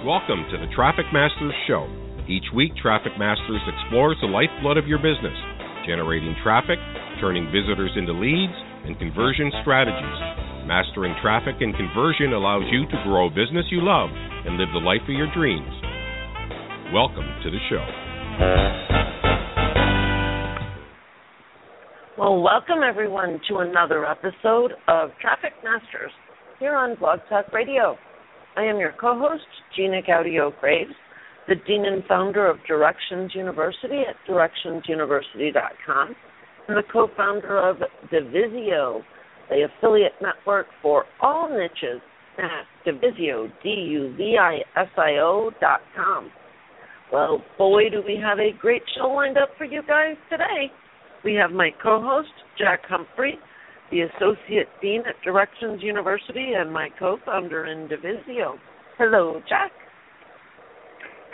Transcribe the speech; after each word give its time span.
Welcome 0.00 0.48
to 0.48 0.56
the 0.56 0.72
Traffic 0.72 1.04
Masters 1.12 1.52
Show. 1.68 1.84
Each 2.24 2.48
week, 2.56 2.72
Traffic 2.80 3.12
Masters 3.20 3.60
explores 3.68 4.16
the 4.24 4.32
lifeblood 4.32 4.80
of 4.80 4.88
your 4.88 4.96
business, 4.96 5.36
generating 5.84 6.32
traffic, 6.42 6.80
turning 7.20 7.52
visitors 7.52 7.92
into 8.00 8.16
leads, 8.16 8.56
and 8.88 8.96
conversion 8.96 9.52
strategies. 9.60 10.64
Mastering 10.64 11.12
traffic 11.20 11.60
and 11.60 11.76
conversion 11.76 12.32
allows 12.32 12.64
you 12.72 12.88
to 12.88 12.96
grow 13.04 13.28
a 13.28 13.36
business 13.36 13.68
you 13.68 13.84
love 13.84 14.08
and 14.08 14.56
live 14.56 14.72
the 14.72 14.80
life 14.80 15.04
of 15.04 15.12
your 15.12 15.28
dreams. 15.36 15.68
Welcome 16.96 17.28
to 17.44 17.52
the 17.52 17.60
show. 17.68 17.84
Well, 22.16 22.40
welcome 22.40 22.80
everyone 22.88 23.36
to 23.52 23.58
another 23.58 24.08
episode 24.08 24.80
of 24.88 25.10
Traffic 25.20 25.52
Masters 25.60 26.16
here 26.58 26.72
on 26.74 26.96
Blog 26.96 27.20
Talk 27.28 27.52
Radio. 27.52 28.00
I 28.56 28.64
am 28.64 28.78
your 28.78 28.92
co 29.00 29.18
host, 29.18 29.44
Gina 29.76 30.02
Gaudio 30.02 30.52
Graves, 30.60 30.94
the 31.48 31.54
Dean 31.66 31.84
and 31.84 32.04
founder 32.06 32.46
of 32.46 32.58
Directions 32.66 33.32
University 33.34 34.02
at 34.08 34.16
directionsuniversity.com, 34.28 36.16
and 36.68 36.76
the 36.76 36.82
co 36.92 37.08
founder 37.16 37.58
of 37.58 37.76
DUvisio, 38.12 39.02
the 39.48 39.66
affiliate 39.66 40.12
network 40.20 40.66
for 40.82 41.04
all 41.20 41.48
niches 41.48 42.00
at 42.38 42.66
DUvisio, 42.86 43.50
dot 45.60 45.80
com. 45.96 46.30
Well, 47.12 47.42
boy, 47.58 47.90
do 47.90 48.02
we 48.06 48.16
have 48.22 48.38
a 48.38 48.52
great 48.58 48.82
show 48.96 49.08
lined 49.08 49.36
up 49.36 49.50
for 49.58 49.64
you 49.64 49.82
guys 49.86 50.16
today. 50.30 50.70
We 51.24 51.34
have 51.34 51.50
my 51.50 51.70
co 51.82 52.00
host, 52.00 52.32
Jack 52.56 52.80
Humphrey, 52.88 53.38
the 53.90 54.02
Associate 54.02 54.68
Dean 54.80 55.02
at 55.08 55.20
Directions 55.24 55.82
University 55.82 56.52
and 56.56 56.72
my 56.72 56.88
co-founder 56.98 57.66
in 57.66 57.88
DUvisio. 57.88 58.54
Hello, 58.98 59.40
Jack. 59.48 59.72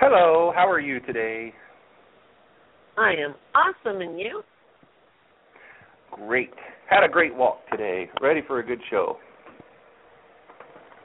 Hello, 0.00 0.52
how 0.54 0.68
are 0.68 0.80
you 0.80 1.00
today? 1.00 1.52
I 2.96 3.10
am 3.10 3.34
awesome, 3.54 4.00
and 4.00 4.18
you? 4.18 4.42
Great. 6.12 6.50
Had 6.88 7.04
a 7.04 7.08
great 7.08 7.34
walk 7.34 7.58
today. 7.70 8.08
Ready 8.22 8.40
for 8.46 8.60
a 8.60 8.66
good 8.66 8.80
show. 8.90 9.18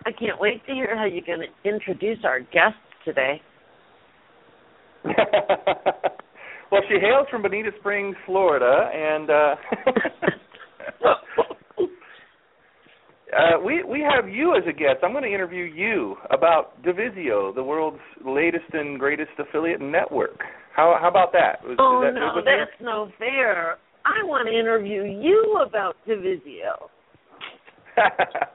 I 0.06 0.12
can't 0.12 0.40
wait 0.40 0.66
to 0.68 0.74
hear 0.74 0.98
how 0.98 1.06
you're 1.06 1.26
going 1.26 1.48
to 1.48 1.70
introduce 1.70 2.20
our 2.24 2.40
guest 2.40 2.76
today. 3.04 3.42
well, 5.04 6.82
she 6.88 7.00
hails 7.00 7.28
from 7.30 7.42
Bonita 7.42 7.72
Springs, 7.80 8.16
Florida, 8.26 8.90
and 8.94 9.30
uh 9.30 9.56
Uh, 13.32 13.60
we 13.64 13.84
we 13.84 14.02
have 14.02 14.30
you 14.30 14.56
as 14.56 14.64
a 14.68 14.74
guest. 14.74 15.00
I'm 15.04 15.12
going 15.14 15.24
to 15.24 15.34
interview 15.34 15.64
you 15.64 16.16
about 16.32 16.82
DUvisio, 16.84 17.56
the 17.56 17.64
world's 17.64 18.02
latest 18.26 18.74
and 18.74 19.00
greatest 19.00 19.32
affiliate 19.40 19.80
network. 19.80 20.42
How 20.76 20.98
how 21.00 21.08
about 21.08 21.32
that? 21.34 21.64
Was, 21.64 21.78
oh 21.80 22.02
that 22.04 22.14
no, 22.14 22.36
that's 22.44 22.72
you? 22.80 22.86
no 22.86 23.10
fair. 23.18 23.78
I 24.04 24.24
want 24.26 24.48
to 24.48 24.60
interview 24.60 25.04
you 25.04 25.64
about 25.66 25.96
DUvisio. 26.08 26.90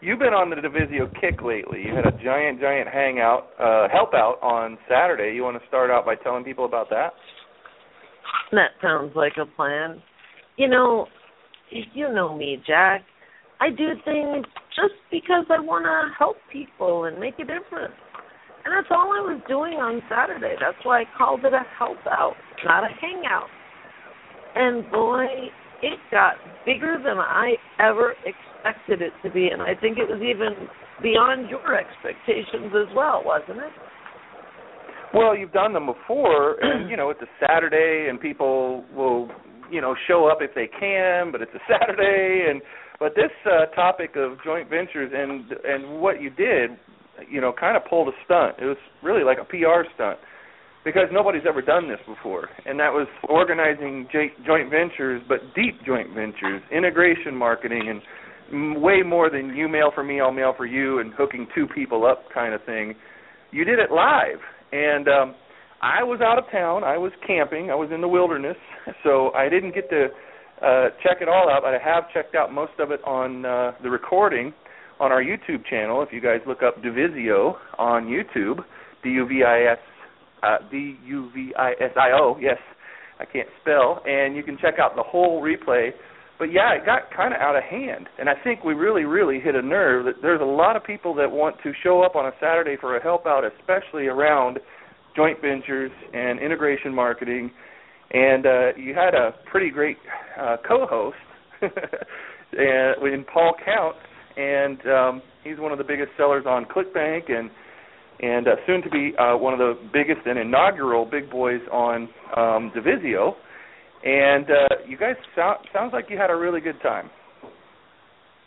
You've 0.00 0.18
been 0.18 0.34
on 0.34 0.50
the 0.50 0.56
DUvisio 0.56 1.12
kick 1.20 1.42
lately. 1.42 1.82
You 1.84 1.94
had 1.94 2.06
a 2.06 2.12
giant 2.22 2.60
giant 2.60 2.88
hangout, 2.88 3.50
uh, 3.58 3.88
help 3.92 4.14
out 4.14 4.38
on 4.42 4.78
Saturday. 4.88 5.34
You 5.34 5.42
want 5.42 5.60
to 5.60 5.66
start 5.68 5.90
out 5.90 6.04
by 6.04 6.14
telling 6.16 6.44
people 6.44 6.64
about 6.64 6.90
that? 6.90 7.12
That 8.52 8.70
sounds 8.80 9.12
like 9.16 9.32
a 9.40 9.46
plan. 9.46 10.02
You 10.56 10.68
know, 10.68 11.06
you 11.70 12.12
know 12.12 12.36
me, 12.36 12.62
Jack. 12.66 13.02
I 13.62 13.70
do 13.70 13.94
things 14.04 14.44
just 14.74 14.98
because 15.12 15.46
I 15.46 15.60
want 15.62 15.86
to 15.86 16.10
help 16.18 16.34
people 16.50 17.04
and 17.04 17.14
make 17.20 17.34
a 17.38 17.46
difference. 17.46 17.94
And 18.64 18.74
that's 18.74 18.90
all 18.90 19.14
I 19.14 19.22
was 19.22 19.40
doing 19.46 19.74
on 19.78 20.02
Saturday. 20.10 20.58
That's 20.58 20.82
why 20.82 21.02
I 21.02 21.04
called 21.16 21.44
it 21.44 21.54
a 21.54 21.62
help 21.78 22.02
out, 22.10 22.34
not 22.64 22.82
a 22.82 22.90
hangout. 23.00 23.46
And 24.56 24.90
boy, 24.90 25.26
it 25.80 25.98
got 26.10 26.34
bigger 26.66 26.98
than 26.98 27.18
I 27.18 27.54
ever 27.78 28.14
expected 28.26 29.00
it 29.00 29.12
to 29.22 29.30
be. 29.32 29.46
And 29.46 29.62
I 29.62 29.78
think 29.80 29.98
it 29.98 30.10
was 30.10 30.18
even 30.18 30.66
beyond 31.00 31.48
your 31.48 31.78
expectations 31.78 32.74
as 32.74 32.90
well, 32.96 33.22
wasn't 33.24 33.58
it? 33.58 33.74
Well, 35.14 35.36
you've 35.36 35.52
done 35.52 35.72
them 35.72 35.86
before, 35.86 36.56
and 36.60 36.90
you 36.90 36.96
know 36.96 37.10
it's 37.10 37.22
a 37.22 37.30
Saturday, 37.46 38.08
and 38.08 38.18
people 38.18 38.84
will, 38.96 39.28
you 39.70 39.80
know, 39.80 39.94
show 40.08 40.26
up 40.26 40.38
if 40.40 40.54
they 40.54 40.66
can, 40.66 41.30
but 41.30 41.42
it's 41.42 41.52
a 41.54 41.62
Saturday, 41.70 42.46
and 42.50 42.62
but 43.02 43.16
this 43.16 43.34
uh, 43.44 43.66
topic 43.74 44.14
of 44.14 44.38
joint 44.44 44.70
ventures 44.70 45.10
and 45.12 45.50
and 45.64 46.00
what 46.00 46.22
you 46.22 46.30
did, 46.30 46.70
you 47.28 47.40
know, 47.40 47.52
kind 47.52 47.76
of 47.76 47.82
pulled 47.90 48.06
a 48.06 48.12
stunt. 48.24 48.54
It 48.62 48.64
was 48.64 48.76
really 49.02 49.24
like 49.24 49.38
a 49.38 49.44
PR 49.44 49.82
stunt 49.96 50.20
because 50.84 51.08
nobody's 51.10 51.42
ever 51.48 51.62
done 51.62 51.88
this 51.88 51.98
before, 52.06 52.48
and 52.64 52.78
that 52.78 52.92
was 52.92 53.08
organizing 53.28 54.06
j- 54.12 54.30
joint 54.46 54.70
ventures, 54.70 55.20
but 55.28 55.40
deep 55.56 55.82
joint 55.84 56.14
ventures, 56.14 56.62
integration 56.70 57.34
marketing, 57.34 57.90
and 57.90 58.80
way 58.80 59.02
more 59.02 59.28
than 59.30 59.48
you 59.56 59.68
mail 59.68 59.90
for 59.92 60.04
me, 60.04 60.20
I'll 60.20 60.30
mail 60.30 60.54
for 60.56 60.66
you, 60.66 61.00
and 61.00 61.12
hooking 61.12 61.48
two 61.56 61.66
people 61.66 62.06
up 62.06 62.26
kind 62.32 62.54
of 62.54 62.62
thing. 62.64 62.94
You 63.50 63.64
did 63.64 63.80
it 63.80 63.90
live, 63.90 64.38
and 64.70 65.08
um, 65.08 65.34
I 65.82 66.04
was 66.04 66.20
out 66.20 66.38
of 66.38 66.44
town. 66.52 66.84
I 66.84 66.98
was 66.98 67.10
camping. 67.26 67.68
I 67.68 67.74
was 67.74 67.90
in 67.92 68.00
the 68.00 68.08
wilderness, 68.08 68.56
so 69.02 69.32
I 69.34 69.48
didn't 69.48 69.74
get 69.74 69.90
to 69.90 70.06
uh, 70.62 70.90
check 71.02 71.18
it 71.20 71.28
all 71.28 71.50
out. 71.50 71.64
I 71.64 71.78
have 71.82 72.04
checked 72.12 72.34
out 72.34 72.52
most 72.52 72.72
of 72.78 72.90
it 72.90 73.00
on 73.04 73.44
uh, 73.44 73.72
the 73.82 73.90
recording 73.90 74.52
on 75.00 75.10
our 75.10 75.22
YouTube 75.22 75.66
channel. 75.68 76.02
If 76.02 76.12
you 76.12 76.20
guys 76.20 76.38
look 76.46 76.62
up 76.62 76.82
DUvisio 76.82 77.54
on 77.78 78.06
YouTube, 78.06 78.58
D 79.02 79.10
U 79.10 79.26
V 79.26 79.42
I 79.42 79.72
S 79.72 79.78
uh, 80.42 80.58
D 80.70 80.96
U 81.04 81.30
V 81.34 81.52
I 81.58 81.72
S 81.80 81.90
I 81.96 82.10
O. 82.12 82.36
Yes, 82.40 82.58
I 83.18 83.24
can't 83.24 83.48
spell, 83.60 84.02
and 84.06 84.36
you 84.36 84.42
can 84.42 84.56
check 84.58 84.74
out 84.80 84.94
the 84.94 85.02
whole 85.02 85.42
replay. 85.42 85.90
But 86.38 86.52
yeah, 86.52 86.74
it 86.74 86.86
got 86.86 87.10
kind 87.14 87.34
of 87.34 87.40
out 87.40 87.56
of 87.56 87.62
hand, 87.62 88.08
and 88.18 88.28
I 88.28 88.34
think 88.42 88.64
we 88.64 88.74
really, 88.74 89.04
really 89.04 89.38
hit 89.38 89.54
a 89.54 89.62
nerve. 89.62 90.06
That 90.06 90.22
there's 90.22 90.40
a 90.40 90.44
lot 90.44 90.76
of 90.76 90.84
people 90.84 91.14
that 91.14 91.30
want 91.30 91.56
to 91.62 91.72
show 91.82 92.02
up 92.02 92.16
on 92.16 92.26
a 92.26 92.32
Saturday 92.40 92.76
for 92.80 92.96
a 92.96 93.02
help 93.02 93.26
out, 93.26 93.44
especially 93.44 94.06
around 94.06 94.58
joint 95.14 95.40
ventures 95.40 95.92
and 96.12 96.40
integration 96.40 96.94
marketing 96.94 97.50
and 98.12 98.46
uh, 98.46 98.76
you 98.76 98.94
had 98.94 99.14
a 99.14 99.34
pretty 99.50 99.70
great 99.70 99.96
uh, 100.40 100.56
co-host 100.66 101.16
and 101.62 103.14
in 103.14 103.24
Paul 103.32 103.54
Count, 103.64 103.96
and 104.36 104.78
um, 104.86 105.22
he's 105.44 105.58
one 105.58 105.72
of 105.72 105.78
the 105.78 105.84
biggest 105.84 106.10
sellers 106.16 106.44
on 106.46 106.64
ClickBank 106.66 107.30
and 107.30 107.50
and 108.20 108.46
uh, 108.46 108.52
soon 108.66 108.82
to 108.82 108.90
be 108.90 109.12
uh, 109.18 109.36
one 109.36 109.52
of 109.52 109.58
the 109.58 109.74
biggest 109.92 110.26
and 110.26 110.38
inaugural 110.38 111.04
big 111.04 111.28
boys 111.30 111.60
on 111.72 112.08
um, 112.36 112.70
DUvisio. 112.76 113.32
And 114.04 114.46
uh, 114.46 114.76
you 114.86 114.96
guys 114.96 115.14
sound 115.34 115.58
sounds 115.72 115.92
like 115.92 116.06
you 116.08 116.18
had 116.18 116.30
a 116.30 116.36
really 116.36 116.60
good 116.60 116.80
time. 116.82 117.10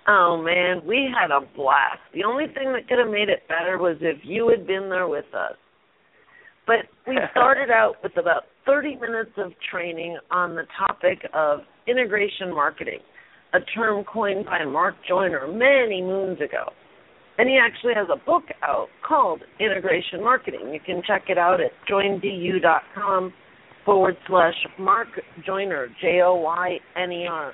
Oh 0.08 0.42
man, 0.44 0.86
we 0.86 1.10
had 1.12 1.32
a 1.32 1.42
blast. 1.56 2.00
The 2.14 2.24
only 2.24 2.46
thing 2.46 2.72
that 2.74 2.88
could 2.88 3.00
have 3.00 3.10
made 3.10 3.30
it 3.30 3.48
better 3.48 3.78
was 3.78 3.98
if 4.02 4.20
you 4.24 4.48
had 4.50 4.68
been 4.68 4.90
there 4.90 5.08
with 5.08 5.26
us. 5.34 5.56
But 6.68 6.86
we 7.08 7.18
started 7.32 7.72
out 7.72 7.96
with 8.04 8.18
about 8.18 8.44
30 8.66 8.96
minutes 8.96 9.32
of 9.38 9.52
training 9.70 10.18
on 10.32 10.56
the 10.56 10.64
topic 10.78 11.20
of 11.34 11.60
integration 11.88 12.54
marketing, 12.54 13.00
a 13.54 13.60
term 13.76 14.04
coined 14.04 14.46
by 14.46 14.66
Mark 14.66 14.96
Joyner 15.08 15.48
many 15.48 16.02
moons 16.02 16.40
ago. 16.42 16.72
And 17.38 17.50
he 17.50 17.58
actually 17.62 17.94
has 17.96 18.08
a 18.12 18.26
book 18.26 18.44
out 18.64 18.88
called 19.06 19.42
Integration 19.60 20.24
Marketing. 20.24 20.74
You 20.74 20.80
can 20.84 21.02
check 21.06 21.24
it 21.28 21.38
out 21.38 21.60
at 21.60 21.72
joindu.com 21.90 23.34
forward 23.84 24.16
slash 24.28 24.56
Mark 24.80 25.10
Joyner, 25.46 25.88
J 26.02 26.22
O 26.24 26.36
Y 26.36 26.78
N 26.96 27.12
E 27.12 27.28
R. 27.30 27.54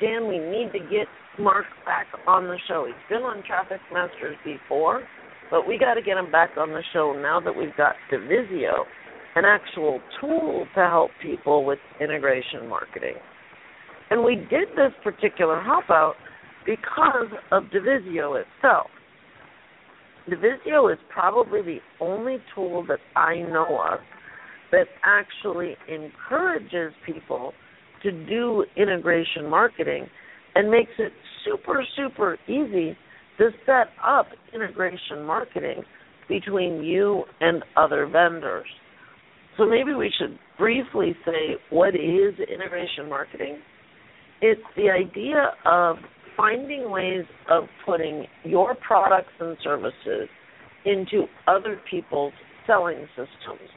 Dan, 0.00 0.28
we 0.28 0.38
need 0.38 0.72
to 0.72 0.80
get 0.80 1.06
Mark 1.38 1.66
back 1.86 2.06
on 2.26 2.44
the 2.44 2.56
show. 2.66 2.86
He's 2.86 2.94
been 3.08 3.22
on 3.22 3.42
Traffic 3.44 3.80
Masters 3.92 4.36
before, 4.44 5.04
but 5.50 5.66
we 5.66 5.78
got 5.78 5.94
to 5.94 6.02
get 6.02 6.16
him 6.16 6.30
back 6.32 6.50
on 6.58 6.70
the 6.70 6.82
show 6.92 7.12
now 7.12 7.38
that 7.40 7.56
we've 7.56 7.76
got 7.76 7.94
DUvisio 8.12 8.84
an 9.36 9.44
actual 9.44 10.00
tool 10.20 10.66
to 10.74 10.80
help 10.80 11.10
people 11.22 11.64
with 11.64 11.78
integration 12.00 12.68
marketing. 12.68 13.14
And 14.10 14.24
we 14.24 14.36
did 14.36 14.68
this 14.76 14.92
particular 15.04 15.62
help 15.62 15.88
out 15.90 16.14
because 16.66 17.28
of 17.52 17.64
DUvisio 17.64 18.42
itself. 18.42 18.88
DUvisio 20.28 20.92
is 20.92 20.98
probably 21.08 21.62
the 21.62 21.78
only 22.00 22.38
tool 22.54 22.84
that 22.88 22.98
I 23.16 23.36
know 23.36 23.80
of 23.92 24.00
that 24.72 24.86
actually 25.04 25.76
encourages 25.88 26.92
people 27.06 27.52
to 28.02 28.10
do 28.26 28.64
integration 28.76 29.48
marketing 29.48 30.06
and 30.54 30.70
makes 30.70 30.92
it 30.98 31.12
super, 31.44 31.84
super 31.96 32.36
easy 32.48 32.96
to 33.38 33.50
set 33.64 33.88
up 34.04 34.26
integration 34.54 35.24
marketing 35.24 35.82
between 36.28 36.82
you 36.82 37.24
and 37.40 37.64
other 37.76 38.06
vendors. 38.06 38.66
So 39.60 39.66
maybe 39.66 39.92
we 39.92 40.10
should 40.18 40.38
briefly 40.56 41.14
say 41.26 41.56
what 41.68 41.94
is 41.94 42.32
integration 42.50 43.10
marketing? 43.10 43.58
It's 44.40 44.62
the 44.74 44.88
idea 44.88 45.52
of 45.66 45.96
finding 46.34 46.90
ways 46.90 47.26
of 47.50 47.64
putting 47.84 48.24
your 48.42 48.74
products 48.74 49.32
and 49.38 49.58
services 49.62 50.30
into 50.86 51.26
other 51.46 51.78
people's 51.90 52.32
selling 52.66 53.06
systems. 53.10 53.68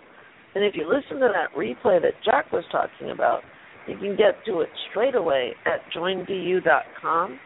And 0.56 0.64
if 0.64 0.74
you 0.74 0.88
listen 0.88 1.20
to 1.20 1.30
that 1.34 1.54
replay 1.54 2.02
that 2.02 2.14
Jack 2.24 2.54
was 2.54 2.64
talking 2.72 3.12
about, 3.12 3.42
you 3.86 3.98
can 3.98 4.16
get 4.16 4.36
to 4.46 4.62
it 4.62 4.70
straight 4.90 5.16
away 5.16 5.52
at 5.66 5.82
joindu.com 5.94 7.40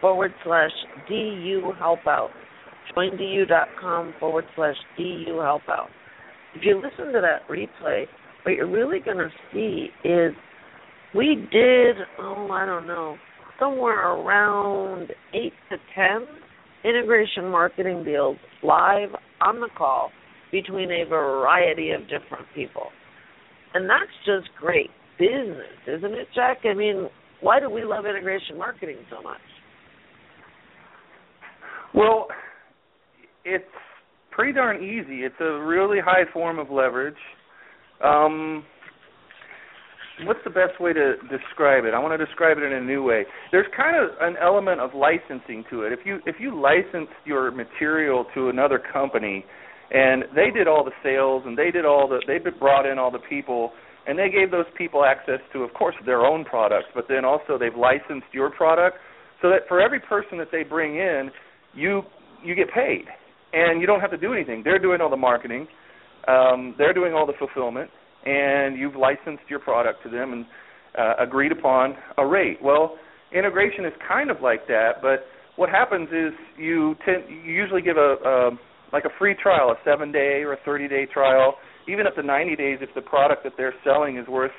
forward 0.00 0.32
slash 0.44 0.70
DU 1.08 1.72
help 1.80 2.06
out. 2.06 2.30
Joindu.com 2.96 4.14
forward 4.20 4.44
slash 4.54 4.76
DU 4.96 5.40
help 5.42 5.62
out. 5.68 5.88
If 6.54 6.62
you 6.64 6.76
listen 6.76 7.12
to 7.12 7.20
that 7.20 7.48
replay, 7.48 8.04
what 8.44 8.52
you're 8.52 8.70
really 8.70 9.00
going 9.00 9.18
to 9.18 9.30
see 9.52 9.88
is 10.04 10.32
we 11.14 11.46
did, 11.50 11.96
oh, 12.18 12.48
I 12.50 12.66
don't 12.66 12.86
know, 12.86 13.16
somewhere 13.58 14.12
around 14.12 15.12
8 15.34 15.52
to 15.70 15.76
10 15.94 16.26
integration 16.84 17.48
marketing 17.48 18.04
deals 18.04 18.36
live 18.62 19.10
on 19.40 19.60
the 19.60 19.68
call 19.76 20.10
between 20.50 20.90
a 20.90 21.04
variety 21.08 21.90
of 21.90 22.02
different 22.02 22.46
people. 22.54 22.88
And 23.74 23.88
that's 23.88 24.10
just 24.26 24.54
great 24.58 24.90
business, 25.18 25.78
isn't 25.86 26.12
it, 26.12 26.28
Jack? 26.34 26.58
I 26.64 26.74
mean, 26.74 27.08
why 27.40 27.60
do 27.60 27.70
we 27.70 27.84
love 27.84 28.04
integration 28.04 28.58
marketing 28.58 28.98
so 29.10 29.22
much? 29.22 29.40
Well, 31.94 32.28
it's 33.44 33.64
pretty 34.32 34.52
darn 34.52 34.82
easy. 34.82 35.22
It's 35.22 35.40
a 35.40 35.60
really 35.60 35.98
high 36.04 36.24
form 36.32 36.58
of 36.58 36.70
leverage. 36.70 37.16
Um, 38.02 38.64
what's 40.24 40.40
the 40.44 40.50
best 40.50 40.80
way 40.80 40.92
to 40.92 41.14
describe 41.30 41.84
it? 41.84 41.94
I 41.94 41.98
want 41.98 42.18
to 42.18 42.24
describe 42.24 42.58
it 42.58 42.64
in 42.64 42.72
a 42.72 42.80
new 42.80 43.02
way. 43.02 43.24
There's 43.50 43.66
kind 43.76 43.96
of 43.96 44.10
an 44.20 44.36
element 44.42 44.80
of 44.80 44.90
licensing 44.94 45.64
to 45.70 45.82
it. 45.82 45.92
If 45.92 46.00
you 46.04 46.18
if 46.26 46.36
you 46.40 46.58
licensed 46.58 47.12
your 47.24 47.50
material 47.50 48.26
to 48.34 48.48
another 48.48 48.80
company 48.92 49.44
and 49.90 50.24
they 50.34 50.50
did 50.50 50.66
all 50.66 50.84
the 50.84 50.96
sales 51.02 51.42
and 51.46 51.56
they 51.56 51.70
did 51.70 51.84
all 51.84 52.08
the 52.08 52.22
they 52.26 52.38
brought 52.58 52.90
in 52.90 52.98
all 52.98 53.10
the 53.10 53.22
people 53.28 53.72
and 54.06 54.18
they 54.18 54.30
gave 54.30 54.50
those 54.50 54.66
people 54.76 55.04
access 55.04 55.40
to 55.52 55.60
of 55.62 55.72
course 55.74 55.94
their 56.04 56.22
own 56.22 56.44
products, 56.44 56.88
but 56.94 57.04
then 57.08 57.24
also 57.24 57.56
they've 57.58 57.76
licensed 57.76 58.26
your 58.32 58.50
product 58.50 58.96
so 59.40 59.48
that 59.50 59.68
for 59.68 59.80
every 59.80 60.00
person 60.00 60.38
that 60.38 60.48
they 60.50 60.62
bring 60.62 60.96
in, 60.96 61.30
you 61.74 62.02
you 62.42 62.54
get 62.54 62.72
paid 62.72 63.04
and 63.52 63.80
you 63.80 63.86
don't 63.86 64.00
have 64.00 64.10
to 64.10 64.18
do 64.18 64.32
anything. 64.32 64.62
They're 64.64 64.78
doing 64.78 65.00
all 65.00 65.10
the 65.10 65.16
marketing. 65.16 65.66
Um, 66.28 66.74
they're 66.78 66.94
doing 66.94 67.14
all 67.14 67.26
the 67.26 67.32
fulfillment 67.38 67.90
and 68.24 68.78
you've 68.78 68.94
licensed 68.96 69.42
your 69.48 69.58
product 69.58 70.02
to 70.04 70.10
them 70.10 70.32
and 70.32 70.46
uh, 70.98 71.14
agreed 71.22 71.52
upon 71.52 71.96
a 72.18 72.26
rate. 72.26 72.58
Well, 72.62 72.96
integration 73.36 73.84
is 73.84 73.92
kind 74.06 74.30
of 74.30 74.40
like 74.40 74.66
that, 74.68 75.02
but 75.02 75.26
what 75.56 75.68
happens 75.68 76.08
is 76.08 76.32
you 76.56 76.94
tend 77.04 77.24
you 77.28 77.52
usually 77.52 77.82
give 77.82 77.96
a, 77.96 78.16
a 78.24 78.50
like 78.92 79.04
a 79.04 79.10
free 79.18 79.34
trial, 79.34 79.72
a 79.72 79.88
7-day 79.88 80.42
or 80.42 80.52
a 80.52 80.58
30-day 80.68 81.06
trial, 81.12 81.54
even 81.88 82.06
up 82.06 82.14
to 82.14 82.22
90 82.22 82.56
days 82.56 82.78
if 82.82 82.90
the 82.94 83.00
product 83.00 83.42
that 83.42 83.54
they're 83.56 83.74
selling 83.82 84.18
is 84.18 84.28
worth 84.28 84.52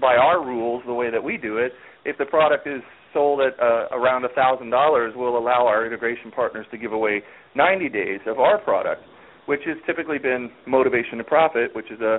by 0.00 0.14
our 0.16 0.42
rules 0.42 0.82
the 0.86 0.94
way 0.94 1.10
that 1.10 1.22
we 1.22 1.36
do 1.36 1.58
it, 1.58 1.72
if 2.06 2.16
the 2.16 2.24
product 2.24 2.66
is 2.66 2.80
sold 3.14 3.40
at 3.40 3.58
uh, 3.58 3.86
around 3.92 4.24
a 4.24 4.28
thousand 4.30 4.70
dollars, 4.70 5.14
we'll 5.16 5.38
allow 5.38 5.66
our 5.66 5.86
integration 5.86 6.30
partners 6.30 6.66
to 6.72 6.76
give 6.76 6.92
away 6.92 7.22
90 7.54 7.88
days 7.88 8.20
of 8.26 8.38
our 8.38 8.58
product, 8.58 9.02
which 9.46 9.60
has 9.66 9.76
typically 9.86 10.18
been 10.18 10.50
Motivation 10.66 11.18
to 11.18 11.24
Profit, 11.24 11.74
which 11.74 11.90
is 11.90 12.00
a 12.00 12.18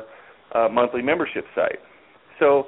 uh, 0.57 0.69
monthly 0.69 1.01
membership 1.01 1.45
site. 1.53 1.79
So 2.39 2.65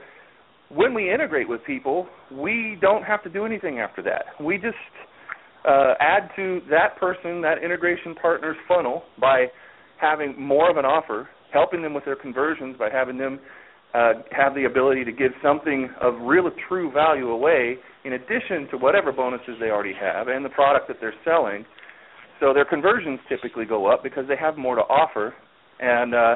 when 0.69 0.93
we 0.93 1.11
integrate 1.11 1.47
with 1.47 1.63
people, 1.65 2.07
we 2.31 2.77
don't 2.81 3.03
have 3.03 3.23
to 3.23 3.29
do 3.29 3.45
anything 3.45 3.79
after 3.79 4.01
that. 4.03 4.25
We 4.43 4.57
just 4.57 4.75
uh, 5.67 5.93
add 5.99 6.29
to 6.35 6.61
that 6.69 6.97
person, 6.99 7.41
that 7.41 7.63
integration 7.63 8.15
partner's 8.15 8.57
funnel 8.67 9.03
by 9.19 9.47
having 9.99 10.39
more 10.39 10.69
of 10.69 10.77
an 10.77 10.85
offer, 10.85 11.29
helping 11.51 11.81
them 11.81 11.93
with 11.93 12.05
their 12.05 12.15
conversions 12.15 12.75
by 12.77 12.89
having 12.89 13.17
them 13.17 13.39
uh, 13.93 14.13
have 14.31 14.53
the 14.53 14.65
ability 14.65 15.03
to 15.05 15.11
give 15.11 15.31
something 15.41 15.89
of 16.01 16.13
real 16.21 16.49
true 16.67 16.91
value 16.91 17.29
away 17.29 17.77
in 18.03 18.13
addition 18.13 18.67
to 18.71 18.77
whatever 18.77 19.11
bonuses 19.11 19.55
they 19.59 19.69
already 19.69 19.93
have 19.93 20.27
and 20.27 20.43
the 20.43 20.49
product 20.49 20.87
that 20.87 20.97
they're 20.99 21.13
selling. 21.23 21.65
So 22.39 22.53
their 22.53 22.65
conversions 22.65 23.19
typically 23.27 23.65
go 23.65 23.91
up 23.91 24.03
because 24.03 24.25
they 24.27 24.35
have 24.35 24.57
more 24.57 24.75
to 24.75 24.81
offer, 24.81 25.33
and 25.79 26.13
uh, 26.13 26.35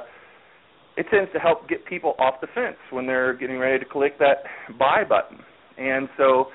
it 0.97 1.05
tends 1.11 1.31
to 1.33 1.39
help 1.39 1.69
get 1.69 1.85
people 1.85 2.15
off 2.17 2.35
the 2.41 2.47
fence 2.55 2.77
when 2.89 3.05
they're 3.05 3.33
getting 3.35 3.57
ready 3.57 3.77
to 3.77 3.85
click 3.85 4.17
that 4.19 4.43
buy 4.79 5.03
button. 5.07 5.37
And 5.77 6.09
so, 6.17 6.47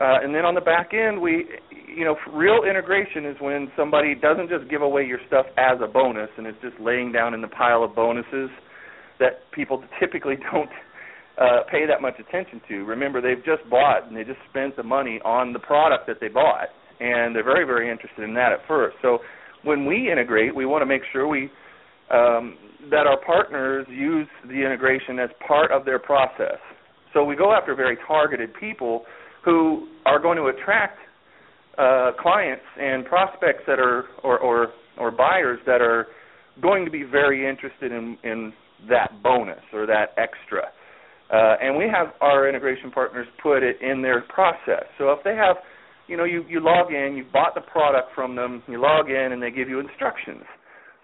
uh, 0.00 0.18
and 0.22 0.34
then 0.34 0.44
on 0.44 0.54
the 0.54 0.60
back 0.60 0.90
end, 0.92 1.20
we, 1.20 1.46
you 1.94 2.04
know, 2.04 2.16
real 2.32 2.64
integration 2.68 3.24
is 3.24 3.36
when 3.40 3.70
somebody 3.76 4.14
doesn't 4.14 4.48
just 4.48 4.68
give 4.68 4.82
away 4.82 5.04
your 5.04 5.18
stuff 5.26 5.46
as 5.56 5.78
a 5.82 5.86
bonus 5.86 6.30
and 6.36 6.46
it's 6.46 6.58
just 6.60 6.78
laying 6.80 7.12
down 7.12 7.34
in 7.34 7.40
the 7.40 7.48
pile 7.48 7.84
of 7.84 7.94
bonuses 7.94 8.50
that 9.18 9.50
people 9.52 9.82
typically 10.00 10.36
don't 10.52 10.70
uh, 11.38 11.62
pay 11.70 11.86
that 11.86 12.02
much 12.02 12.14
attention 12.18 12.60
to. 12.68 12.84
Remember, 12.84 13.20
they've 13.20 13.44
just 13.44 13.68
bought 13.70 14.06
and 14.06 14.16
they 14.16 14.24
just 14.24 14.40
spent 14.50 14.76
the 14.76 14.82
money 14.82 15.20
on 15.24 15.52
the 15.52 15.58
product 15.58 16.06
that 16.06 16.18
they 16.20 16.28
bought, 16.28 16.68
and 17.00 17.34
they're 17.34 17.44
very, 17.44 17.64
very 17.64 17.90
interested 17.90 18.24
in 18.24 18.34
that 18.34 18.52
at 18.52 18.58
first. 18.66 18.96
So 19.02 19.18
when 19.62 19.86
we 19.86 20.10
integrate, 20.10 20.54
we 20.54 20.66
want 20.66 20.82
to 20.82 20.86
make 20.86 21.02
sure 21.12 21.28
we 21.28 21.50
um, 22.10 22.56
that 22.90 23.06
our 23.06 23.20
partners 23.24 23.86
use 23.90 24.26
the 24.46 24.54
integration 24.54 25.18
as 25.18 25.28
part 25.46 25.70
of 25.70 25.84
their 25.84 25.98
process. 25.98 26.56
So 27.12 27.22
we 27.22 27.36
go 27.36 27.52
after 27.52 27.74
very 27.74 27.98
targeted 28.06 28.54
people 28.58 29.04
who 29.44 29.88
are 30.06 30.18
going 30.18 30.38
to 30.38 30.46
attract 30.46 30.98
uh, 31.76 32.12
clients 32.18 32.64
and 32.80 33.04
prospects 33.04 33.62
that 33.66 33.78
are 33.78 34.04
or, 34.22 34.38
or 34.38 34.68
or 34.98 35.10
buyers 35.10 35.60
that 35.66 35.80
are 35.80 36.08
going 36.60 36.84
to 36.84 36.90
be 36.90 37.04
very 37.04 37.48
interested 37.48 37.92
in, 37.92 38.18
in 38.24 38.52
that 38.88 39.22
bonus 39.22 39.62
or 39.72 39.86
that 39.86 40.10
extra. 40.16 40.62
Uh, 41.30 41.56
and 41.60 41.76
we 41.76 41.84
have 41.84 42.14
our 42.20 42.48
integration 42.48 42.90
partners 42.90 43.26
put 43.42 43.62
it 43.62 43.76
in 43.82 44.00
their 44.00 44.22
process. 44.22 44.84
So 44.96 45.10
if 45.10 45.22
they 45.24 45.36
have, 45.36 45.56
you 46.06 46.16
know, 46.16 46.24
you, 46.24 46.44
you 46.48 46.60
log 46.60 46.92
in, 46.92 47.16
you 47.16 47.24
bought 47.32 47.54
the 47.54 47.60
product 47.60 48.14
from 48.14 48.34
them, 48.34 48.62
you 48.66 48.80
log 48.80 49.10
in, 49.10 49.32
and 49.32 49.42
they 49.42 49.50
give 49.50 49.68
you 49.68 49.78
instructions. 49.78 50.44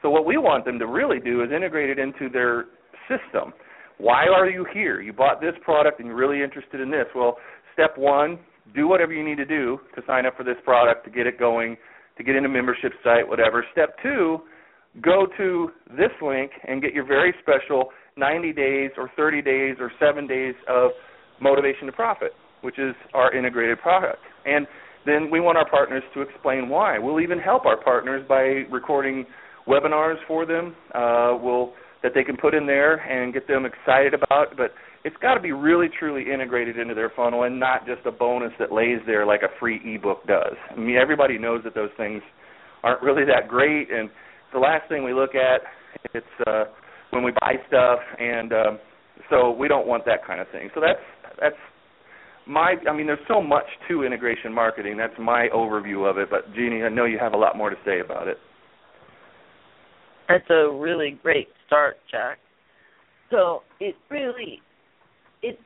So 0.01 0.11
what 0.11 0.25
we 0.25 0.37
want 0.39 0.65
them 0.65 0.79
to 0.79 0.87
really 0.87 1.21
do 1.21 1.43
is 1.43 1.51
integrate 1.55 1.91
it 1.91 1.99
into 1.99 2.29
their 2.31 2.67
system. 3.09 3.53
Why 3.99 4.27
are 4.27 4.49
you 4.49 4.67
here? 4.73 5.01
You 5.01 5.13
bought 5.13 5.41
this 5.41 5.55
product 5.63 6.01
and 6.01 6.09
you're 6.09 6.17
really 6.17 6.43
interested 6.43 6.81
in 6.81 6.91
this. 6.91 7.07
Well, 7.15 7.37
step 7.73 7.97
one, 7.97 8.39
do 8.75 8.89
whatever 8.89 9.13
you 9.13 9.25
need 9.25 9.37
to 9.37 9.45
do 9.45 9.79
to 9.95 10.03
sign 10.07 10.27
up 10.27 10.37
for 10.37 10.45
this 10.45 10.57
product, 10.65 11.05
to 11.05 11.11
get 11.11 11.27
it 11.27 11.39
going, 11.39 11.77
to 12.17 12.25
get 12.25 12.35
in 12.35 12.45
a 12.45 12.49
membership 12.49 12.93
site, 13.03 13.29
whatever. 13.29 13.65
Step 13.73 13.97
two, 14.03 14.41
go 15.03 15.27
to 15.37 15.71
this 15.91 16.11
link 16.23 16.51
and 16.67 16.83
get 16.83 16.93
your 16.93 17.05
very 17.05 17.35
special 17.43 17.91
90 18.17 18.53
days 18.53 18.91
or 18.97 19.11
30 19.17 19.43
days 19.43 19.77
or 19.81 19.91
7 19.99 20.27
days 20.27 20.55
of 20.69 20.91
motivation 21.41 21.87
to 21.87 21.93
profit, 21.93 22.33
which 22.63 22.79
is 22.79 22.95
our 23.13 23.35
integrated 23.35 23.79
product. 23.81 24.23
And 24.47 24.67
then 25.07 25.31
we 25.31 25.41
want 25.41 25.59
our 25.59 25.69
partners 25.69 26.03
to 26.15 26.23
explain 26.23 26.69
why. 26.69 26.99
We'll 26.99 27.21
even 27.21 27.39
help 27.39 27.67
our 27.67 27.83
partners 27.83 28.25
by 28.29 28.65
recording 28.71 29.27
webinars 29.67 30.17
for 30.27 30.47
them 30.47 30.75
uh, 30.95 31.37
will 31.41 31.73
that 32.03 32.13
they 32.15 32.23
can 32.23 32.37
put 32.37 32.55
in 32.55 32.67
there 32.67 32.97
and 32.97 33.33
get 33.33 33.49
them 33.49 33.65
excited 33.65 34.13
about. 34.13 34.57
But 34.57 34.73
it's 35.05 35.17
got 35.23 35.35
to 35.35 35.41
be 35.41 35.53
really 35.53 35.89
truly 35.99 36.31
integrated 36.33 36.79
into 36.79 36.95
their 36.95 37.11
funnel 37.17 37.45
and 37.45 37.59
not 37.59 37.87
just 37.87 38.05
a 38.07 38.11
bonus 38.13 38.53
that 38.59 38.73
lays 38.73 38.99
there 39.07 39.25
like 39.27 39.43
a 39.43 39.49
free 39.59 39.81
ebook 39.85 40.27
does. 40.27 40.55
I 40.71 40.79
mean, 40.79 40.97
everybody 40.97 41.39
knows 41.39 41.63
that 41.65 41.75
those 41.75 41.91
things 41.97 42.23
aren't 42.83 43.03
really 43.03 43.25
that 43.25 43.49
great, 43.49 43.91
and 43.91 44.11
the 44.55 44.61
last 44.61 44.89
thing 44.89 45.05
we 45.05 45.13
look 45.13 45.35
at 45.35 45.61
it's 46.15 46.27
uh, 46.47 46.65
when 47.11 47.23
we 47.23 47.33
buy 47.33 47.55
stuff, 47.69 47.99
and 48.19 48.53
um, 48.53 48.79
so 49.31 49.51
we 49.51 49.69
don't 49.69 49.87
want 49.87 50.05
that 50.07 50.27
kind 50.27 50.41
of 50.41 50.49
thing. 50.51 50.71
So 50.75 50.81
that's 50.81 51.01
that's 51.41 51.57
my 52.47 52.75
I 52.89 52.97
mean 52.97 53.07
there's 53.07 53.19
so 53.29 53.43
much 53.43 53.67
to 53.89 54.05
integration 54.05 54.53
marketing. 54.53 54.97
That's 54.97 55.15
my 55.19 55.49
overview 55.55 56.09
of 56.09 56.19
it, 56.19 56.29
but 56.31 56.53
Jeannie, 56.55 56.83
I 56.83 56.89
know 56.89 57.05
you 57.05 57.19
have 57.19 57.35
a 57.35 57.37
lot 57.37 57.57
more 57.57 57.71
to 57.71 57.77
say 57.85 58.01
about 58.01 58.29
it. 58.29 58.39
That's 60.29 60.49
a 60.51 60.71
really 60.73 61.19
great 61.23 61.49
start, 61.67 61.97
Jack. 62.11 62.39
So 63.31 63.63
it 63.81 63.95
really 64.11 64.61
it 65.43 65.59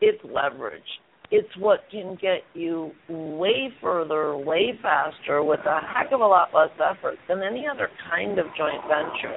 it's 0.00 0.22
leverage. 0.24 0.82
It's 1.30 1.48
what 1.58 1.80
can 1.90 2.16
get 2.20 2.42
you 2.54 2.92
way 3.08 3.68
further, 3.82 4.36
way 4.36 4.78
faster 4.80 5.42
with 5.42 5.60
a 5.60 5.80
heck 5.80 6.12
of 6.12 6.20
a 6.20 6.26
lot 6.26 6.50
less 6.54 6.70
effort 6.78 7.18
than 7.28 7.42
any 7.42 7.66
other 7.66 7.88
kind 8.10 8.38
of 8.38 8.46
joint 8.56 8.82
venture. 8.86 9.36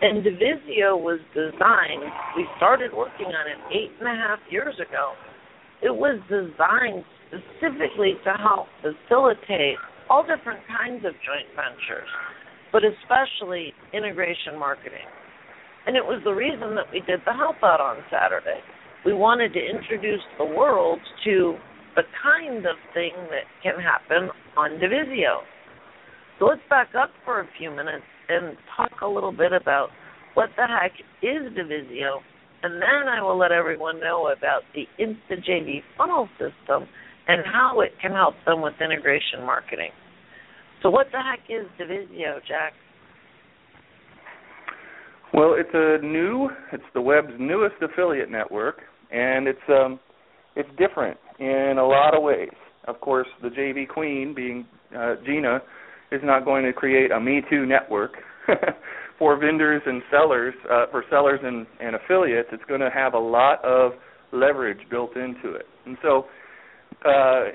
And 0.00 0.24
DUvisio 0.24 0.96
was 0.98 1.20
designed, 1.34 2.02
we 2.36 2.46
started 2.56 2.92
working 2.92 3.26
on 3.26 3.46
it 3.46 3.58
eight 3.76 3.92
and 4.00 4.08
a 4.08 4.16
half 4.16 4.38
years 4.50 4.74
ago. 4.76 5.12
It 5.82 5.94
was 5.94 6.18
designed 6.28 7.04
specifically 7.28 8.14
to 8.24 8.32
help 8.32 8.66
facilitate 8.80 9.76
all 10.08 10.22
different 10.22 10.60
kinds 10.66 11.04
of 11.04 11.12
joint 11.24 11.48
ventures 11.54 12.08
but 12.76 12.82
especially 12.84 13.72
integration 13.92 14.58
marketing. 14.58 15.06
And 15.86 15.96
it 15.96 16.04
was 16.04 16.20
the 16.24 16.34
reason 16.36 16.74
that 16.74 16.90
we 16.92 17.00
did 17.00 17.20
the 17.24 17.32
help 17.32 17.56
out 17.62 17.80
on 17.80 18.02
Saturday. 18.10 18.60
We 19.06 19.12
wanted 19.12 19.52
to 19.52 19.60
introduce 19.60 20.24
the 20.36 20.44
world 20.44 20.98
to 21.24 21.54
the 21.94 22.02
kind 22.20 22.66
of 22.66 22.74
thing 22.92 23.12
that 23.30 23.46
can 23.62 23.80
happen 23.80 24.30
on 24.56 24.80
DUvisio. 24.80 25.46
So 26.40 26.46
let's 26.46 26.60
back 26.68 26.88
up 27.00 27.10
for 27.24 27.40
a 27.40 27.46
few 27.56 27.70
minutes 27.70 28.02
and 28.28 28.56
talk 28.76 28.90
a 29.02 29.06
little 29.06 29.30
bit 29.30 29.52
about 29.52 29.90
what 30.34 30.48
the 30.56 30.66
heck 30.66 30.90
is 31.22 31.52
DUvisio, 31.56 32.18
and 32.64 32.82
then 32.82 33.08
I 33.08 33.22
will 33.22 33.38
let 33.38 33.52
everyone 33.52 34.00
know 34.00 34.32
about 34.36 34.62
the 34.74 34.86
InstaJV 34.98 35.82
funnel 35.96 36.28
system 36.32 36.88
and 37.28 37.42
how 37.46 37.82
it 37.82 37.92
can 38.02 38.10
help 38.10 38.34
them 38.44 38.60
with 38.60 38.74
integration 38.80 39.46
marketing. 39.46 39.90
So 40.82 40.90
what 40.90 41.06
the 41.12 41.18
heck 41.18 41.48
is 41.48 41.66
DUvisio, 41.78 42.40
Jack? 42.48 42.72
Well, 45.32 45.54
it's 45.56 45.70
a 45.74 46.04
new, 46.04 46.50
it's 46.72 46.82
the 46.92 47.00
web's 47.00 47.32
newest 47.38 47.76
affiliate 47.80 48.30
network, 48.30 48.80
and 49.10 49.48
it's 49.48 49.58
um, 49.68 50.00
it's 50.54 50.68
different 50.78 51.18
in 51.38 51.76
a 51.78 51.86
lot 51.86 52.16
of 52.16 52.22
ways. 52.22 52.54
Of 52.86 53.00
course, 53.00 53.26
the 53.42 53.48
JV 53.48 53.88
queen, 53.88 54.34
being 54.34 54.66
uh, 54.96 55.16
Gina, 55.24 55.60
is 56.12 56.20
not 56.24 56.44
going 56.44 56.64
to 56.64 56.72
create 56.72 57.10
a 57.10 57.20
Me 57.20 57.42
Too 57.50 57.66
network 57.66 58.12
for 59.18 59.36
vendors 59.36 59.82
and 59.86 60.02
sellers, 60.10 60.54
uh, 60.70 60.86
for 60.90 61.04
sellers 61.10 61.40
and, 61.42 61.66
and 61.80 61.96
affiliates. 61.96 62.48
It's 62.52 62.64
going 62.68 62.80
to 62.80 62.90
have 62.90 63.14
a 63.14 63.18
lot 63.18 63.64
of 63.64 63.92
leverage 64.32 64.80
built 64.90 65.16
into 65.16 65.54
it, 65.54 65.66
and 65.84 65.96
so 66.02 66.26
uh, 67.04 67.46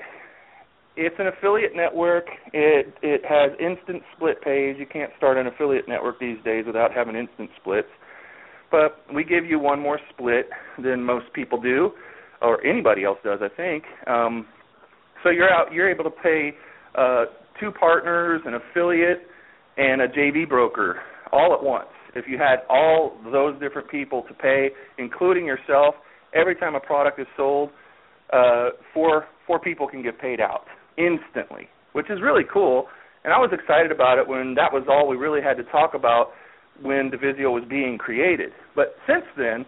it's 0.96 1.16
an 1.18 1.28
affiliate 1.28 1.74
network. 1.74 2.26
It 2.52 2.94
it 3.02 3.22
has 3.24 3.52
instant 3.58 4.02
split 4.14 4.42
pays. 4.42 4.76
You 4.78 4.86
can't 4.86 5.10
start 5.16 5.38
an 5.38 5.46
affiliate 5.46 5.88
network 5.88 6.20
these 6.20 6.38
days 6.44 6.64
without 6.66 6.92
having 6.92 7.16
instant 7.16 7.50
splits. 7.60 7.88
But 8.72 9.04
we 9.14 9.22
give 9.22 9.44
you 9.44 9.58
one 9.58 9.78
more 9.78 10.00
split 10.10 10.48
than 10.82 11.04
most 11.04 11.26
people 11.34 11.60
do, 11.60 11.92
or 12.40 12.64
anybody 12.66 13.04
else 13.04 13.18
does, 13.22 13.38
I 13.42 13.54
think. 13.54 13.84
Um, 14.08 14.46
so 15.22 15.28
you're 15.28 15.52
out. 15.52 15.72
You're 15.72 15.90
able 15.90 16.04
to 16.04 16.10
pay 16.10 16.54
uh, 16.96 17.26
two 17.60 17.70
partners, 17.70 18.40
an 18.46 18.54
affiliate, 18.54 19.28
and 19.76 20.00
a 20.00 20.08
JV 20.08 20.48
broker 20.48 21.00
all 21.32 21.54
at 21.54 21.62
once. 21.62 21.88
If 22.14 22.26
you 22.26 22.38
had 22.38 22.60
all 22.68 23.18
those 23.30 23.58
different 23.60 23.90
people 23.90 24.24
to 24.28 24.34
pay, 24.34 24.70
including 24.98 25.46
yourself, 25.46 25.94
every 26.34 26.56
time 26.56 26.74
a 26.74 26.80
product 26.80 27.20
is 27.20 27.26
sold, 27.36 27.70
uh, 28.32 28.70
four 28.94 29.26
four 29.46 29.58
people 29.58 29.86
can 29.86 30.02
get 30.02 30.18
paid 30.18 30.40
out 30.40 30.64
instantly, 30.96 31.68
which 31.92 32.10
is 32.10 32.20
really 32.22 32.44
cool. 32.50 32.86
And 33.24 33.32
I 33.32 33.38
was 33.38 33.50
excited 33.52 33.92
about 33.92 34.18
it 34.18 34.26
when 34.26 34.54
that 34.54 34.72
was 34.72 34.84
all 34.88 35.06
we 35.06 35.16
really 35.16 35.42
had 35.42 35.56
to 35.58 35.64
talk 35.64 35.94
about 35.94 36.32
when 36.80 37.10
DUvisio 37.10 37.52
was 37.52 37.64
being 37.68 37.98
created. 37.98 38.52
But 38.74 38.94
since 39.06 39.24
then, 39.36 39.66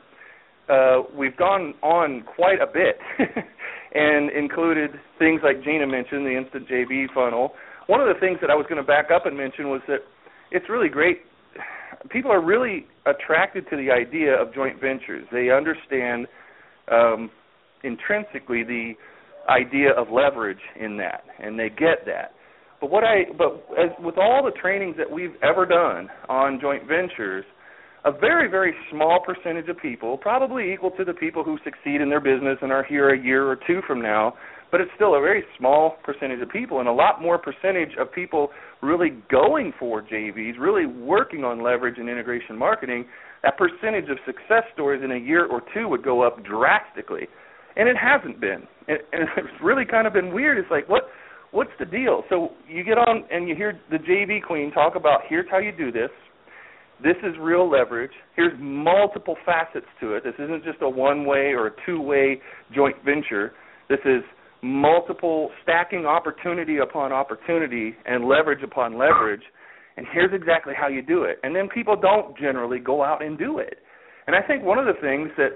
uh, 0.68 1.02
we've 1.16 1.36
gone 1.36 1.74
on 1.82 2.24
quite 2.36 2.60
a 2.60 2.66
bit 2.66 2.96
and 3.94 4.30
included 4.30 4.92
things 5.18 5.40
like 5.44 5.62
Gina 5.62 5.86
mentioned, 5.86 6.26
the 6.26 6.36
instant 6.36 6.68
JV 6.68 7.06
funnel. 7.14 7.52
One 7.86 8.00
of 8.00 8.08
the 8.08 8.18
things 8.18 8.38
that 8.40 8.50
I 8.50 8.54
was 8.54 8.66
going 8.68 8.80
to 8.80 8.86
back 8.86 9.10
up 9.14 9.26
and 9.26 9.36
mention 9.36 9.68
was 9.68 9.82
that 9.88 10.00
it's 10.50 10.68
really 10.70 10.88
great. 10.88 11.18
People 12.10 12.32
are 12.32 12.40
really 12.40 12.86
attracted 13.06 13.68
to 13.70 13.76
the 13.76 13.90
idea 13.90 14.34
of 14.40 14.54
joint 14.54 14.80
ventures. 14.80 15.26
They 15.30 15.50
understand 15.50 16.26
um, 16.90 17.30
intrinsically 17.82 18.64
the 18.64 18.94
idea 19.48 19.90
of 19.92 20.08
leverage 20.10 20.62
in 20.80 20.96
that, 20.96 21.24
and 21.38 21.58
they 21.58 21.68
get 21.68 22.06
that. 22.06 22.32
But 22.84 22.90
what 22.90 23.02
I 23.02 23.24
but 23.38 23.66
as 23.80 23.88
with 23.98 24.18
all 24.18 24.42
the 24.44 24.50
trainings 24.60 24.94
that 24.98 25.10
we've 25.10 25.36
ever 25.42 25.64
done 25.64 26.10
on 26.28 26.60
joint 26.60 26.82
ventures, 26.86 27.42
a 28.04 28.12
very 28.12 28.46
very 28.50 28.74
small 28.90 29.20
percentage 29.24 29.70
of 29.70 29.78
people, 29.78 30.18
probably 30.18 30.70
equal 30.70 30.90
to 30.98 31.02
the 31.02 31.14
people 31.14 31.42
who 31.42 31.56
succeed 31.64 32.02
in 32.02 32.10
their 32.10 32.20
business 32.20 32.58
and 32.60 32.70
are 32.70 32.84
here 32.84 33.14
a 33.14 33.18
year 33.18 33.48
or 33.48 33.56
two 33.56 33.80
from 33.86 34.02
now, 34.02 34.34
but 34.70 34.82
it's 34.82 34.90
still 34.96 35.14
a 35.14 35.20
very 35.20 35.44
small 35.56 35.96
percentage 36.04 36.42
of 36.42 36.50
people 36.50 36.80
and 36.80 36.86
a 36.86 36.92
lot 36.92 37.22
more 37.22 37.38
percentage 37.38 37.96
of 37.98 38.12
people 38.12 38.50
really 38.82 39.16
going 39.30 39.72
for 39.78 40.02
JVs, 40.02 40.58
really 40.58 40.84
working 40.84 41.42
on 41.42 41.62
leverage 41.62 41.96
and 41.96 42.10
integration 42.10 42.54
marketing, 42.54 43.06
that 43.44 43.56
percentage 43.56 44.10
of 44.10 44.18
success 44.26 44.64
stories 44.74 45.02
in 45.02 45.10
a 45.10 45.18
year 45.18 45.46
or 45.46 45.62
two 45.72 45.88
would 45.88 46.04
go 46.04 46.20
up 46.20 46.44
drastically 46.44 47.28
and 47.76 47.88
it 47.88 47.96
hasn't 47.96 48.42
been. 48.42 48.68
And, 48.88 48.98
and 49.14 49.22
it's 49.38 49.62
really 49.62 49.86
kind 49.86 50.06
of 50.06 50.12
been 50.12 50.34
weird. 50.34 50.58
It's 50.58 50.70
like 50.70 50.86
what 50.86 51.04
what's 51.54 51.70
the 51.78 51.84
deal? 51.84 52.24
So 52.28 52.50
you 52.68 52.84
get 52.84 52.98
on 52.98 53.24
and 53.30 53.48
you 53.48 53.54
hear 53.54 53.80
the 53.90 53.98
JV 53.98 54.42
queen 54.42 54.72
talk 54.72 54.96
about 54.96 55.20
here's 55.28 55.46
how 55.50 55.58
you 55.58 55.72
do 55.72 55.92
this. 55.92 56.10
This 57.02 57.16
is 57.22 57.34
real 57.40 57.70
leverage. 57.70 58.12
Here's 58.36 58.52
multiple 58.58 59.36
facets 59.44 59.86
to 60.00 60.14
it. 60.14 60.24
This 60.24 60.34
isn't 60.38 60.64
just 60.64 60.78
a 60.82 60.88
one 60.88 61.24
way 61.24 61.52
or 61.52 61.68
a 61.68 61.70
two 61.86 62.00
way 62.00 62.40
joint 62.74 62.96
venture. 63.04 63.52
This 63.88 64.00
is 64.04 64.22
multiple 64.62 65.50
stacking 65.62 66.06
opportunity 66.06 66.78
upon 66.78 67.12
opportunity 67.12 67.94
and 68.06 68.24
leverage 68.24 68.62
upon 68.62 68.98
leverage. 68.98 69.42
And 69.96 70.06
here's 70.12 70.32
exactly 70.32 70.72
how 70.76 70.88
you 70.88 71.02
do 71.02 71.24
it. 71.24 71.38
And 71.42 71.54
then 71.54 71.68
people 71.68 71.94
don't 71.94 72.36
generally 72.36 72.78
go 72.78 73.04
out 73.04 73.24
and 73.24 73.38
do 73.38 73.58
it. 73.58 73.78
And 74.26 74.34
I 74.34 74.40
think 74.40 74.64
one 74.64 74.78
of 74.78 74.86
the 74.86 75.00
things 75.00 75.30
that 75.36 75.50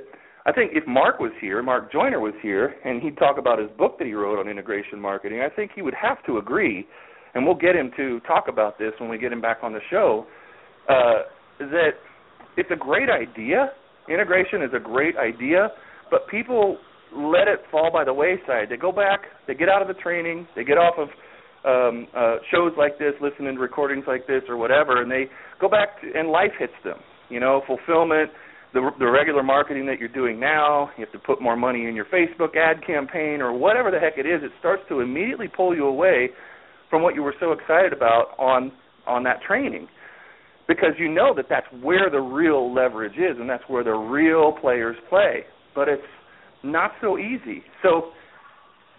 I 0.49 0.53
think 0.53 0.73
if 0.75 0.87
Mark 0.87 1.21
was 1.21 1.33
here, 1.43 1.63
Mark 1.63 1.93
Joyner 1.93 2.21
was 2.21 2.33
here, 2.41 2.75
and 2.83 3.03
he'd 3.03 3.19
talk 3.19 3.37
about 3.37 3.59
his 3.59 3.69
book 3.77 3.99
that 3.99 4.07
he 4.07 4.15
wrote 4.15 4.39
on 4.39 4.49
integration 4.49 4.99
marketing, 4.99 5.43
I 5.43 5.55
think 5.55 5.73
he 5.75 5.83
would 5.83 5.93
have 5.93 6.25
to 6.25 6.39
agree, 6.39 6.87
and 7.35 7.45
we'll 7.45 7.55
get 7.55 7.77
him 7.77 7.91
to 7.99 8.21
talk 8.21 8.49
about 8.49 8.79
this 8.79 8.93
when 8.97 9.11
we 9.11 9.19
get 9.19 9.31
him 9.31 9.43
back 9.43 9.59
on 9.63 9.75
the 9.75 9.81
show, 9.91 10.25
uh, 10.89 11.29
that 11.59 11.91
it's 12.57 12.71
a 12.71 12.77
great 12.77 13.11
idea. 13.11 13.73
Integration 14.09 14.63
is 14.63 14.71
a 14.75 14.81
great 14.81 15.19
idea, 15.19 15.69
but 16.11 16.27
people 16.29 16.79
let 17.15 17.47
it 17.47 17.61
fall 17.71 17.91
by 17.93 18.05
the 18.05 18.15
wayside. 18.15 18.69
They 18.71 18.79
go 18.79 18.91
back, 18.91 19.21
they 19.47 19.55
get 19.55 19.69
out 19.69 19.83
of 19.83 19.89
the 19.89 20.01
training, 20.01 20.49
they 20.57 20.65
get 20.65 20.79
off 20.79 20.95
of 20.97 21.09
um, 21.69 22.07
uh, 22.17 22.37
shows 22.51 22.73
like 22.79 22.99
this, 22.99 23.13
listening 23.21 23.57
to 23.57 23.61
recordings 23.61 24.05
like 24.09 24.27
this, 24.27 24.41
or 24.49 24.57
whatever, 24.57 25.03
and 25.03 25.11
they 25.11 25.27
go 25.61 25.69
back 25.69 26.01
to, 26.01 26.19
and 26.19 26.31
life 26.31 26.53
hits 26.59 26.73
them. 26.85 26.97
You 27.29 27.41
know, 27.41 27.61
fulfillment 27.67 28.31
the 28.75 28.91
the 28.99 29.11
regular 29.11 29.43
marketing 29.43 29.87
that 29.87 29.99
you're 29.99 30.09
doing 30.09 30.39
now, 30.39 30.91
you 30.97 31.05
have 31.05 31.13
to 31.13 31.19
put 31.19 31.41
more 31.41 31.57
money 31.57 31.87
in 31.87 31.95
your 31.95 32.05
Facebook 32.07 32.57
ad 32.57 32.85
campaign 32.87 33.41
or 33.41 33.53
whatever 33.57 33.91
the 33.91 33.99
heck 33.99 34.19
it 34.19 34.27
is, 34.27 34.43
it 34.43 34.53
starts 34.59 34.83
to 34.89 35.01
immediately 35.01 35.49
pull 35.49 35.75
you 35.75 35.87
away 35.87 36.31
from 36.91 37.03
what 37.03 37.15
you 37.15 37.23
were 37.23 37.35
so 37.41 37.53
excited 37.53 37.93
about 37.93 38.35
on 38.39 38.73
on 39.07 39.23
that 39.25 39.41
training. 39.47 39.89
Because 40.67 40.93
you 40.99 41.09
know 41.09 41.35
that 41.35 41.47
that's 41.49 41.67
where 41.83 42.11
the 42.11 42.21
real 42.21 42.75
leverage 42.75 43.17
is 43.17 43.41
and 43.41 43.49
that's 43.49 43.65
where 43.69 43.83
the 43.83 43.93
real 43.93 44.53
players 44.61 44.97
play. 45.09 45.45
But 45.75 45.89
it's 45.89 46.03
not 46.63 46.93
so 47.01 47.17
easy. 47.17 47.63
So 47.83 48.11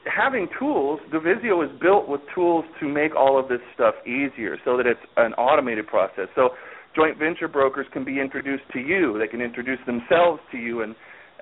having 0.06 0.48
tools, 0.58 1.00
DUvisio 1.14 1.64
is 1.64 1.80
built 1.80 2.08
with 2.08 2.22
tools 2.34 2.66
to 2.80 2.88
make 2.88 3.16
all 3.16 3.40
of 3.40 3.50
this 3.50 3.60
stuff 3.76 3.94
easier 4.06 4.58
so 4.66 4.78
that 4.78 4.88
it's 4.88 5.00
an 5.18 5.34
automated 5.34 5.86
process. 5.86 6.28
So 6.36 6.50
joint 7.00 7.18
venture 7.18 7.48
brokers 7.48 7.88
can 7.94 8.04
be 8.04 8.20
introduced 8.20 8.64
to 8.74 8.80
you. 8.80 9.18
They 9.18 9.28
can 9.28 9.42
introduce 9.42 9.80
themselves 9.86 10.42
to 10.52 10.58
you 10.58 10.82
and 10.82 10.96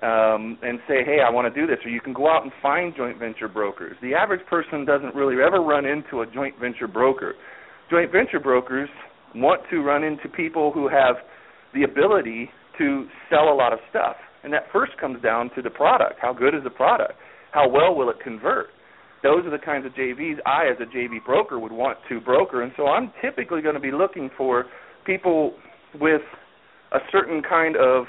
um, 0.04 0.60
and 0.62 0.78
say, 0.88 1.04
"Hey, 1.04 1.22
I 1.26 1.32
want 1.32 1.52
to 1.52 1.60
do 1.60 1.66
this," 1.66 1.80
or 1.84 1.90
you 1.90 2.02
can 2.02 2.14
go 2.14 2.30
out 2.30 2.44
and 2.44 2.52
find 2.62 2.96
joint 2.96 3.18
venture 3.18 3.48
brokers. 3.48 3.98
The 4.04 4.14
average 4.14 4.46
person 4.46 4.86
doesn't 4.86 5.16
really 5.16 5.42
ever 5.42 5.60
run 5.60 5.86
into 5.86 6.22
a 6.22 6.28
joint 6.28 6.54
venture 6.62 6.88
broker. 6.88 7.34
Joint 7.90 8.12
venture 8.12 8.40
brokers 8.40 8.90
want 9.34 9.62
to 9.72 9.82
run 9.82 10.04
into 10.04 10.30
people 10.30 10.72
who 10.72 10.88
have 10.88 11.16
the 11.74 11.82
ability 11.84 12.52
to 12.78 13.08
sell 13.28 13.50
a 13.50 13.56
lot 13.56 13.74
of 13.74 13.80
stuff, 13.90 14.18
and 14.44 14.54
that 14.54 14.68
first 14.72 14.92
comes 15.02 15.20
down 15.24 15.50
to 15.56 15.64
the 15.64 15.72
product. 15.72 16.20
How 16.22 16.32
good 16.32 16.54
is 16.54 16.64
the 16.64 16.70
product? 16.70 17.14
How 17.52 17.68
well 17.68 17.96
will 17.96 18.12
it 18.12 18.18
convert? 18.24 18.68
Those 19.24 19.48
are 19.48 19.50
the 19.50 19.58
kinds 19.58 19.88
of 19.88 19.94
JVs 19.94 20.38
I, 20.46 20.68
as 20.70 20.78
a 20.80 20.86
JV 20.86 21.26
broker, 21.26 21.58
would 21.58 21.72
want 21.72 21.98
to 22.10 22.22
broker, 22.22 22.62
and 22.62 22.72
so 22.78 22.86
I'm 22.86 23.12
typically 23.20 23.62
going 23.64 23.74
to 23.74 23.82
be 23.82 23.92
looking 23.92 24.30
for 24.38 24.66
people 25.08 25.54
with 26.00 26.22
a 26.92 27.00
certain 27.12 27.42
kind 27.42 27.76
of 27.76 28.06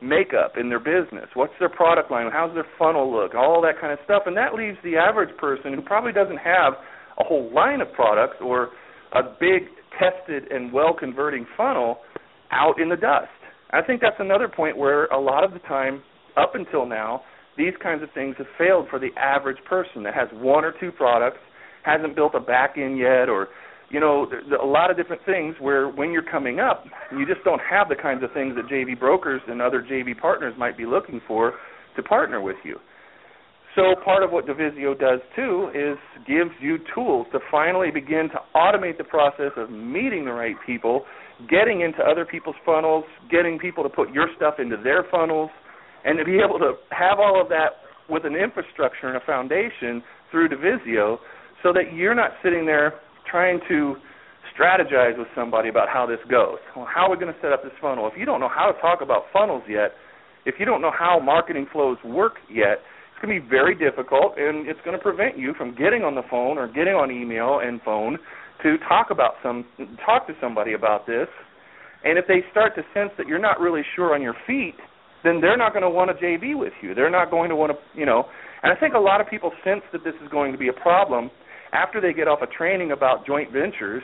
makeup 0.00 0.54
in 0.58 0.68
their 0.68 0.80
business. 0.80 1.28
What's 1.34 1.52
their 1.58 1.68
product 1.68 2.10
line? 2.10 2.30
How's 2.32 2.54
their 2.54 2.66
funnel 2.78 3.12
look? 3.12 3.34
All 3.34 3.60
that 3.62 3.80
kind 3.80 3.92
of 3.92 3.98
stuff. 4.04 4.22
And 4.26 4.36
that 4.36 4.54
leaves 4.54 4.78
the 4.82 4.96
average 4.96 5.36
person 5.36 5.74
who 5.74 5.82
probably 5.82 6.12
doesn't 6.12 6.38
have 6.38 6.74
a 7.20 7.24
whole 7.24 7.52
line 7.54 7.80
of 7.80 7.92
products 7.92 8.36
or 8.40 8.70
a 9.12 9.22
big 9.38 9.68
tested 9.98 10.50
and 10.50 10.72
well 10.72 10.94
converting 10.98 11.46
funnel 11.56 11.98
out 12.50 12.80
in 12.80 12.88
the 12.88 12.96
dust. 12.96 13.28
I 13.70 13.82
think 13.82 14.00
that's 14.00 14.16
another 14.18 14.48
point 14.48 14.76
where 14.76 15.06
a 15.06 15.20
lot 15.20 15.44
of 15.44 15.52
the 15.52 15.58
time, 15.60 16.02
up 16.36 16.54
until 16.54 16.86
now, 16.86 17.22
these 17.56 17.72
kinds 17.82 18.02
of 18.02 18.08
things 18.14 18.34
have 18.38 18.46
failed 18.58 18.86
for 18.90 18.98
the 18.98 19.10
average 19.16 19.58
person 19.68 20.02
that 20.04 20.14
has 20.14 20.28
one 20.32 20.64
or 20.64 20.72
two 20.80 20.90
products, 20.92 21.38
hasn't 21.84 22.16
built 22.16 22.34
a 22.34 22.40
back 22.40 22.74
end 22.76 22.98
yet, 22.98 23.28
or 23.28 23.48
you 23.92 24.00
know, 24.00 24.26
a 24.60 24.66
lot 24.66 24.90
of 24.90 24.96
different 24.96 25.20
things 25.26 25.54
where 25.60 25.86
when 25.86 26.12
you're 26.12 26.22
coming 26.22 26.60
up, 26.60 26.84
you 27.12 27.26
just 27.26 27.44
don't 27.44 27.60
have 27.60 27.90
the 27.90 27.94
kinds 27.94 28.24
of 28.24 28.32
things 28.32 28.54
that 28.56 28.66
JV 28.66 28.98
brokers 28.98 29.42
and 29.46 29.60
other 29.60 29.82
JV 29.82 30.18
partners 30.18 30.54
might 30.58 30.78
be 30.78 30.86
looking 30.86 31.20
for 31.28 31.52
to 31.96 32.02
partner 32.02 32.40
with 32.40 32.56
you. 32.64 32.78
So 33.76 33.94
part 34.02 34.22
of 34.22 34.30
what 34.30 34.46
DUvisio 34.46 34.98
does 34.98 35.20
too 35.36 35.70
is 35.74 35.98
gives 36.26 36.50
you 36.60 36.78
tools 36.94 37.26
to 37.32 37.38
finally 37.50 37.90
begin 37.90 38.28
to 38.32 38.40
automate 38.54 38.96
the 38.96 39.04
process 39.04 39.52
of 39.56 39.70
meeting 39.70 40.24
the 40.24 40.32
right 40.32 40.56
people, 40.66 41.04
getting 41.50 41.82
into 41.82 42.02
other 42.02 42.24
people's 42.24 42.56
funnels, 42.64 43.04
getting 43.30 43.58
people 43.58 43.82
to 43.82 43.90
put 43.90 44.10
your 44.10 44.28
stuff 44.36 44.54
into 44.58 44.76
their 44.82 45.04
funnels, 45.10 45.50
and 46.04 46.18
to 46.18 46.24
be 46.24 46.38
able 46.38 46.58
to 46.58 46.74
have 46.90 47.18
all 47.18 47.40
of 47.40 47.48
that 47.50 47.84
with 48.08 48.24
an 48.24 48.36
infrastructure 48.36 49.08
and 49.08 49.16
a 49.16 49.24
foundation 49.24 50.02
through 50.30 50.48
DUvisio 50.48 51.18
so 51.62 51.72
that 51.72 51.94
you're 51.94 52.14
not 52.14 52.32
sitting 52.42 52.64
there 52.66 52.94
trying 53.32 53.60
to 53.68 53.96
strategize 54.52 55.16
with 55.16 55.28
somebody 55.34 55.70
about 55.70 55.88
how 55.88 56.06
this 56.06 56.20
goes. 56.30 56.58
Well, 56.76 56.86
how 56.86 57.06
are 57.06 57.10
we 57.10 57.16
going 57.16 57.32
to 57.32 57.40
set 57.40 57.52
up 57.52 57.64
this 57.64 57.72
funnel? 57.80 58.06
If 58.06 58.18
you 58.18 58.26
don't 58.26 58.38
know 58.38 58.52
how 58.52 58.70
to 58.70 58.78
talk 58.80 59.00
about 59.00 59.24
funnels 59.32 59.62
yet, 59.66 59.92
if 60.44 60.56
you 60.58 60.66
don't 60.66 60.82
know 60.82 60.92
how 60.96 61.18
marketing 61.18 61.66
flows 61.72 61.96
work 62.04 62.34
yet, 62.50 62.84
it's 63.10 63.24
going 63.24 63.34
to 63.34 63.40
be 63.40 63.48
very 63.48 63.74
difficult 63.74 64.36
and 64.36 64.68
it's 64.68 64.80
going 64.84 64.96
to 64.96 65.02
prevent 65.02 65.38
you 65.38 65.54
from 65.56 65.74
getting 65.74 66.02
on 66.02 66.14
the 66.14 66.22
phone 66.30 66.58
or 66.58 66.68
getting 66.68 66.94
on 66.94 67.10
email 67.10 67.60
and 67.62 67.80
phone 67.82 68.18
to 68.62 68.76
talk 68.86 69.08
about 69.10 69.34
some 69.42 69.64
talk 70.04 70.26
to 70.26 70.34
somebody 70.40 70.74
about 70.74 71.06
this. 71.06 71.28
And 72.04 72.18
if 72.18 72.26
they 72.26 72.42
start 72.50 72.74
to 72.74 72.82
sense 72.92 73.10
that 73.16 73.26
you're 73.26 73.38
not 73.38 73.60
really 73.60 73.82
sure 73.94 74.14
on 74.14 74.20
your 74.20 74.34
feet, 74.46 74.74
then 75.24 75.40
they're 75.40 75.56
not 75.56 75.72
going 75.72 75.82
to 75.82 75.90
want 75.90 76.10
to 76.10 76.24
JV 76.24 76.58
with 76.58 76.72
you. 76.82 76.94
They're 76.94 77.10
not 77.10 77.30
going 77.30 77.48
to 77.48 77.56
want 77.56 77.72
to, 77.72 77.78
you 77.98 78.04
know. 78.04 78.24
And 78.62 78.72
I 78.72 78.76
think 78.78 78.94
a 78.94 78.98
lot 78.98 79.20
of 79.20 79.28
people 79.30 79.52
sense 79.64 79.82
that 79.92 80.02
this 80.04 80.14
is 80.22 80.28
going 80.28 80.50
to 80.52 80.58
be 80.58 80.68
a 80.68 80.72
problem 80.72 81.30
after 81.72 82.00
they 82.00 82.12
get 82.12 82.28
off 82.28 82.40
a 82.42 82.46
training 82.46 82.92
about 82.92 83.26
joint 83.26 83.52
ventures 83.52 84.02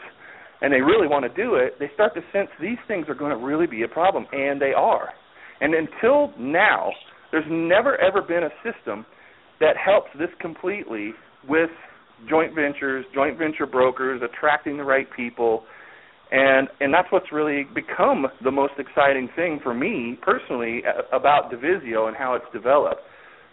and 0.60 0.72
they 0.72 0.80
really 0.80 1.06
want 1.06 1.24
to 1.24 1.42
do 1.42 1.54
it, 1.54 1.78
they 1.78 1.90
start 1.94 2.14
to 2.14 2.20
sense 2.32 2.48
these 2.60 2.78
things 2.88 3.06
are 3.08 3.14
going 3.14 3.30
to 3.30 3.44
really 3.44 3.66
be 3.66 3.82
a 3.82 3.88
problem, 3.88 4.26
and 4.32 4.60
they 4.60 4.72
are. 4.76 5.10
And 5.60 5.74
until 5.74 6.32
now, 6.38 6.90
there's 7.30 7.46
never 7.48 7.96
ever 8.00 8.22
been 8.22 8.44
a 8.44 8.50
system 8.64 9.06
that 9.60 9.76
helps 9.76 10.08
this 10.18 10.30
completely 10.40 11.12
with 11.48 11.70
joint 12.28 12.54
ventures, 12.54 13.04
joint 13.14 13.38
venture 13.38 13.66
brokers, 13.66 14.22
attracting 14.22 14.76
the 14.76 14.84
right 14.84 15.06
people, 15.14 15.64
and 16.30 16.68
and 16.80 16.92
that's 16.92 17.08
what's 17.10 17.30
really 17.32 17.64
become 17.74 18.26
the 18.42 18.50
most 18.50 18.74
exciting 18.78 19.28
thing 19.36 19.60
for 19.62 19.74
me 19.74 20.18
personally 20.22 20.82
uh, 20.86 21.16
about 21.16 21.50
DUvisio 21.52 22.08
and 22.08 22.16
how 22.16 22.34
it's 22.34 22.44
developed. 22.52 23.00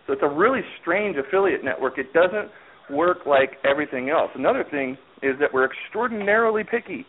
So 0.07 0.13
it's 0.13 0.21
a 0.23 0.29
really 0.29 0.61
strange 0.81 1.17
affiliate 1.17 1.63
network. 1.63 1.97
It 1.97 2.13
doesn't 2.13 2.49
work 2.89 3.19
like 3.25 3.51
everything 3.63 4.09
else. 4.09 4.31
Another 4.35 4.65
thing 4.69 4.97
is 5.21 5.35
that 5.39 5.53
we're 5.53 5.65
extraordinarily 5.65 6.63
picky. 6.63 7.05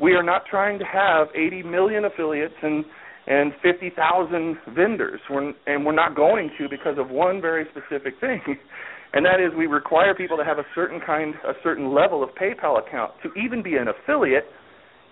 We 0.00 0.12
are 0.12 0.22
not 0.22 0.42
trying 0.50 0.78
to 0.78 0.84
have 0.84 1.28
80 1.34 1.62
million 1.64 2.04
affiliates 2.04 2.54
and 2.62 2.84
and 3.26 3.52
50,000 3.62 4.58
vendors, 4.74 5.18
we're, 5.30 5.54
and 5.66 5.86
we're 5.86 5.94
not 5.94 6.14
going 6.14 6.50
to 6.58 6.68
because 6.68 6.98
of 6.98 7.08
one 7.08 7.40
very 7.40 7.64
specific 7.70 8.20
thing, 8.20 8.42
and 9.14 9.24
that 9.24 9.40
is 9.40 9.50
we 9.56 9.66
require 9.66 10.14
people 10.14 10.36
to 10.36 10.44
have 10.44 10.58
a 10.58 10.66
certain 10.74 11.00
kind, 11.00 11.34
a 11.48 11.54
certain 11.62 11.94
level 11.94 12.22
of 12.22 12.28
PayPal 12.30 12.86
account 12.86 13.12
to 13.22 13.32
even 13.32 13.62
be 13.62 13.76
an 13.76 13.86
affiliate, 13.88 14.44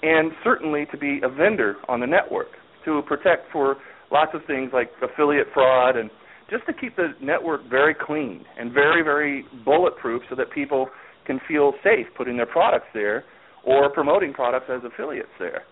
and 0.03 0.33
certainly 0.45 0.87
to 0.93 0.99
be 0.99 1.21
a 1.23 1.29
vendor 1.29 1.77
on 1.89 2.01
the 2.01 2.07
network 2.07 2.49
to 2.85 3.01
protect 3.07 3.51
for 3.51 3.77
lots 4.11 4.33
of 4.35 4.43
things 4.47 4.71
like 4.75 4.91
affiliate 5.01 5.47
fraud 5.55 5.97
and 5.97 6.11
just 6.53 6.67
to 6.67 6.73
keep 6.75 6.95
the 6.97 7.15
network 7.21 7.63
very 7.69 7.95
clean 7.95 8.45
and 8.59 8.73
very, 8.73 9.03
very 9.03 9.45
bulletproof 9.65 10.23
so 10.29 10.37
that 10.37 10.53
people 10.53 10.89
can 11.27 11.41
feel 11.49 11.73
safe 11.83 12.07
putting 12.17 12.37
their 12.37 12.47
products 12.47 12.87
there 12.93 13.25
or 13.65 13.91
promoting 13.91 14.33
products 14.35 14.67
as 14.69 14.83
affiliates 14.85 15.33
there. 15.39 15.63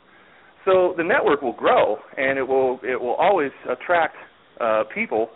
So 0.64 0.94
the 0.96 1.04
network 1.04 1.42
will 1.42 1.52
grow 1.52 1.96
and 2.16 2.38
it 2.38 2.46
will 2.46 2.80
it 2.82 3.00
will 3.00 3.14
always 3.14 3.52
attract 3.68 4.16
uh, 4.60 4.84
people, 4.94 5.30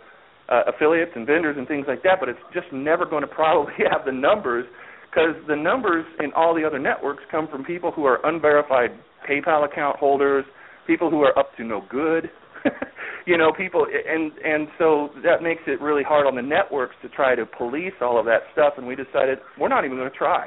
uh, 0.48 0.62
affiliates 0.66 1.12
and 1.14 1.26
vendors 1.26 1.56
and 1.58 1.68
things 1.68 1.86
like 1.88 2.02
that, 2.02 2.20
but 2.20 2.28
it's 2.28 2.38
just 2.52 2.66
never 2.72 3.04
going 3.04 3.22
to 3.22 3.28
probably 3.28 3.72
have 3.90 4.04
the 4.06 4.12
numbers 4.12 4.64
because 5.10 5.34
the 5.46 5.56
numbers 5.56 6.04
in 6.20 6.32
all 6.34 6.54
the 6.54 6.64
other 6.64 6.78
networks 6.78 7.22
come 7.30 7.48
from 7.48 7.64
people 7.64 7.92
who 7.92 8.04
are 8.04 8.18
unverified 8.24 8.90
PayPal 9.28 9.64
account 9.64 9.96
holders, 9.96 10.44
people 10.86 11.10
who 11.10 11.22
are 11.22 11.38
up 11.38 11.56
to 11.56 11.64
no 11.64 11.82
good, 11.88 12.30
you 13.26 13.38
know 13.38 13.52
people 13.52 13.86
and 13.86 14.32
and 14.44 14.68
so 14.78 15.10
that 15.22 15.42
makes 15.42 15.62
it 15.66 15.80
really 15.80 16.02
hard 16.02 16.26
on 16.26 16.34
the 16.34 16.42
networks 16.42 16.94
to 17.02 17.08
try 17.08 17.34
to 17.34 17.46
police 17.46 17.94
all 18.00 18.18
of 18.18 18.26
that 18.26 18.40
stuff 18.52 18.74
and 18.76 18.86
we 18.86 18.94
decided 18.94 19.38
we're 19.58 19.68
not 19.68 19.84
even 19.84 19.96
going 19.96 20.10
to 20.10 20.16
try. 20.16 20.46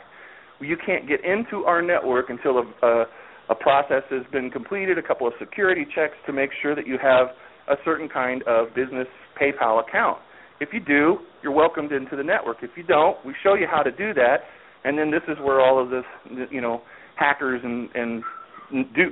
You 0.60 0.78
can't 0.84 1.08
get 1.08 1.24
into 1.24 1.66
our 1.66 1.82
network 1.82 2.30
until 2.30 2.60
a, 2.60 2.86
a 2.86 3.06
a 3.50 3.56
process 3.56 4.04
has 4.10 4.24
been 4.32 4.50
completed 4.50 4.98
a 4.98 5.02
couple 5.02 5.26
of 5.26 5.34
security 5.40 5.86
checks 5.96 6.16
to 6.26 6.34
make 6.34 6.50
sure 6.62 6.76
that 6.76 6.86
you 6.86 6.98
have 7.02 7.28
a 7.70 7.76
certain 7.86 8.10
kind 8.10 8.44
of 8.44 8.76
business 8.76 9.08
PayPal 9.42 9.82
account. 9.88 10.18
If 10.60 10.70
you 10.74 10.80
do 10.80 11.20
you're 11.44 11.54
welcomed 11.54 11.92
into 11.92 12.16
the 12.16 12.24
network. 12.24 12.58
If 12.62 12.72
you 12.76 12.84
don't 12.84 13.24
we 13.26 13.34
show 13.44 13.56
you 13.56 13.68
how 13.70 13.84
to 13.84 13.92
do 13.92 14.14
that 14.14 14.38
and 14.84 14.98
then 14.98 15.12
this 15.12 15.24
is 15.28 15.38
where 15.42 15.62
all 15.62 15.82
of 15.82 15.90
this 15.90 16.06
you 16.52 16.62
know 16.62 16.82
hackers 17.16 17.62
and 17.64 17.90
and 17.96 18.24
do 18.72 19.12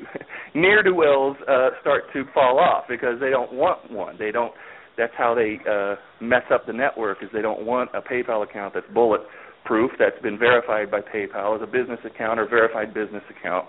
near 0.53 0.83
to 0.83 0.91
wells 0.91 1.37
uh, 1.47 1.69
start 1.81 2.03
to 2.13 2.23
fall 2.33 2.59
off 2.59 2.85
because 2.87 3.19
they 3.19 3.29
don't 3.29 3.53
want 3.53 3.91
one. 3.91 4.15
They 4.17 4.31
don't. 4.31 4.53
That's 4.97 5.13
how 5.17 5.35
they 5.35 5.59
uh, 5.69 5.95
mess 6.23 6.43
up 6.53 6.65
the 6.65 6.73
network. 6.73 7.23
Is 7.23 7.29
they 7.33 7.41
don't 7.41 7.65
want 7.65 7.89
a 7.93 8.01
PayPal 8.01 8.43
account 8.43 8.73
that's 8.73 8.85
bulletproof 8.93 9.91
that's 9.99 10.21
been 10.21 10.37
verified 10.37 10.91
by 10.91 11.01
PayPal 11.01 11.55
as 11.55 11.61
a 11.61 11.67
business 11.67 11.99
account 12.05 12.39
or 12.39 12.47
verified 12.47 12.93
business 12.93 13.23
account. 13.29 13.67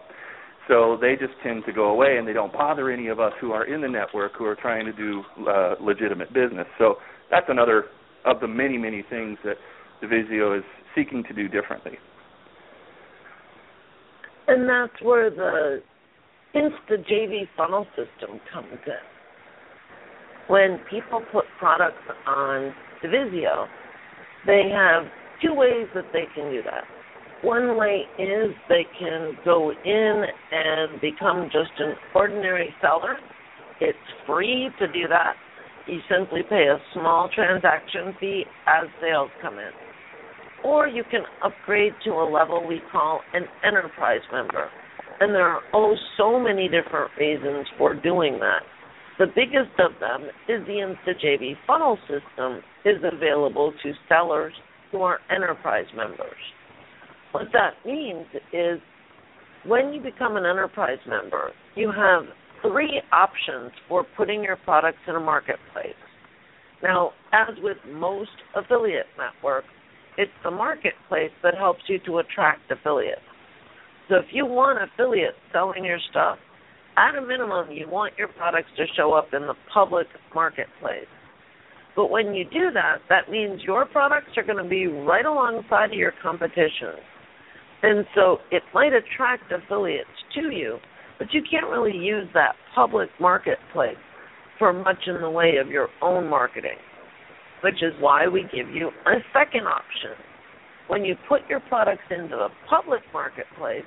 So 0.69 0.99
they 1.01 1.15
just 1.15 1.33
tend 1.45 1.65
to 1.67 1.73
go 1.73 1.91
away 1.91 2.17
and 2.19 2.27
they 2.27 2.33
don't 2.33 2.53
bother 2.53 2.91
any 2.91 3.07
of 3.07 3.21
us 3.21 3.33
who 3.41 3.53
are 3.53 3.65
in 3.65 3.81
the 3.81 3.89
network 3.89 4.33
who 4.37 4.45
are 4.45 4.57
trying 4.57 4.85
to 4.87 4.93
do 4.93 5.23
uh, 5.49 5.75
legitimate 5.81 6.33
business. 6.35 6.67
So 6.79 6.97
that's 7.31 7.47
another 7.49 7.85
of 8.25 8.41
the 8.41 8.49
many 8.49 8.77
many 8.77 9.05
things 9.09 9.39
that 9.45 9.57
DUvisio 10.03 10.59
is 10.59 10.65
seeking 10.95 11.23
to 11.25 11.33
do 11.33 11.49
differently. 11.49 11.99
And 14.49 14.69
that's 14.69 15.03
where 15.03 15.31
the 15.31 15.83
Insta 16.55 17.05
JV 17.11 17.49
funnel 17.57 17.87
system 17.97 18.41
comes 18.53 18.79
in. 18.87 18.93
When 20.49 20.79
people 20.89 21.23
put 21.33 21.45
products 21.59 22.03
on 22.27 22.73
DUvisio, 23.03 23.67
they 24.47 24.71
have 24.73 25.05
two 25.43 25.55
ways 25.55 25.89
that 25.95 26.05
they 26.13 26.25
can 26.35 26.53
do 26.53 26.63
that. 26.63 26.85
One 27.43 27.77
way 27.77 28.05
is 28.19 28.55
they 28.69 28.87
can 28.99 29.37
go 29.45 29.71
in 29.73 30.25
and 30.53 31.01
become 31.01 31.51
just 31.53 31.73
an 31.79 31.95
ordinary 32.15 32.75
seller. 32.81 33.17
It's 33.81 33.99
free 34.27 34.71
to 34.79 34.87
do 34.87 35.09
that. 35.09 35.35
You 35.87 35.99
simply 36.09 36.43
pay 36.49 36.69
a 36.69 36.79
small 36.95 37.29
transaction 37.35 38.15
fee 38.19 38.45
as 38.67 38.89
sales 39.01 39.31
come 39.43 39.59
in 39.59 39.86
or 40.67 40.89
you 40.89 41.05
can 41.11 41.23
upgrade 41.45 41.93
to 42.05 42.11
a 42.11 42.27
level 42.29 42.67
we 42.67 42.81
call 42.91 43.21
an 43.33 43.45
enterprise 43.65 44.21
member. 44.33 44.69
And 45.21 45.33
there 45.33 45.47
are 45.47 45.63
oh 45.73 45.95
so 46.17 46.41
many 46.41 46.69
different 46.69 47.11
reasons 47.19 47.67
for 47.79 47.95
doing 47.95 48.39
that. 48.41 48.63
The 49.19 49.27
biggest 49.27 49.79
of 49.79 49.93
them 50.01 50.29
is 50.49 50.67
the 50.67 50.95
InstaJV 51.07 51.57
funnel 51.67 51.97
system 52.01 52.63
is 52.85 52.97
available 53.03 53.73
to 53.83 53.93
sellers 54.09 54.53
who 54.91 55.03
are 55.03 55.21
enterprise 55.35 55.87
members. 55.97 56.37
What 57.33 57.47
that 57.53 57.75
means 57.87 58.27
is 58.53 58.81
when 59.67 59.93
you 59.93 60.03
become 60.03 60.37
an 60.37 60.45
enterprise 60.45 60.99
member, 61.09 61.53
you 61.77 61.93
have 61.93 62.25
three 62.61 63.01
options 63.13 63.73
for 63.89 64.05
putting 64.17 64.43
your 64.43 64.57
products 64.57 64.99
in 65.09 65.15
a 65.15 65.21
marketplace. 65.21 65.95
Now, 66.83 67.13
as 67.33 67.55
with 67.63 67.79
most 67.91 68.31
affiliate 68.55 69.07
networks, 69.17 69.69
it's 70.17 70.33
the 70.45 70.51
marketplace 70.51 71.31
that 71.43 71.55
helps 71.55 71.83
you 71.89 71.99
to 72.07 72.19
attract 72.19 72.71
affiliates. 72.71 73.21
So 74.09 74.17
if 74.17 74.27
you 74.33 74.47
want 74.47 74.79
affiliates 74.83 75.37
selling 75.53 75.85
your 75.85 75.99
stuff, 76.11 76.39
at 76.97 77.15
a 77.15 77.21
minimum, 77.21 77.71
you 77.71 77.89
want 77.89 78.15
your 78.17 78.29
products 78.29 78.71
to 78.77 78.85
show 78.97 79.13
up 79.13 79.29
in 79.35 79.43
the 79.43 79.55
public 79.73 80.07
marketplace. 80.35 81.07
But 81.95 82.11
when 82.11 82.35
you 82.35 82.45
do 82.45 82.71
that, 82.73 82.99
that 83.09 83.31
means 83.31 83.63
your 83.63 83.85
products 83.85 84.31
are 84.37 84.43
going 84.43 84.63
to 84.63 84.69
be 84.69 84.87
right 84.87 85.27
alongside 85.27 85.93
of 85.93 85.99
your 85.99 86.13
competition. 86.23 86.95
And 87.83 88.07
so 88.15 88.39
it 88.51 88.63
might 88.73 88.93
attract 88.93 89.53
affiliates 89.53 90.09
to 90.35 90.51
you, 90.51 90.79
but 91.19 91.29
you 91.33 91.43
can't 91.51 91.69
really 91.69 91.97
use 91.97 92.29
that 92.35 92.55
public 92.75 93.11
marketplace 93.21 93.97
for 94.59 94.73
much 94.73 95.07
in 95.07 95.21
the 95.21 95.31
way 95.31 95.57
of 95.61 95.69
your 95.69 95.89
own 96.01 96.29
marketing 96.29 96.79
which 97.63 97.83
is 97.83 97.93
why 98.01 98.29
we 98.29 98.43
give 98.55 98.69
you 98.71 98.91
a 99.07 99.15
second 99.33 99.67
option. 99.67 100.13
When 100.89 101.05
you 101.05 101.17
put 101.29 101.41
your 101.49 101.61
products 101.61 102.05
into 102.11 102.37
the 102.37 102.49
public 102.69 103.03
marketplace, 103.13 103.85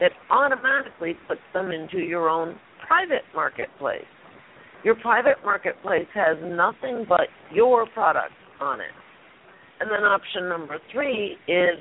it 0.00 0.12
automatically 0.30 1.16
puts 1.28 1.40
them 1.52 1.70
into 1.70 1.98
your 1.98 2.28
own 2.28 2.58
private 2.86 3.22
marketplace. 3.34 4.04
Your 4.84 4.96
private 4.96 5.36
marketplace 5.44 6.06
has 6.14 6.36
nothing 6.42 7.06
but 7.08 7.28
your 7.52 7.86
products 7.86 8.34
on 8.60 8.80
it. 8.80 8.92
And 9.80 9.90
then 9.90 10.00
option 10.00 10.48
number 10.48 10.78
three 10.92 11.36
is 11.48 11.78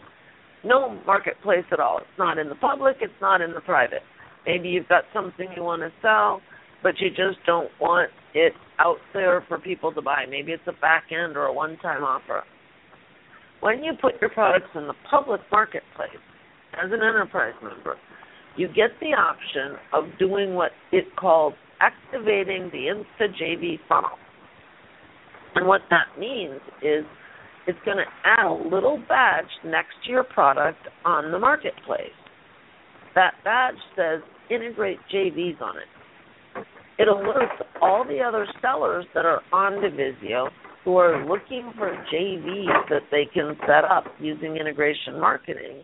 no 0.63 0.97
marketplace 1.05 1.65
at 1.71 1.79
all. 1.79 1.97
It's 1.97 2.17
not 2.17 2.37
in 2.37 2.47
the 2.47 2.55
public, 2.55 2.97
it's 3.01 3.13
not 3.21 3.41
in 3.41 3.53
the 3.53 3.61
private. 3.61 4.01
Maybe 4.45 4.69
you've 4.69 4.87
got 4.87 5.03
something 5.13 5.47
you 5.55 5.63
want 5.63 5.81
to 5.81 5.91
sell, 6.01 6.41
but 6.81 6.99
you 6.99 7.09
just 7.09 7.43
don't 7.45 7.69
want 7.79 8.09
it 8.33 8.53
out 8.79 8.97
there 9.13 9.43
for 9.47 9.59
people 9.59 9.91
to 9.93 10.01
buy. 10.01 10.25
Maybe 10.29 10.51
it's 10.51 10.63
a 10.67 10.73
back 10.81 11.05
end 11.11 11.37
or 11.37 11.45
a 11.45 11.53
one 11.53 11.77
time 11.77 12.03
offer. 12.03 12.43
When 13.61 13.83
you 13.83 13.93
put 13.99 14.19
your 14.19 14.29
products 14.29 14.69
in 14.75 14.87
the 14.87 14.93
public 15.09 15.41
marketplace 15.51 16.09
as 16.73 16.91
an 16.91 16.99
enterprise 17.01 17.53
member, 17.61 17.95
you 18.57 18.67
get 18.67 18.91
the 18.99 19.13
option 19.13 19.77
of 19.93 20.05
doing 20.19 20.53
what 20.53 20.71
it 20.91 21.05
calls 21.15 21.53
activating 21.79 22.69
the 22.71 23.03
InstaJV 23.21 23.79
funnel. 23.87 24.17
And 25.55 25.67
what 25.67 25.81
that 25.89 26.19
means 26.19 26.59
is 26.81 27.05
it's 27.67 27.79
going 27.85 27.97
to 27.97 28.05
add 28.25 28.45
a 28.45 28.53
little 28.53 29.01
badge 29.07 29.45
next 29.65 29.93
to 30.05 30.11
your 30.11 30.23
product 30.23 30.79
on 31.05 31.31
the 31.31 31.39
marketplace. 31.39 32.11
That 33.15 33.33
badge 33.43 33.75
says 33.95 34.21
integrate 34.49 34.99
JVs 35.13 35.61
on 35.61 35.77
it. 35.77 35.83
It 36.99 37.07
alerts 37.07 37.65
all 37.81 38.05
the 38.05 38.19
other 38.19 38.47
sellers 38.61 39.05
that 39.13 39.25
are 39.25 39.41
on 39.51 39.73
DUvisio 39.73 40.49
who 40.83 40.97
are 40.97 41.25
looking 41.25 41.71
for 41.77 41.91
JVs 42.13 42.89
that 42.89 43.03
they 43.09 43.25
can 43.33 43.55
set 43.61 43.85
up 43.85 44.05
using 44.19 44.57
integration 44.57 45.19
marketing 45.19 45.81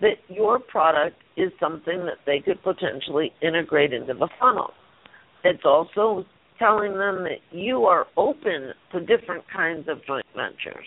that 0.00 0.16
your 0.28 0.58
product 0.58 1.16
is 1.36 1.52
something 1.60 2.06
that 2.06 2.18
they 2.26 2.40
could 2.40 2.62
potentially 2.62 3.32
integrate 3.42 3.92
into 3.92 4.14
the 4.14 4.28
funnel. 4.40 4.70
It's 5.44 5.62
also 5.64 6.24
telling 6.58 6.92
them 6.92 7.24
that 7.24 7.40
you 7.50 7.84
are 7.84 8.06
open 8.16 8.72
to 8.92 9.00
different 9.00 9.44
kinds 9.54 9.88
of 9.88 10.04
joint 10.06 10.26
ventures. 10.34 10.86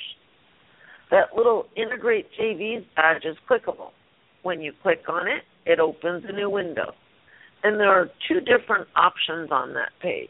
That 1.11 1.35
little 1.35 1.67
integrate 1.75 2.27
JVs 2.39 2.85
badge 2.95 3.23
is 3.23 3.37
clickable. 3.49 3.91
When 4.41 4.61
you 4.61 4.73
click 4.81 5.03
on 5.07 5.27
it, 5.27 5.43
it 5.65 5.79
opens 5.79 6.23
a 6.27 6.33
new 6.33 6.49
window. 6.49 6.93
And 7.63 7.79
there 7.79 7.89
are 7.89 8.09
two 8.27 8.39
different 8.41 8.87
options 8.95 9.49
on 9.51 9.73
that 9.73 9.91
page. 10.01 10.29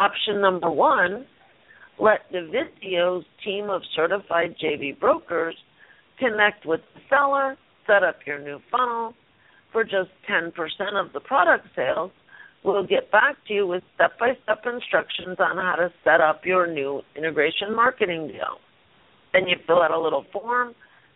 Option 0.00 0.40
number 0.40 0.70
one, 0.70 1.26
let 1.98 2.30
DUvisio's 2.32 3.24
team 3.44 3.70
of 3.70 3.82
certified 3.94 4.56
JV 4.62 4.98
brokers 4.98 5.56
connect 6.18 6.66
with 6.66 6.80
the 6.94 7.00
seller, 7.08 7.56
set 7.86 8.02
up 8.02 8.16
your 8.26 8.38
new 8.38 8.58
funnel 8.70 9.14
for 9.72 9.84
just 9.84 10.10
10% 10.30 10.52
of 10.94 11.12
the 11.12 11.20
product 11.20 11.66
sales, 11.74 12.10
We'll 12.66 12.84
get 12.84 13.12
back 13.12 13.36
to 13.46 13.54
you 13.54 13.64
with 13.64 13.84
step 13.94 14.18
by 14.18 14.32
step 14.42 14.64
instructions 14.66 15.36
on 15.38 15.56
how 15.56 15.76
to 15.76 15.92
set 16.02 16.20
up 16.20 16.44
your 16.44 16.66
new 16.66 17.00
integration 17.16 17.72
marketing 17.72 18.26
deal. 18.26 18.58
Then 19.32 19.46
you 19.46 19.54
fill 19.68 19.82
out 19.82 19.92
a 19.92 20.00
little 20.00 20.24
form, 20.32 20.74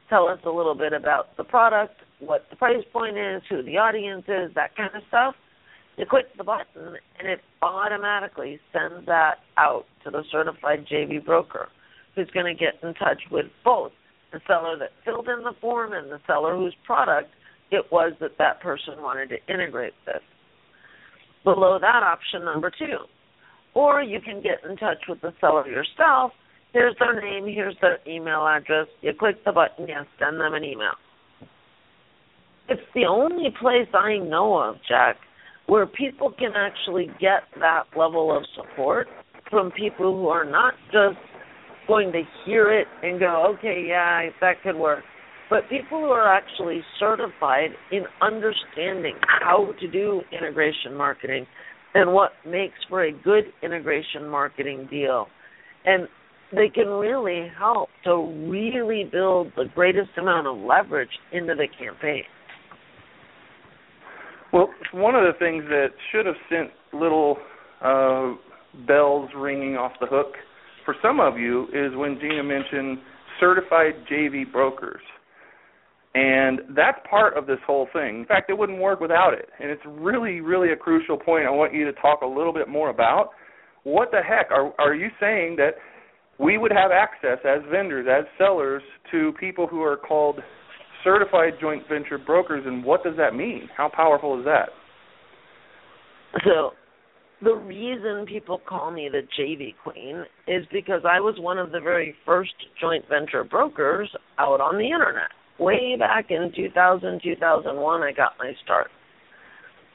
tell 0.09 0.29
us 0.29 0.39
a 0.47 0.51
little 0.51 0.77
bit 0.77 0.93
about 0.93 1.37
the 1.37 1.43
product, 1.43 1.97
what 2.21 2.47
the 2.51 2.57
price 2.57 2.85
point 2.93 3.17
is, 3.17 3.43
who 3.49 3.63
the 3.63 3.79
audience 3.79 4.25
is, 4.29 4.55
that 4.55 4.77
kind 4.77 4.91
of 4.95 5.03
stuff. 5.09 5.35
You 5.97 6.07
click 6.07 6.27
the 6.37 6.45
button 6.45 6.97
and 7.19 7.29
it 7.29 7.41
automatically 7.63 8.59
sends 8.73 9.07
that 9.07 9.37
out 9.59 9.85
to 10.05 10.11
the 10.11 10.23
certified 10.31 10.87
JV 10.91 11.25
broker 11.25 11.69
who's 12.15 12.31
going 12.31 12.47
to 12.47 12.59
get 12.59 12.83
in 12.83 12.95
touch 12.95 13.21
with 13.31 13.47
both 13.65 13.93
the 14.33 14.41
seller 14.47 14.77
that 14.79 14.91
filled 15.05 15.29
in 15.29 15.43
the 15.45 15.53
form 15.61 15.93
and 15.93 16.11
the 16.11 16.21
seller 16.27 16.57
whose 16.57 16.75
product 16.87 17.31
it 17.71 17.85
was 17.91 18.13
that 18.21 18.39
that 18.39 18.61
person 18.61 18.95
wanted 18.99 19.29
to 19.29 19.53
integrate 19.53 19.93
with 20.07 20.23
below 21.45 21.79
that 21.81 22.03
option 22.03 22.45
number 22.45 22.71
two. 22.71 22.99
Or 23.75 24.03
you 24.03 24.21
can 24.21 24.43
get 24.43 24.69
in 24.69 24.77
touch 24.77 24.99
with 25.09 25.21
the 25.21 25.33
seller 25.41 25.67
yourself. 25.67 26.33
Here's 26.73 26.97
their 26.99 27.21
name, 27.21 27.47
here's 27.47 27.77
their 27.81 27.99
email 28.07 28.47
address. 28.47 28.87
You 29.01 29.13
click 29.19 29.45
the 29.45 29.53
button, 29.53 29.89
you 29.89 29.95
send 30.19 30.41
them 30.41 30.55
an 30.55 30.65
email. 30.65 30.95
It's 32.71 32.81
the 32.95 33.05
only 33.05 33.51
place 33.61 33.89
I 33.93 34.19
know 34.19 34.59
of, 34.59 34.77
Jack, 34.89 35.17
where 35.67 35.87
people 35.87 36.33
can 36.39 36.53
actually 36.57 37.07
get 37.21 37.43
that 37.59 37.85
level 37.97 38.37
of 38.37 38.45
support 38.55 39.09
from 39.51 39.73
people 39.73 40.17
who 40.17 40.29
are 40.29 40.45
not 40.45 40.75
just 40.93 41.19
going 41.89 42.13
to 42.13 42.23
hear 42.45 42.73
it 42.73 42.87
and 43.03 43.19
go, 43.19 43.55
okay, 43.59 43.85
yeah, 43.89 44.31
that 44.41 44.63
could 44.63 44.77
work 44.77 45.03
but 45.51 45.69
people 45.69 45.99
who 45.99 46.07
are 46.07 46.33
actually 46.33 46.81
certified 46.99 47.71
in 47.91 48.05
understanding 48.23 49.17
how 49.41 49.73
to 49.81 49.89
do 49.91 50.23
integration 50.33 50.95
marketing 50.95 51.45
and 51.95 52.13
what 52.13 52.31
makes 52.47 52.79
for 52.89 53.05
a 53.05 53.13
good 53.13 53.45
integration 53.61 54.29
marketing 54.29 54.87
deal. 54.89 55.27
And 55.85 56.07
they 56.53 56.69
can 56.69 56.87
really 56.87 57.49
help 57.59 57.89
to 58.05 58.33
really 58.49 59.09
build 59.11 59.49
the 59.57 59.65
greatest 59.75 60.11
amount 60.17 60.47
of 60.47 60.57
leverage 60.57 61.11
into 61.33 61.57
the 61.57 61.67
campaign. 61.67 62.23
Well, 64.53 64.69
one 64.93 65.15
of 65.15 65.23
the 65.23 65.39
things 65.39 65.65
that 65.69 65.89
should 66.11 66.27
have 66.27 66.35
sent 66.49 66.71
little 66.93 67.37
uh, 67.83 68.33
bells 68.87 69.31
ringing 69.37 69.77
off 69.77 69.93
the 70.01 70.07
hook 70.07 70.35
for 70.85 70.95
some 71.03 71.21
of 71.21 71.39
you 71.39 71.65
is 71.73 71.97
when 71.97 72.19
Gina 72.21 72.43
mentioned 72.43 72.99
certified 73.39 73.95
JV 74.11 74.51
brokers. 74.51 75.03
And 76.15 76.61
that's 76.75 76.99
part 77.09 77.37
of 77.37 77.47
this 77.47 77.59
whole 77.65 77.87
thing. 77.93 78.21
In 78.21 78.27
fact, 78.27 78.51
it 78.51 78.59
wouldn't 78.59 78.81
work 78.81 78.99
without 78.99 79.33
it. 79.33 79.49
And 79.61 79.71
it's 79.71 79.83
really, 79.87 80.41
really 80.41 80.73
a 80.73 80.77
crucial 80.77 81.17
point 81.17 81.47
I 81.47 81.51
want 81.51 81.73
you 81.73 81.85
to 81.85 81.93
talk 81.93 82.23
a 82.23 82.27
little 82.27 82.53
bit 82.53 82.69
more 82.69 82.91
about. 82.91 83.31
What 83.85 84.11
the 84.11 84.21
heck? 84.21 84.51
Are, 84.51 84.73
are 84.81 84.95
you 84.95 85.09
saying 85.21 85.57
that 85.57 85.75
we 86.41 86.59
would 86.59 86.73
have 86.73 86.91
access 86.91 87.39
as 87.45 87.61
vendors, 87.71 88.07
as 88.11 88.25
sellers, 88.37 88.83
to 89.13 89.33
people 89.39 89.69
who 89.69 89.83
are 89.83 89.97
called 89.97 90.41
certified 91.05 91.55
joint 91.61 91.85
venture 91.89 92.19
brokers? 92.19 92.65
And 92.67 92.85
what 92.85 93.03
does 93.05 93.17
that 93.17 93.35
mean? 93.35 93.69
How 93.77 93.91
powerful 93.93 94.39
is 94.39 94.45
that? 94.45 94.71
So, 96.45 96.71
the 97.43 97.55
reason 97.55 98.27
people 98.27 98.61
call 98.69 98.91
me 98.91 99.09
the 99.11 99.23
JV 99.39 99.75
Queen 99.83 100.25
is 100.47 100.65
because 100.71 101.03
I 101.09 101.21
was 101.21 101.37
one 101.39 101.59
of 101.59 101.73
the 101.73 101.81
very 101.81 102.15
first 102.27 102.53
joint 102.81 103.05
venture 103.09 103.45
brokers 103.45 104.11
out 104.39 104.61
on 104.61 104.77
the 104.77 104.85
internet 104.85 105.31
way 105.61 105.97
back 105.99 106.31
in 106.31 106.53
2000, 106.57 107.21
2001, 107.23 108.03
I 108.03 108.13
got 108.13 108.33
my 108.39 108.53
start. 108.65 108.89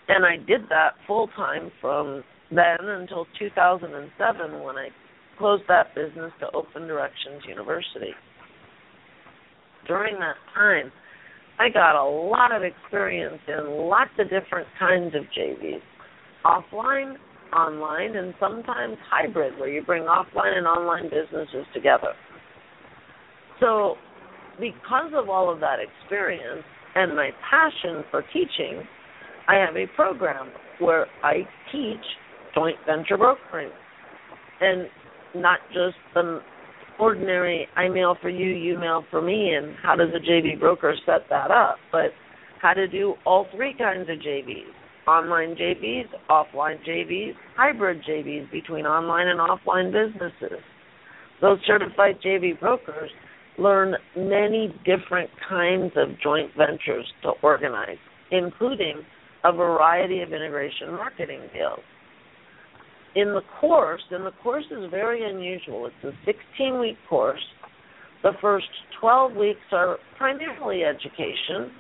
And 0.08 0.24
I 0.24 0.38
did 0.38 0.70
that 0.70 0.92
full 1.08 1.28
time 1.36 1.72
from 1.82 2.24
then 2.52 2.78
until 2.82 3.26
2007 3.40 4.64
when 4.64 4.76
I 4.76 4.90
closed 5.38 5.64
that 5.68 5.96
business 5.96 6.32
to 6.40 6.52
Open 6.54 6.88
Directions 6.88 7.42
University. 7.48 8.14
During 9.88 10.20
that 10.20 10.36
time, 10.54 10.92
I 11.60 11.70
got 11.70 11.96
a 11.96 12.04
lot 12.04 12.54
of 12.54 12.64
experience 12.64 13.40
in 13.48 13.88
lots 13.90 14.12
of 14.20 14.30
different 14.30 14.68
kinds 14.80 15.16
of 15.16 15.24
JVs 15.38 15.82
offline, 16.46 17.16
online, 17.56 18.16
and 18.16 18.34
sometimes 18.40 18.98
hybrid, 19.10 19.58
where 19.60 19.70
you 19.70 19.82
bring 19.82 20.04
offline 20.04 20.58
and 20.58 20.68
online 20.68 21.06
businesses 21.06 21.66
together. 21.74 22.14
So 23.60 23.96
because 24.60 25.12
of 25.16 25.30
all 25.30 25.52
of 25.52 25.60
that 25.62 25.78
experience 25.80 26.64
and 26.96 27.16
my 27.16 27.32
passion 27.50 28.04
for 28.12 28.24
teaching, 28.34 28.84
I 29.48 29.56
have 29.56 29.76
a 29.76 29.88
program 29.96 30.52
where 30.80 31.08
I 31.24 31.48
teach 31.72 32.06
joint 32.54 32.78
venture 32.86 33.18
brokering. 33.18 33.72
And 34.62 34.88
not 35.36 35.60
just 35.74 35.98
the 36.14 36.40
ordinary 37.00 37.68
I 37.76 37.90
mail 37.90 38.16
for 38.22 38.30
you, 38.30 38.48
you 38.48 38.78
mail 38.78 39.04
for 39.10 39.22
me, 39.22 39.54
and 39.54 39.76
how 39.82 39.96
does 39.96 40.10
a 40.16 40.20
JV 40.20 40.60
broker 40.60 40.96
set 41.06 41.28
that 41.30 41.52
up, 41.52 41.78
but 41.92 42.12
how 42.62 42.74
to 42.74 42.88
do 42.88 43.16
all 43.26 43.48
three 43.56 43.74
kinds 43.78 44.10
of 44.10 44.18
JVs 44.18 44.74
online 45.08 45.56
JVs, 45.56 46.08
offline 46.30 46.84
JVs, 46.88 47.34
hybrid 47.56 48.04
JVs 48.08 48.52
between 48.52 48.86
online 48.86 49.28
and 49.28 49.40
offline 49.40 49.92
businesses. 49.92 50.60
Those 51.42 51.60
certified 51.66 52.16
JV 52.26 52.60
brokers 52.60 53.12
learn 53.58 53.96
many 54.18 54.74
different 54.86 55.30
kinds 55.48 55.94
of 55.96 56.20
joint 56.22 56.52
ventures 56.58 57.06
to 57.24 57.32
organize, 57.42 57.98
including 58.32 59.02
a 59.44 59.52
variety 59.52 60.22
of 60.22 60.34
integration 60.34 60.92
marketing 60.92 61.42
deals. 61.54 61.80
In 63.16 63.30
the 63.34 63.42
course, 63.62 64.02
and 64.12 64.26
the 64.26 64.34
course 64.44 64.66
is 64.70 64.92
very 64.92 65.30
unusual, 65.30 65.86
it's 65.86 65.96
a 66.04 66.12
16 66.26 66.80
week 66.80 66.98
course. 67.10 67.40
The 68.24 68.32
first 68.42 68.68
12 69.00 69.36
weeks 69.36 69.60
are 69.72 69.98
primarily 70.18 70.84
education, 70.84 71.72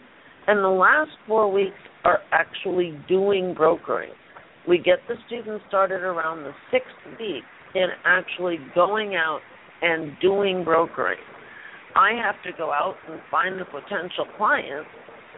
and 0.48 0.64
the 0.64 0.70
last 0.70 1.12
four 1.28 1.52
weeks 1.52 1.76
are 2.06 2.20
actually 2.32 2.98
doing 3.10 3.54
brokering. 3.54 4.12
We 4.68 4.78
get 4.78 5.00
the 5.10 5.16
students 5.28 5.66
started 5.68 6.04
around 6.04 6.44
the 6.44 6.54
sixth 6.72 7.20
week 7.20 7.44
in 7.74 7.88
actually 8.06 8.58
going 8.74 9.16
out 9.16 9.42
and 9.82 10.14
doing 10.22 10.64
brokering. 10.64 11.20
I 11.96 12.12
have 12.24 12.36
to 12.44 12.58
go 12.58 12.72
out 12.72 12.96
and 13.10 13.20
find 13.30 13.60
the 13.60 13.66
potential 13.66 14.26
clients, 14.38 14.90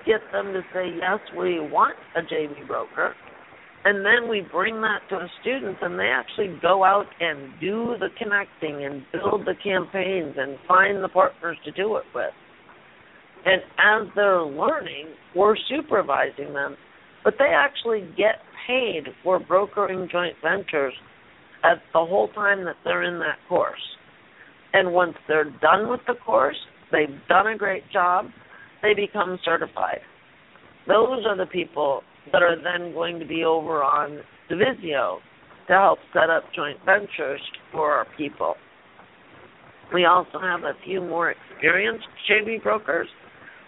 get 0.05 0.21
them 0.31 0.53
to 0.53 0.61
say, 0.73 0.89
yes, 0.95 1.19
we 1.37 1.59
want 1.59 1.95
a 2.15 2.21
JV 2.21 2.67
broker. 2.67 3.15
And 3.87 4.05
then 4.05 4.29
we 4.29 4.41
bring 4.41 4.81
that 4.81 4.99
to 5.07 5.15
the 5.15 5.29
students, 5.39 5.79
and 5.81 5.97
they 5.97 6.11
actually 6.13 6.59
go 6.61 6.83
out 6.83 7.05
and 7.21 7.53
do 7.61 7.95
the 7.97 8.09
connecting 8.21 8.83
and 8.83 9.01
build 9.13 9.45
the 9.45 9.53
campaigns 9.63 10.35
and 10.37 10.57
find 10.67 11.01
the 11.01 11.07
partners 11.07 11.55
to 11.63 11.71
do 11.71 11.95
it 11.95 12.03
with. 12.13 12.33
And 13.45 13.61
as 13.79 14.13
they're 14.13 14.43
learning, 14.43 15.05
we're 15.33 15.55
supervising 15.69 16.51
them, 16.51 16.75
but 17.23 17.35
they 17.39 17.53
actually 17.55 18.01
get 18.17 18.41
paid 18.67 19.03
for 19.23 19.39
brokering 19.39 20.09
joint 20.11 20.35
ventures 20.43 20.93
at 21.63 21.77
the 21.93 21.99
whole 21.99 22.27
time 22.35 22.65
that 22.65 22.75
they're 22.83 23.03
in 23.03 23.19
that 23.19 23.37
course. 23.47 23.79
And 24.73 24.91
once 24.91 25.15
they're 25.29 25.49
done 25.61 25.89
with 25.89 26.01
the 26.07 26.15
course, 26.25 26.57
they've 26.91 27.21
done 27.29 27.47
a 27.47 27.57
great 27.57 27.89
job, 27.93 28.25
they 28.83 28.93
become 28.93 29.39
certified. 29.45 30.01
Those 30.89 31.25
are 31.25 31.37
the 31.37 31.45
people 31.45 32.01
that 32.31 32.41
are 32.41 32.55
then 32.55 32.93
going 32.93 33.19
to 33.19 33.25
be 33.25 33.43
over 33.43 33.83
on 33.83 34.19
DUvisio 34.49 35.17
to 35.67 35.73
help 35.73 35.99
set 36.13 36.29
up 36.29 36.43
joint 36.55 36.77
ventures 36.85 37.41
for 37.71 37.91
our 37.91 38.07
people. 38.17 38.55
We 39.93 40.05
also 40.05 40.39
have 40.39 40.61
a 40.63 40.73
few 40.85 41.01
more 41.01 41.31
experienced 41.31 42.07
JV 42.29 42.61
brokers, 42.61 43.07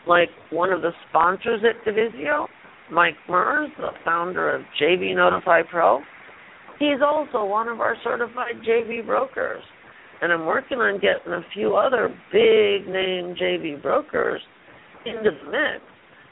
like 0.07 0.29
one 0.49 0.71
of 0.71 0.81
the 0.81 0.91
sponsors 1.09 1.61
at 1.63 1.85
DUvisio 1.85 2.47
Mike 2.91 3.15
Merz, 3.29 3.69
the 3.77 3.91
founder 4.03 4.55
of 4.55 4.61
JV 4.81 5.15
Notify 5.15 5.61
Pro. 5.69 5.99
He's 6.79 7.01
also 7.05 7.45
one 7.45 7.67
of 7.67 7.81
our 7.81 7.95
certified 8.03 8.55
JV 8.67 9.05
brokers. 9.05 9.61
And 10.21 10.33
I'm 10.33 10.45
working 10.45 10.79
on 10.79 10.99
getting 10.99 11.31
a 11.31 11.41
few 11.53 11.75
other 11.75 12.09
big 12.31 12.87
name 12.87 13.35
JV 13.35 13.81
brokers 13.81 14.41
into 15.05 15.29
the 15.31 15.51
mix 15.51 15.83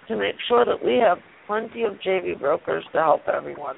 to 0.07 0.17
make 0.17 0.35
sure 0.47 0.65
that 0.65 0.83
we 0.83 0.95
have 0.95 1.19
plenty 1.47 1.83
of 1.83 1.93
JV 2.05 2.39
brokers 2.39 2.83
to 2.91 2.99
help 2.99 3.21
everyone. 3.27 3.75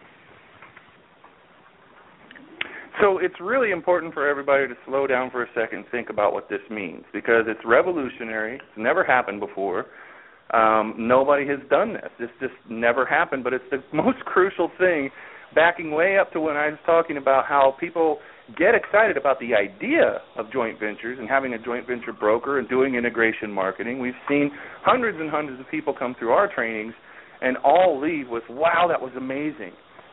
So 3.01 3.17
it's 3.19 3.35
really 3.39 3.71
important 3.71 4.13
for 4.13 4.27
everybody 4.27 4.67
to 4.67 4.73
slow 4.85 5.07
down 5.07 5.31
for 5.31 5.43
a 5.43 5.47
second 5.55 5.79
and 5.79 5.87
think 5.89 6.09
about 6.09 6.33
what 6.33 6.49
this 6.49 6.59
means 6.69 7.05
because 7.13 7.45
it's 7.47 7.61
revolutionary. 7.63 8.55
It's 8.55 8.77
never 8.77 9.05
happened 9.05 9.39
before. 9.39 9.85
Um, 10.53 10.95
nobody 10.97 11.47
has 11.47 11.59
done 11.69 11.93
this. 11.93 12.09
This 12.19 12.29
just 12.41 12.53
never 12.69 13.05
happened, 13.05 13.43
but 13.43 13.53
it's 13.53 13.63
the 13.71 13.81
most 13.93 14.19
crucial 14.25 14.69
thing. 14.77 15.09
Backing 15.55 15.91
way 15.91 16.17
up 16.19 16.31
to 16.33 16.41
when 16.41 16.57
I 16.57 16.67
was 16.67 16.79
talking 16.85 17.17
about 17.17 17.45
how 17.45 17.75
people 17.79 18.19
get 18.57 18.75
excited 18.75 19.15
about 19.15 19.39
the 19.39 19.55
idea 19.55 20.19
of 20.35 20.51
joint 20.51 20.79
ventures 20.79 21.17
and 21.19 21.29
having 21.29 21.53
a 21.53 21.59
joint 21.59 21.87
venture 21.87 22.13
broker 22.13 22.59
and 22.59 22.67
doing 22.67 22.95
integration 22.95 23.51
marketing. 23.51 23.99
We've 23.99 24.13
seen 24.27 24.51
hundreds 24.83 25.19
and 25.19 25.29
hundreds 25.29 25.59
of 25.59 25.69
people 25.69 25.93
come 25.97 26.15
through 26.19 26.31
our 26.31 26.53
trainings 26.53 26.93
and 27.41 27.57
all 27.57 27.99
leave 28.01 28.27
with, 28.29 28.43
wow, 28.49 28.87
that 28.89 29.01
was 29.01 29.11
amazing. 29.15 29.71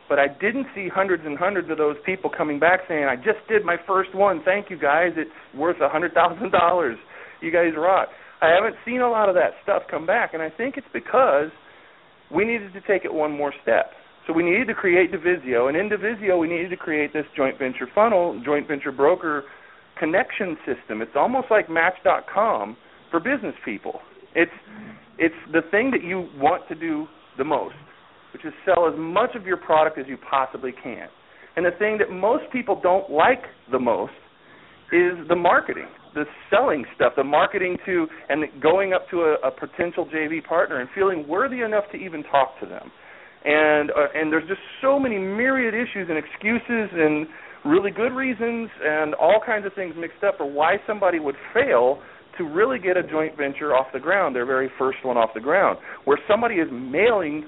But 0.09 0.19
I 0.19 0.27
didn't 0.27 0.67
see 0.73 0.87
hundreds 0.87 1.23
and 1.25 1.37
hundreds 1.37 1.69
of 1.69 1.77
those 1.77 1.97
people 2.05 2.29
coming 2.35 2.59
back 2.59 2.81
saying, 2.87 3.03
I 3.03 3.15
just 3.15 3.43
did 3.49 3.65
my 3.65 3.75
first 3.85 4.15
one. 4.15 4.41
Thank 4.45 4.69
you, 4.69 4.79
guys. 4.79 5.11
It's 5.17 5.29
worth 5.53 5.77
a 5.81 5.89
$100,000. 5.89 6.95
You 7.41 7.51
guys 7.51 7.73
rock. 7.77 8.07
I 8.41 8.49
haven't 8.49 8.75
seen 8.85 9.01
a 9.01 9.09
lot 9.09 9.29
of 9.29 9.35
that 9.35 9.51
stuff 9.63 9.83
come 9.89 10.05
back, 10.05 10.33
and 10.33 10.41
I 10.41 10.49
think 10.49 10.77
it's 10.77 10.87
because 10.93 11.49
we 12.33 12.45
needed 12.45 12.73
to 12.73 12.81
take 12.81 13.03
it 13.03 13.13
one 13.13 13.35
more 13.35 13.53
step. 13.61 13.91
So 14.25 14.33
we 14.33 14.43
needed 14.43 14.67
to 14.67 14.73
create 14.73 15.11
DUvisio, 15.11 15.69
and 15.69 15.77
in 15.77 15.89
DUvisio 15.89 16.39
we 16.39 16.47
needed 16.47 16.69
to 16.69 16.77
create 16.77 17.13
this 17.13 17.25
joint 17.35 17.57
venture 17.57 17.87
funnel, 17.93 18.41
joint 18.45 18.67
venture 18.67 18.91
broker 18.91 19.43
connection 19.97 20.57
system. 20.65 21.01
It's 21.01 21.15
almost 21.15 21.47
like 21.49 21.69
Match.com 21.69 22.77
for 23.09 23.19
business 23.19 23.55
people. 23.65 24.01
It's 24.35 24.51
it's 25.17 25.35
the 25.51 25.61
thing 25.71 25.91
that 25.91 26.03
you 26.03 26.29
want 26.35 26.67
to 26.67 26.75
do 26.75 27.07
the 27.37 27.43
most, 27.43 27.75
which 28.33 28.45
is 28.45 28.53
sell 28.65 28.87
as 28.87 28.93
much 28.97 29.35
of 29.35 29.45
your 29.45 29.57
product 29.57 29.97
as 29.97 30.05
you 30.07 30.17
possibly 30.29 30.71
can. 30.71 31.07
And 31.55 31.65
the 31.65 31.71
thing 31.79 31.97
that 31.97 32.11
most 32.11 32.43
people 32.51 32.79
don't 32.81 33.09
like 33.09 33.43
the 33.71 33.79
most 33.79 34.13
is 34.91 35.13
the 35.27 35.35
marketing, 35.35 35.87
the 36.13 36.23
selling 36.49 36.85
stuff, 36.95 37.13
the 37.17 37.23
marketing 37.23 37.77
to 37.85 38.07
and 38.29 38.45
going 38.61 38.93
up 38.93 39.09
to 39.09 39.21
a, 39.21 39.47
a 39.47 39.51
potential 39.51 40.05
JV 40.05 40.43
partner 40.43 40.79
and 40.79 40.89
feeling 40.95 41.27
worthy 41.27 41.61
enough 41.61 41.85
to 41.91 41.97
even 41.97 42.23
talk 42.23 42.59
to 42.61 42.65
them. 42.65 42.91
And 43.43 43.91
uh, 43.91 44.07
and 44.15 44.31
there's 44.31 44.47
just 44.47 44.61
so 44.81 44.99
many 44.99 45.17
myriad 45.17 45.73
issues 45.73 46.07
and 46.09 46.17
excuses 46.17 46.89
and 46.93 47.27
really 47.65 47.91
good 47.91 48.13
reasons 48.13 48.69
and 48.83 49.13
all 49.15 49.41
kinds 49.45 49.65
of 49.65 49.73
things 49.73 49.93
mixed 49.97 50.23
up 50.23 50.37
for 50.37 50.49
why 50.49 50.77
somebody 50.87 51.19
would 51.19 51.35
fail 51.53 52.01
to 52.37 52.43
really 52.43 52.79
get 52.79 52.97
a 52.97 53.03
joint 53.03 53.37
venture 53.37 53.75
off 53.75 53.87
the 53.93 53.99
ground, 53.99 54.35
their 54.35 54.45
very 54.45 54.69
first 54.77 54.99
one 55.03 55.17
off 55.17 55.29
the 55.33 55.41
ground, 55.41 55.77
where 56.05 56.19
somebody 56.27 56.55
is 56.55 56.67
mailing 56.71 57.45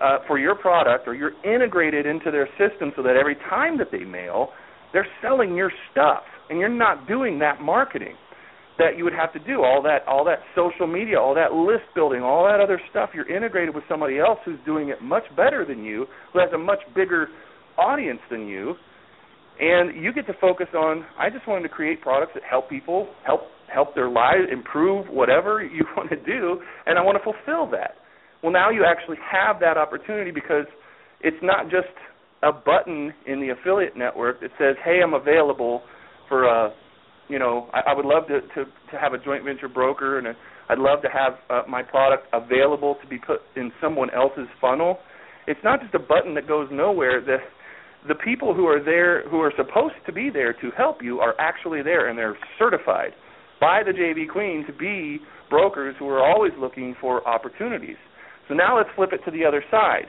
uh, 0.00 0.18
for 0.26 0.38
your 0.38 0.54
product 0.54 1.06
or 1.06 1.14
you're 1.14 1.34
integrated 1.44 2.06
into 2.06 2.30
their 2.30 2.48
system 2.58 2.92
so 2.96 3.02
that 3.02 3.16
every 3.16 3.36
time 3.48 3.78
that 3.78 3.88
they 3.92 4.04
mail, 4.04 4.48
they're 4.92 5.06
selling 5.22 5.54
your 5.54 5.72
stuff 5.90 6.22
and 6.50 6.58
you're 6.58 6.68
not 6.68 7.06
doing 7.08 7.38
that 7.38 7.60
marketing 7.60 8.14
that 8.78 8.98
you 8.98 9.04
would 9.04 9.12
have 9.12 9.32
to 9.32 9.38
do. 9.38 9.62
All 9.62 9.82
that 9.82 10.06
all 10.08 10.24
that 10.24 10.40
social 10.54 10.86
media 10.86 11.20
all 11.20 11.34
that 11.34 11.52
list 11.52 11.84
building 11.94 12.22
all 12.22 12.44
that 12.44 12.60
other 12.60 12.80
stuff 12.90 13.10
you're 13.14 13.28
integrated 13.30 13.74
with 13.74 13.84
somebody 13.88 14.18
else 14.18 14.38
who's 14.44 14.58
doing 14.66 14.88
it 14.88 15.00
much 15.00 15.24
better 15.36 15.64
than 15.66 15.84
you 15.84 16.06
who 16.32 16.40
has 16.40 16.50
a 16.52 16.58
much 16.58 16.80
bigger 16.94 17.28
audience 17.78 18.20
than 18.30 18.46
you. 18.46 18.74
And 19.60 20.02
you 20.02 20.12
get 20.12 20.26
to 20.26 20.34
focus 20.40 20.66
on 20.74 21.04
i 21.18 21.30
just 21.30 21.46
wanted 21.46 21.62
to 21.62 21.68
create 21.68 22.00
products 22.00 22.32
that 22.34 22.42
help 22.42 22.68
people 22.68 23.08
help 23.24 23.42
help 23.74 23.94
their 23.94 24.08
lives 24.08 24.46
improve 24.52 25.06
whatever 25.08 25.62
you 25.62 25.84
want 25.96 26.08
to 26.10 26.16
do 26.16 26.60
and 26.86 26.98
i 26.98 27.02
want 27.02 27.18
to 27.18 27.24
fulfill 27.24 27.70
that 27.70 27.96
well 28.42 28.52
now 28.52 28.70
you 28.70 28.84
actually 28.84 29.18
have 29.20 29.58
that 29.60 29.76
opportunity 29.76 30.30
because 30.30 30.66
it's 31.20 31.36
not 31.42 31.64
just 31.64 31.92
a 32.42 32.52
button 32.52 33.12
in 33.26 33.40
the 33.40 33.50
affiliate 33.50 33.96
network 33.96 34.40
that 34.40 34.50
says 34.58 34.76
hey 34.84 35.00
i'm 35.02 35.14
available 35.14 35.82
for 36.28 36.48
uh 36.48 36.70
you 37.28 37.38
know 37.38 37.68
I, 37.72 37.90
I 37.90 37.94
would 37.94 38.06
love 38.06 38.28
to, 38.28 38.40
to 38.40 38.64
to 38.64 38.98
have 39.00 39.12
a 39.12 39.18
joint 39.18 39.44
venture 39.44 39.68
broker 39.68 40.18
and 40.18 40.28
a, 40.28 40.34
I'd 40.68 40.78
love 40.78 41.02
to 41.02 41.08
have 41.08 41.34
uh, 41.50 41.68
my 41.68 41.82
product 41.82 42.26
available 42.32 42.96
to 43.02 43.08
be 43.08 43.18
put 43.18 43.40
in 43.54 43.70
someone 43.82 44.08
else's 44.10 44.48
funnel. 44.60 44.98
It's 45.46 45.60
not 45.62 45.82
just 45.82 45.94
a 45.94 45.98
button 45.98 46.34
that 46.36 46.48
goes 46.48 46.68
nowhere. 46.72 47.20
The 47.20 47.36
the 48.08 48.14
people 48.14 48.54
who 48.54 48.66
are 48.66 48.82
there 48.82 49.28
who 49.28 49.40
are 49.40 49.52
supposed 49.56 49.94
to 50.06 50.12
be 50.12 50.30
there 50.30 50.52
to 50.52 50.70
help 50.76 51.02
you 51.02 51.20
are 51.20 51.34
actually 51.38 51.82
there 51.82 52.08
and 52.08 52.18
they're 52.18 52.36
certified 52.58 53.12
by 53.64 53.82
the 53.82 53.92
JV 53.92 54.28
Queen 54.28 54.64
to 54.66 54.72
be 54.72 55.20
brokers 55.48 55.96
who 55.98 56.08
are 56.08 56.22
always 56.22 56.52
looking 56.58 56.94
for 57.00 57.26
opportunities. 57.26 57.96
So 58.48 58.54
now 58.54 58.76
let's 58.76 58.90
flip 58.94 59.10
it 59.12 59.24
to 59.24 59.30
the 59.30 59.44
other 59.44 59.64
side 59.70 60.06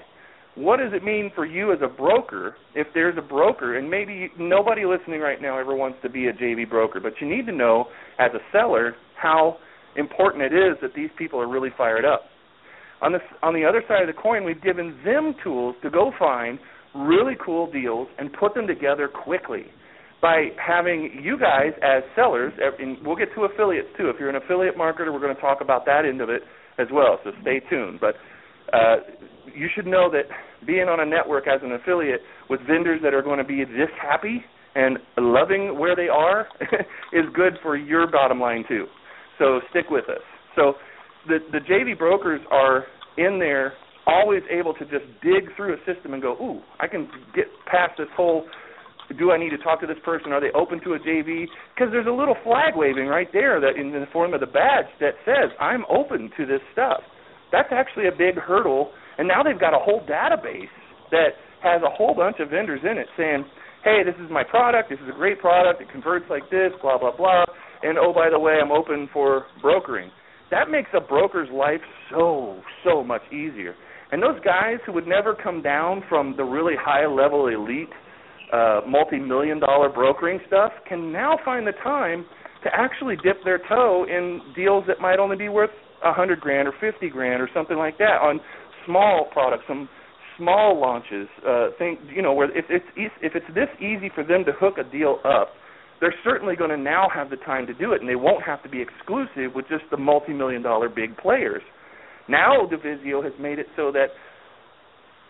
what 0.55 0.77
does 0.77 0.93
it 0.93 1.03
mean 1.03 1.31
for 1.35 1.45
you 1.45 1.73
as 1.73 1.79
a 1.83 1.87
broker 1.87 2.55
if 2.75 2.87
there's 2.93 3.17
a 3.17 3.21
broker 3.21 3.77
and 3.77 3.89
maybe 3.89 4.31
nobody 4.39 4.85
listening 4.85 5.19
right 5.19 5.41
now 5.41 5.59
ever 5.59 5.75
wants 5.75 5.97
to 6.01 6.09
be 6.09 6.27
a 6.27 6.33
JV 6.33 6.67
broker, 6.67 7.01
but 7.01 7.13
you 7.19 7.27
need 7.27 7.45
to 7.45 7.51
know 7.51 7.85
as 8.19 8.31
a 8.33 8.39
seller 8.53 8.95
how 9.21 9.57
important 9.97 10.43
it 10.43 10.53
is 10.53 10.77
that 10.81 10.91
these 10.95 11.09
people 11.17 11.39
are 11.41 11.47
really 11.47 11.71
fired 11.77 12.05
up. 12.05 12.23
On 13.01 13.11
the 13.11 13.19
on 13.43 13.53
the 13.53 13.65
other 13.65 13.83
side 13.89 14.01
of 14.01 14.07
the 14.07 14.21
coin, 14.21 14.45
we've 14.45 14.63
given 14.63 14.97
them 15.03 15.35
tools 15.43 15.75
to 15.83 15.89
go 15.89 16.13
find 16.17 16.57
really 16.95 17.33
cool 17.45 17.69
deals 17.69 18.07
and 18.17 18.31
put 18.31 18.53
them 18.53 18.65
together 18.65 19.09
quickly 19.09 19.65
by 20.21 20.49
having 20.57 21.19
you 21.21 21.37
guys 21.37 21.73
as 21.83 22.03
sellers 22.15 22.53
and 22.79 22.97
we'll 23.05 23.15
get 23.15 23.33
to 23.35 23.45
affiliates 23.45 23.89
too. 23.97 24.09
If 24.09 24.15
you're 24.19 24.29
an 24.29 24.37
affiliate 24.37 24.75
marketer, 24.75 25.13
we're 25.13 25.19
going 25.19 25.35
to 25.35 25.41
talk 25.41 25.61
about 25.61 25.85
that 25.85 26.05
end 26.05 26.21
of 26.21 26.29
it 26.29 26.41
as 26.79 26.87
well, 26.91 27.19
so 27.23 27.31
stay 27.41 27.61
tuned. 27.69 27.99
But 27.99 28.15
uh, 28.73 28.95
you 29.53 29.67
should 29.75 29.85
know 29.85 30.09
that 30.11 30.23
being 30.65 30.87
on 30.87 30.99
a 30.99 31.05
network 31.05 31.47
as 31.47 31.61
an 31.63 31.73
affiliate 31.73 32.21
with 32.49 32.59
vendors 32.67 33.01
that 33.03 33.13
are 33.13 33.21
going 33.21 33.37
to 33.37 33.43
be 33.43 33.63
this 33.63 33.89
happy 34.01 34.43
and 34.75 34.97
loving 35.17 35.79
where 35.79 35.95
they 35.95 36.09
are 36.09 36.47
is 37.13 37.25
good 37.33 37.53
for 37.61 37.77
your 37.77 38.09
bottom 38.11 38.39
line 38.39 38.63
too. 38.67 38.85
So 39.39 39.59
stick 39.69 39.85
with 39.89 40.09
us. 40.09 40.21
So 40.55 40.73
the 41.27 41.39
the 41.51 41.59
JV 41.59 41.97
brokers 41.97 42.41
are 42.51 42.85
in 43.17 43.39
there 43.39 43.73
always 44.07 44.43
able 44.51 44.73
to 44.73 44.85
just 44.85 45.05
dig 45.23 45.55
through 45.55 45.73
a 45.73 45.77
system 45.85 46.13
and 46.13 46.21
go, 46.21 46.33
"Ooh, 46.33 46.61
I 46.79 46.87
can 46.87 47.09
get 47.33 47.45
past 47.65 47.93
this 47.97 48.07
whole 48.15 48.45
do 49.17 49.31
I 49.31 49.37
need 49.37 49.51
to 49.51 49.57
talk 49.57 49.81
to 49.81 49.87
this 49.87 50.01
person? 50.03 50.31
Are 50.31 50.41
they 50.41 50.51
open 50.51 50.81
to 50.83 50.93
a 50.93 50.99
JV? 50.99 51.45
Because 51.73 51.91
there's 51.91 52.07
a 52.07 52.13
little 52.15 52.35
flag 52.43 52.75
waving 52.75 53.07
right 53.07 53.29
there 53.31 53.59
that 53.59 53.77
in 53.79 53.91
the 53.91 54.07
form 54.11 54.33
of 54.33 54.39
the 54.39 54.47
badge 54.49 54.89
that 54.99 55.13
says 55.25 55.51
I'm 55.59 55.85
open 55.89 56.31
to 56.37 56.45
this 56.45 56.61
stuff. 56.73 57.01
That's 57.51 57.69
actually 57.71 58.07
a 58.07 58.11
big 58.11 58.35
hurdle. 58.35 58.91
And 59.17 59.27
now 59.27 59.43
they've 59.43 59.59
got 59.59 59.73
a 59.73 59.79
whole 59.79 60.01
database 60.01 60.73
that 61.11 61.37
has 61.61 61.81
a 61.81 61.89
whole 61.89 62.13
bunch 62.13 62.37
of 62.39 62.49
vendors 62.49 62.81
in 62.83 62.97
it 62.97 63.07
saying, 63.17 63.45
hey, 63.83 64.01
this 64.03 64.15
is 64.23 64.31
my 64.31 64.43
product, 64.43 64.89
this 64.89 64.99
is 64.99 65.09
a 65.09 65.15
great 65.15 65.39
product, 65.39 65.81
it 65.81 65.89
converts 65.91 66.25
like 66.29 66.49
this, 66.49 66.71
blah, 66.81 66.97
blah, 66.97 67.15
blah. 67.15 67.45
And 67.83 67.97
oh, 67.97 68.11
by 68.13 68.29
the 68.29 68.39
way, 68.39 68.57
I'm 68.61 68.71
open 68.71 69.07
for 69.13 69.45
brokering. 69.61 70.09
That 70.51 70.69
makes 70.69 70.89
a 70.95 70.99
broker's 70.99 71.49
life 71.53 71.81
so, 72.09 72.61
so 72.83 73.03
much 73.03 73.21
easier. 73.31 73.75
And 74.11 74.21
those 74.21 74.39
guys 74.43 74.77
who 74.85 74.93
would 74.93 75.07
never 75.07 75.35
come 75.35 75.61
down 75.61 76.03
from 76.09 76.35
the 76.37 76.43
really 76.43 76.75
high 76.79 77.05
level 77.05 77.47
elite 77.47 77.89
uh, 78.55 78.81
multi 78.87 79.19
million 79.19 79.59
dollar 79.59 79.89
brokering 79.89 80.39
stuff 80.47 80.71
can 80.87 81.11
now 81.11 81.37
find 81.43 81.67
the 81.67 81.73
time 81.83 82.25
to 82.63 82.69
actually 82.73 83.15
dip 83.23 83.43
their 83.43 83.59
toe 83.67 84.05
in 84.09 84.39
deals 84.55 84.85
that 84.87 84.99
might 85.01 85.19
only 85.19 85.35
be 85.35 85.49
worth 85.49 85.69
a 86.03 86.13
hundred 86.13 86.39
grand 86.39 86.67
or 86.67 86.73
fifty 86.79 87.09
grand 87.09 87.41
or 87.41 87.49
something 87.53 87.77
like 87.77 87.97
that 87.97 88.21
on 88.21 88.39
small 88.85 89.27
products, 89.33 89.63
some 89.67 89.89
small 90.37 90.79
launches. 90.79 91.27
Uh, 91.45 91.67
think 91.77 91.99
you 92.13 92.21
know 92.21 92.33
where 92.33 92.49
if 92.57 92.65
it's 92.69 92.85
if 92.95 93.35
it's 93.35 93.45
this 93.53 93.69
easy 93.79 94.09
for 94.13 94.23
them 94.23 94.45
to 94.45 94.51
hook 94.53 94.75
a 94.77 94.89
deal 94.89 95.19
up, 95.25 95.49
they're 95.99 96.15
certainly 96.23 96.55
going 96.55 96.69
to 96.69 96.77
now 96.77 97.07
have 97.13 97.29
the 97.29 97.37
time 97.37 97.67
to 97.67 97.73
do 97.73 97.91
it, 97.91 98.01
and 98.01 98.09
they 98.09 98.15
won't 98.15 98.43
have 98.43 98.63
to 98.63 98.69
be 98.69 98.81
exclusive 98.81 99.53
with 99.53 99.67
just 99.67 99.83
the 99.91 99.97
multi-million 99.97 100.61
dollar 100.61 100.89
big 100.89 101.17
players. 101.17 101.63
Now 102.27 102.67
DUvisio 102.71 103.23
has 103.23 103.33
made 103.39 103.59
it 103.59 103.67
so 103.75 103.91
that 103.91 104.07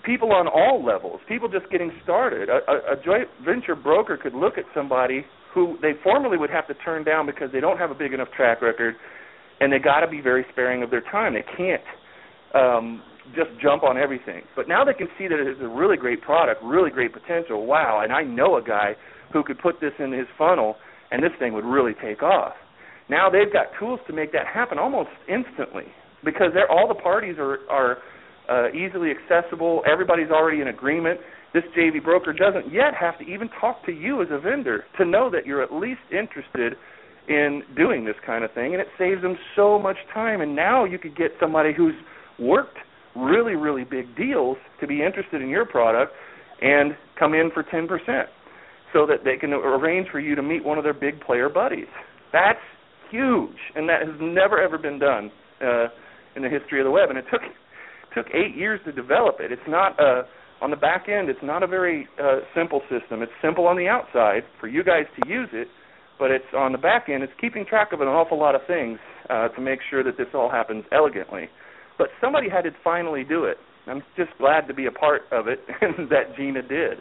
people 0.05 0.31
on 0.31 0.47
all 0.47 0.83
levels, 0.83 1.19
people 1.27 1.49
just 1.49 1.69
getting 1.71 1.91
started, 2.03 2.49
a, 2.49 2.59
a, 2.69 2.93
a 2.93 3.03
joint 3.03 3.27
venture 3.43 3.75
broker 3.75 4.17
could 4.17 4.33
look 4.33 4.57
at 4.57 4.65
somebody 4.73 5.25
who 5.53 5.77
they 5.81 5.91
formerly 6.03 6.37
would 6.37 6.49
have 6.49 6.67
to 6.67 6.73
turn 6.75 7.03
down 7.03 7.25
because 7.25 7.49
they 7.51 7.59
don't 7.59 7.77
have 7.77 7.89
a 7.89 7.95
big 7.95 8.13
enough 8.13 8.27
track 8.35 8.61
record 8.61 8.95
and 9.59 9.71
they 9.71 9.79
got 9.79 10.01
to 10.01 10.07
be 10.07 10.21
very 10.21 10.45
sparing 10.51 10.83
of 10.83 10.91
their 10.91 11.01
time. 11.01 11.33
They 11.33 11.45
can't 11.57 11.81
um, 12.53 13.01
just 13.35 13.49
jump 13.61 13.83
on 13.83 13.97
everything. 13.97 14.43
But 14.55 14.67
now 14.67 14.83
they 14.83 14.93
can 14.93 15.07
see 15.17 15.27
that 15.27 15.39
it's 15.39 15.61
a 15.61 15.67
really 15.67 15.97
great 15.97 16.21
product, 16.21 16.61
really 16.63 16.91
great 16.91 17.13
potential. 17.13 17.65
Wow, 17.65 18.01
and 18.03 18.11
I 18.11 18.23
know 18.23 18.57
a 18.57 18.63
guy 18.63 18.95
who 19.31 19.43
could 19.43 19.59
put 19.59 19.79
this 19.79 19.93
in 19.97 20.11
his 20.11 20.27
funnel, 20.37 20.75
and 21.11 21.23
this 21.23 21.31
thing 21.39 21.53
would 21.53 21.65
really 21.65 21.93
take 22.03 22.21
off. 22.21 22.53
Now 23.09 23.29
they've 23.29 23.51
got 23.51 23.67
tools 23.79 23.99
to 24.07 24.13
make 24.13 24.31
that 24.33 24.47
happen 24.47 24.77
almost 24.77 25.09
instantly 25.29 25.85
because 26.23 26.47
they're 26.53 26.69
all 26.69 26.87
the 26.87 26.95
parties 26.95 27.35
are 27.37 27.59
are 27.69 27.99
uh, 28.49 28.71
easily 28.71 29.11
accessible. 29.11 29.83
Everybody's 29.89 30.29
already 30.29 30.61
in 30.61 30.67
agreement. 30.67 31.19
This 31.53 31.63
JV 31.77 32.03
broker 32.03 32.33
doesn't 32.33 32.71
yet 32.71 32.93
have 32.99 33.17
to 33.19 33.25
even 33.25 33.49
talk 33.61 33.85
to 33.85 33.91
you 33.91 34.21
as 34.21 34.27
a 34.31 34.39
vendor 34.39 34.83
to 34.97 35.05
know 35.05 35.29
that 35.29 35.45
you're 35.45 35.63
at 35.63 35.73
least 35.73 36.01
interested 36.11 36.73
in 37.27 37.63
doing 37.75 38.05
this 38.05 38.15
kind 38.25 38.43
of 38.43 38.51
thing, 38.53 38.73
and 38.73 38.81
it 38.81 38.87
saves 38.97 39.21
them 39.21 39.37
so 39.55 39.79
much 39.79 39.97
time. 40.13 40.41
And 40.41 40.55
now 40.55 40.83
you 40.83 40.99
could 40.99 41.15
get 41.17 41.31
somebody 41.39 41.73
who's 41.75 41.95
worked 42.37 42.77
really, 43.15 43.55
really 43.55 43.83
big 43.83 44.15
deals 44.15 44.57
to 44.81 44.87
be 44.87 45.01
interested 45.01 45.41
in 45.41 45.49
your 45.49 45.65
product 45.65 46.11
and 46.61 46.95
come 47.17 47.33
in 47.33 47.49
for 47.53 47.63
10% 47.63 47.87
so 48.93 49.05
that 49.05 49.23
they 49.23 49.37
can 49.37 49.53
arrange 49.53 50.07
for 50.09 50.19
you 50.19 50.35
to 50.35 50.41
meet 50.41 50.63
one 50.63 50.77
of 50.77 50.83
their 50.83 50.93
big 50.93 51.19
player 51.21 51.49
buddies. 51.49 51.87
That's 52.31 52.59
huge, 53.09 53.57
and 53.75 53.87
that 53.89 54.01
has 54.01 54.15
never 54.19 54.61
ever 54.61 54.77
been 54.77 54.99
done 54.99 55.31
uh, 55.61 55.87
in 56.35 56.43
the 56.43 56.49
history 56.49 56.79
of 56.79 56.85
the 56.85 56.91
web. 56.91 57.09
And 57.09 57.17
it 57.17 57.25
took 57.31 57.41
took 58.15 58.27
eight 58.33 58.55
years 58.55 58.79
to 58.85 58.91
develop 58.91 59.35
it. 59.39 59.51
It's 59.51 59.67
not 59.67 59.99
a 59.99 60.23
on 60.61 60.71
the 60.71 60.77
back 60.77 61.07
end. 61.09 61.29
It's 61.29 61.43
not 61.43 61.63
a 61.63 61.67
very 61.67 62.07
uh, 62.21 62.39
simple 62.55 62.81
system. 62.89 63.21
It's 63.21 63.31
simple 63.43 63.67
on 63.67 63.75
the 63.77 63.87
outside 63.87 64.43
for 64.59 64.67
you 64.67 64.83
guys 64.83 65.03
to 65.19 65.29
use 65.29 65.49
it, 65.51 65.67
but 66.17 66.31
it's 66.31 66.45
on 66.55 66.71
the 66.71 66.77
back 66.77 67.07
end. 67.09 67.23
It's 67.23 67.33
keeping 67.39 67.65
track 67.65 67.91
of 67.91 68.01
an 68.01 68.07
awful 68.07 68.39
lot 68.39 68.55
of 68.55 68.61
things 68.65 68.97
uh, 69.29 69.49
to 69.49 69.61
make 69.61 69.79
sure 69.89 70.03
that 70.03 70.17
this 70.17 70.27
all 70.33 70.49
happens 70.49 70.85
elegantly. 70.93 71.49
But 71.97 72.07
somebody 72.21 72.49
had 72.49 72.63
to 72.63 72.71
finally 72.83 73.23
do 73.23 73.43
it. 73.43 73.57
I'm 73.87 74.01
just 74.17 74.31
glad 74.39 74.67
to 74.67 74.73
be 74.73 74.87
a 74.87 74.91
part 74.91 75.23
of 75.31 75.47
it, 75.47 75.59
that 76.09 76.35
Gina 76.37 76.61
did. 76.61 76.97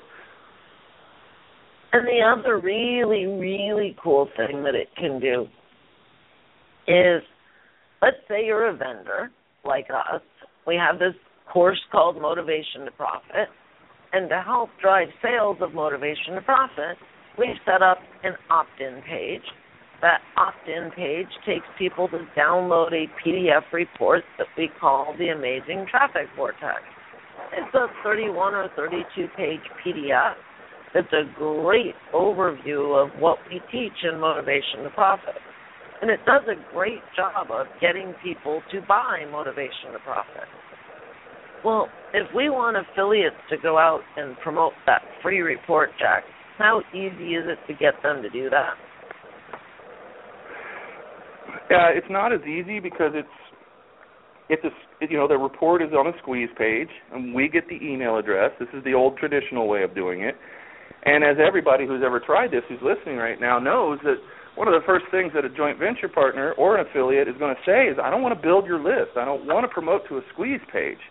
And 1.93 2.07
the 2.07 2.21
other 2.23 2.59
really, 2.59 3.27
really 3.27 3.97
cool 4.03 4.29
thing 4.37 4.65
that 4.65 4.75
it 4.75 4.89
can 4.97 5.21
do 5.21 5.47
is 6.89 7.23
let's 8.03 8.17
say 8.29 8.45
you're 8.45 8.69
a 8.69 8.77
vendor 8.77 9.31
like 9.65 9.87
us. 9.91 10.21
We 10.67 10.77
have 10.77 10.99
this 10.99 11.15
course 11.53 11.81
called 11.93 12.21
Motivation 12.21 12.85
to 12.85 12.91
Profit. 12.93 13.49
And 14.13 14.29
to 14.31 14.43
help 14.43 14.71
drive 14.81 15.09
sales 15.23 15.57
of 15.61 15.75
Motivation 15.75 16.35
to 16.35 16.43
Profit, 16.43 16.97
we've 17.39 17.59
set 17.65 17.83
up 17.83 17.99
an 18.23 18.35
opt 18.51 18.81
in 18.81 19.03
page. 19.03 19.43
That 20.01 20.21
opt 20.37 20.69
in 20.69 20.91
page 20.91 21.29
takes 21.47 21.67
people 21.79 22.09
to 22.09 22.27
download 22.37 22.93
a 22.93 23.07
PDF 23.25 23.63
report 23.73 24.23
that 24.39 24.47
we 24.57 24.69
call 24.81 25.15
the 25.19 25.29
Amazing 25.29 25.87
Traffic 25.91 26.29
Vortex. 26.37 26.83
It's 27.53 27.75
a 27.75 27.87
31 28.03 28.55
or 28.55 28.69
32 28.77 29.29
page 29.37 29.61
PDF. 29.85 30.35
It's 30.95 31.13
a 31.13 31.25
great 31.37 31.95
overview 32.13 32.95
of 33.03 33.19
what 33.21 33.39
we 33.51 33.61
teach 33.73 34.05
in 34.05 34.21
Motivation 34.21 34.85
to 34.85 34.91
Profit. 34.91 35.35
And 36.05 36.11
it 36.11 36.21
does 36.27 36.43
a 36.49 36.75
great 36.75 37.01
job 37.17 37.51
of 37.51 37.65
getting 37.81 38.13
people 38.23 38.61
to 38.73 38.83
buy 38.87 39.25
Motivation 39.33 39.93
to 39.95 39.99
Profit. 40.05 40.45
Well, 41.65 41.89
if 42.13 42.29
we 42.37 42.51
want 42.51 42.77
affiliates 42.77 43.41
to 43.49 43.57
go 43.57 43.79
out 43.79 44.03
and 44.19 44.37
promote 44.41 44.75
that 44.85 45.01
free 45.23 45.41
report, 45.41 45.89
Jack, 45.99 46.25
how 46.59 46.83
easy 46.93 47.37
is 47.37 47.47
it 47.49 47.57
to 47.69 47.79
get 47.79 47.95
them 48.03 48.21
to 48.21 48.29
do 48.29 48.51
that? 48.51 48.75
Uh, 51.73 51.97
it's 51.97 52.07
not 52.11 52.35
as 52.35 52.43
easy 52.43 52.81
because 52.81 53.13
it's 53.15 53.27
it's 54.51 54.63
a 54.63 55.07
you 55.11 55.17
know 55.17 55.27
the 55.27 55.39
report 55.39 55.81
is 55.81 55.89
on 55.95 56.07
a 56.07 56.13
squeeze 56.21 56.51
page 56.59 56.91
and 57.15 57.35
we 57.35 57.49
get 57.49 57.67
the 57.67 57.77
email 57.83 58.19
address. 58.19 58.51
This 58.61 58.69
is 58.75 58.85
the 58.85 58.93
old 58.93 59.17
traditional 59.17 59.69
way 59.69 59.85
of 59.85 59.95
doing 59.95 60.21
it. 60.21 60.35
And 61.07 61.25
as 61.25 61.37
everybody 61.41 61.87
who's 61.87 62.03
ever 62.05 62.21
tried 62.21 62.51
this 62.51 62.61
who's 62.69 62.83
listening 62.83 63.17
right 63.17 63.41
now 63.41 63.59
knows 63.59 64.01
that 64.05 64.17
one 64.57 64.69
of 64.69 64.75
the 64.75 64.87
first 64.87 65.07
things 65.11 65.33
that 65.35 65.45
a 65.45 65.51
joint 65.51 65.79
venture 65.79 66.09
partner 66.09 66.53
or 66.53 66.79
an 66.79 66.87
affiliate 66.87 67.29
is 67.29 67.35
going 67.39 67.55
to 67.55 67.63
say 67.67 67.87
is 67.91 67.99
I 68.03 68.11
don't 68.11 68.23
want 68.23 68.39
to 68.39 68.41
build 68.41 68.67
your 68.67 68.79
list. 68.79 69.17
I 69.17 69.25
don't 69.25 69.47
want 69.47 69.65
to 69.65 69.73
promote 69.73 70.07
to 70.09 70.19
a 70.19 70.23
squeeze 70.33 70.61
page. 70.73 71.03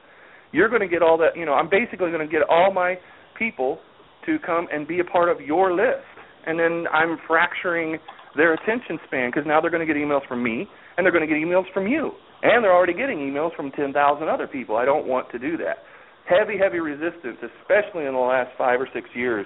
You're 0.52 0.70
going 0.70 0.82
to 0.82 0.88
get 0.88 1.02
all 1.02 1.18
that, 1.18 1.36
you 1.36 1.46
know, 1.46 1.54
I'm 1.54 1.70
basically 1.70 2.12
going 2.12 2.26
to 2.26 2.32
get 2.32 2.44
all 2.48 2.72
my 2.72 2.96
people 3.38 3.80
to 4.26 4.38
come 4.46 4.68
and 4.72 4.88
be 4.88 5.00
a 5.00 5.04
part 5.04 5.30
of 5.30 5.42
your 5.42 5.74
list. 5.74 6.08
And 6.46 6.60
then 6.60 6.86
I'm 6.94 7.18
fracturing 7.28 7.98
their 8.36 8.54
attention 8.54 9.00
span 9.08 9.30
because 9.30 9.44
now 9.46 9.60
they're 9.60 9.72
going 9.72 9.86
to 9.86 9.92
get 9.92 10.00
emails 10.00 10.26
from 10.28 10.44
me 10.44 10.68
and 10.96 11.06
they're 11.06 11.12
going 11.12 11.28
to 11.28 11.32
get 11.32 11.38
emails 11.38 11.66
from 11.74 11.88
you. 11.88 12.12
And 12.44 12.64
they're 12.64 12.74
already 12.74 12.94
getting 12.94 13.20
emails 13.20 13.56
from 13.56 13.72
10,000 13.72 13.96
other 14.28 14.48
people. 14.48 14.76
I 14.76 14.86
don't 14.86 15.08
want 15.08 15.32
to 15.32 15.40
do 15.40 15.58
that. 15.58 15.84
Heavy, 16.28 16.58
heavy 16.58 16.80
resistance, 16.80 17.38
especially 17.42 18.06
in 18.06 18.14
the 18.14 18.20
last 18.20 18.52
five 18.58 18.80
or 18.80 18.88
six 18.94 19.10
years, 19.14 19.46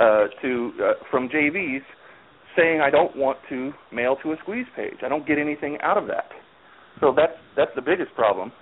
uh, 0.00 0.26
to 0.42 0.72
uh, 0.80 0.92
from 1.10 1.28
JVs 1.28 1.84
saying 2.56 2.80
I 2.80 2.90
don't 2.90 3.16
want 3.16 3.38
to 3.50 3.72
mail 3.92 4.16
to 4.22 4.32
a 4.32 4.36
squeeze 4.42 4.66
page. 4.74 4.96
I 5.04 5.08
don't 5.08 5.26
get 5.26 5.38
anything 5.38 5.78
out 5.82 5.98
of 5.98 6.06
that. 6.08 6.30
So 7.00 7.12
that's 7.16 7.36
that's 7.56 7.70
the 7.74 7.82
biggest 7.82 8.14
problem. 8.14 8.52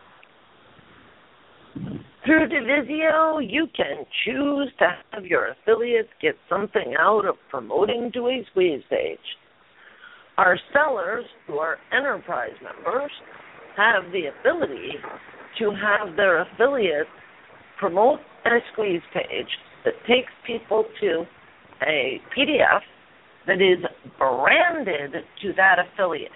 Through 2.24 2.48
DUvisio, 2.48 3.40
you 3.46 3.66
can 3.76 4.04
choose 4.24 4.70
to 4.78 4.96
have 5.10 5.26
your 5.26 5.48
affiliates 5.48 6.08
get 6.22 6.36
something 6.48 6.94
out 6.98 7.26
of 7.26 7.34
promoting 7.50 8.10
to 8.14 8.28
a 8.28 8.46
squeeze 8.50 8.82
page. 8.88 9.18
Our 10.38 10.58
sellers, 10.72 11.24
who 11.46 11.58
are 11.58 11.76
enterprise 11.92 12.56
members, 12.62 13.10
have 13.76 14.04
the 14.12 14.30
ability 14.40 14.94
to 15.58 15.70
have 15.70 16.16
their 16.16 16.42
affiliates 16.42 17.10
promote 17.78 18.20
a 18.46 18.58
squeeze 18.72 19.02
page 19.12 19.48
that 19.84 19.94
takes 20.08 20.32
people 20.46 20.84
to 21.00 21.24
a 21.82 22.20
PDF 22.36 22.80
that 23.46 23.60
is 23.60 23.84
branded 24.18 25.12
to 25.42 25.52
that 25.56 25.76
affiliate. 25.78 26.30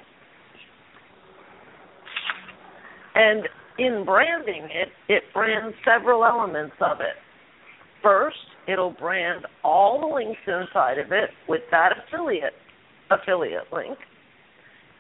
And 3.15 3.49
in 3.79 4.05
branding 4.05 4.69
it, 4.73 4.89
it 5.09 5.23
brands 5.33 5.77
several 5.85 6.25
elements 6.25 6.77
of 6.81 7.01
it. 7.01 7.17
First, 8.03 8.37
it'll 8.69 8.93
brand 8.93 9.47
all 9.65 10.01
the 10.01 10.15
links 10.15 10.41
inside 10.47 10.99
of 10.99 11.11
it 11.13 11.31
with 11.49 11.63
that 11.71 11.93
affiliate 12.07 12.53
affiliate 13.11 13.73
link. 13.73 13.99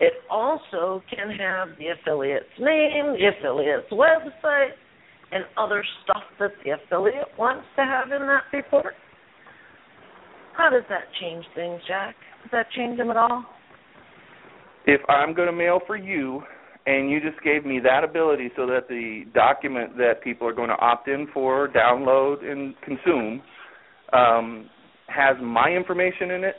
It 0.00 0.14
also 0.30 1.02
can 1.10 1.30
have 1.30 1.68
the 1.78 1.88
affiliate's 1.88 2.46
name, 2.58 3.16
the 3.18 3.30
affiliate's 3.36 3.90
website, 3.92 4.72
and 5.32 5.44
other 5.56 5.84
stuff 6.04 6.22
that 6.38 6.52
the 6.64 6.70
affiliate 6.70 7.28
wants 7.38 7.66
to 7.76 7.84
have 7.84 8.06
in 8.12 8.26
that 8.26 8.44
report. 8.52 8.94
How 10.58 10.68
does 10.70 10.82
that 10.88 11.04
change 11.20 11.44
things, 11.54 11.80
Jack? 11.86 12.16
Does 12.42 12.50
that 12.50 12.66
change 12.76 12.98
them 12.98 13.10
at 13.10 13.16
all? 13.16 13.44
If 14.86 15.00
I'm 15.08 15.32
going 15.32 15.46
to 15.46 15.52
mail 15.52 15.78
for 15.86 15.96
you, 15.96 16.42
and 16.84 17.08
you 17.10 17.20
just 17.20 17.40
gave 17.44 17.64
me 17.64 17.78
that 17.84 18.02
ability 18.02 18.50
so 18.56 18.66
that 18.66 18.88
the 18.88 19.22
document 19.34 19.96
that 19.98 20.14
people 20.24 20.48
are 20.48 20.52
going 20.52 20.70
to 20.70 20.78
opt 20.78 21.06
in 21.06 21.28
for, 21.32 21.68
download, 21.68 22.44
and 22.44 22.74
consume 22.82 23.40
um, 24.12 24.68
has 25.06 25.36
my 25.40 25.68
information 25.68 26.32
in 26.32 26.42
it 26.42 26.56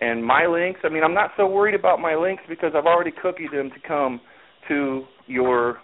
and 0.00 0.24
my 0.24 0.46
links. 0.46 0.80
I 0.82 0.88
mean, 0.88 1.04
I'm 1.04 1.14
not 1.14 1.30
so 1.36 1.46
worried 1.46 1.78
about 1.78 2.00
my 2.00 2.16
links 2.16 2.42
because 2.48 2.72
I've 2.74 2.86
already 2.86 3.12
cookied 3.12 3.52
them 3.52 3.70
to 3.70 3.86
come 3.86 4.20
to 4.68 5.04
your 5.26 5.78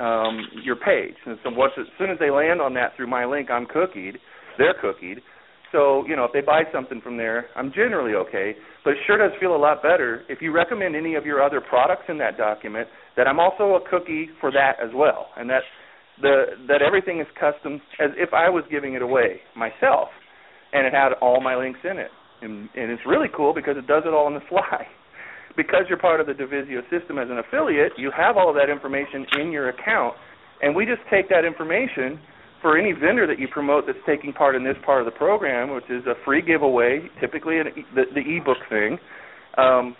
um, 0.00 0.40
your 0.64 0.76
page. 0.76 1.14
And 1.26 1.38
so 1.44 1.50
once 1.50 1.74
as 1.78 1.86
soon 1.98 2.10
as 2.10 2.18
they 2.18 2.30
land 2.30 2.60
on 2.60 2.74
that 2.74 2.96
through 2.96 3.08
my 3.08 3.26
link, 3.26 3.48
I'm 3.48 3.66
cookied. 3.66 4.14
They're 4.58 4.74
cookied. 4.82 5.18
So, 5.72 6.04
you 6.06 6.16
know, 6.16 6.24
if 6.24 6.32
they 6.32 6.40
buy 6.40 6.62
something 6.72 7.00
from 7.00 7.16
there, 7.16 7.46
I'm 7.54 7.72
generally 7.72 8.14
okay. 8.14 8.54
But 8.84 8.94
it 8.94 8.98
sure 9.06 9.18
does 9.18 9.30
feel 9.38 9.54
a 9.54 9.58
lot 9.58 9.82
better 9.82 10.22
if 10.28 10.42
you 10.42 10.52
recommend 10.52 10.96
any 10.96 11.14
of 11.14 11.24
your 11.24 11.42
other 11.42 11.60
products 11.60 12.04
in 12.08 12.18
that 12.18 12.36
document 12.36 12.88
that 13.16 13.28
I'm 13.28 13.38
also 13.38 13.76
a 13.76 13.80
cookie 13.88 14.30
for 14.40 14.50
that 14.52 14.76
as 14.82 14.90
well. 14.94 15.28
And 15.36 15.48
that 15.50 15.62
the 16.20 16.44
that 16.68 16.82
everything 16.82 17.20
is 17.20 17.26
custom 17.38 17.80
as 18.00 18.10
if 18.16 18.34
I 18.34 18.50
was 18.50 18.64
giving 18.70 18.94
it 18.94 19.02
away 19.02 19.40
myself 19.56 20.08
and 20.72 20.86
it 20.86 20.92
had 20.92 21.12
all 21.20 21.40
my 21.40 21.56
links 21.56 21.80
in 21.84 21.98
it. 21.98 22.10
And, 22.42 22.68
and 22.74 22.90
it's 22.90 23.02
really 23.06 23.28
cool 23.34 23.52
because 23.54 23.76
it 23.76 23.86
does 23.86 24.02
it 24.06 24.14
all 24.14 24.26
on 24.26 24.34
the 24.34 24.40
fly. 24.48 24.86
Because 25.56 25.82
you're 25.88 25.98
part 25.98 26.20
of 26.20 26.26
the 26.26 26.32
DUvisio 26.32 26.82
system 26.90 27.18
as 27.18 27.28
an 27.28 27.38
affiliate, 27.38 27.92
you 27.96 28.10
have 28.16 28.36
all 28.36 28.48
of 28.48 28.54
that 28.54 28.70
information 28.70 29.26
in 29.40 29.50
your 29.50 29.68
account, 29.68 30.14
and 30.62 30.76
we 30.76 30.86
just 30.86 31.02
take 31.10 31.28
that 31.28 31.44
information 31.44 32.20
for 32.60 32.76
any 32.76 32.92
vendor 32.92 33.26
that 33.26 33.38
you 33.38 33.48
promote 33.48 33.84
that's 33.86 33.98
taking 34.06 34.32
part 34.32 34.54
in 34.54 34.64
this 34.64 34.76
part 34.84 35.00
of 35.00 35.06
the 35.06 35.16
program, 35.16 35.74
which 35.74 35.88
is 35.88 36.04
a 36.06 36.14
free 36.24 36.42
giveaway, 36.42 37.08
typically 37.20 37.58
an, 37.58 37.66
the, 37.94 38.04
the 38.14 38.20
ebook 38.20 38.58
thing. 38.68 38.98
Um, 39.56 39.96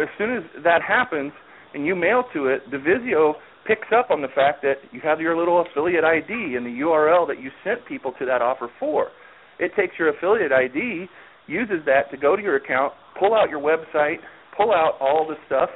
as 0.00 0.08
soon 0.18 0.36
as 0.36 0.42
that 0.64 0.82
happens 0.82 1.32
and 1.74 1.86
you 1.86 1.94
mail 1.94 2.24
to 2.32 2.46
it, 2.46 2.70
DUvisio 2.70 3.34
picks 3.66 3.88
up 3.96 4.10
on 4.10 4.22
the 4.22 4.28
fact 4.28 4.62
that 4.62 4.76
you 4.92 5.00
have 5.02 5.20
your 5.20 5.36
little 5.36 5.62
affiliate 5.62 6.04
ID 6.04 6.56
and 6.56 6.66
the 6.66 6.80
URL 6.84 7.26
that 7.28 7.40
you 7.40 7.50
sent 7.62 7.86
people 7.86 8.12
to 8.18 8.26
that 8.26 8.42
offer 8.42 8.68
for. 8.78 9.08
It 9.58 9.72
takes 9.76 9.94
your 9.98 10.08
affiliate 10.08 10.52
ID, 10.52 11.06
uses 11.46 11.84
that 11.86 12.10
to 12.10 12.16
go 12.16 12.36
to 12.36 12.42
your 12.42 12.56
account, 12.56 12.92
pull 13.18 13.34
out 13.34 13.50
your 13.50 13.60
website, 13.60 14.16
pull 14.56 14.72
out 14.72 14.96
all 15.00 15.26
the 15.28 15.36
stuff 15.46 15.70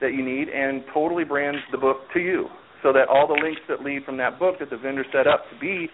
that 0.00 0.12
you 0.12 0.24
need, 0.24 0.48
and 0.48 0.84
totally 0.92 1.24
brands 1.24 1.60
the 1.70 1.78
book 1.78 1.98
to 2.14 2.20
you 2.20 2.48
so 2.82 2.92
that 2.92 3.08
all 3.08 3.26
the 3.26 3.40
links 3.42 3.60
that 3.68 3.82
lead 3.82 4.04
from 4.04 4.16
that 4.18 4.38
book 4.38 4.56
that 4.60 4.70
the 4.70 4.76
vendor 4.76 5.04
set 5.12 5.26
up 5.26 5.44
to 5.52 5.58
be 5.58 5.88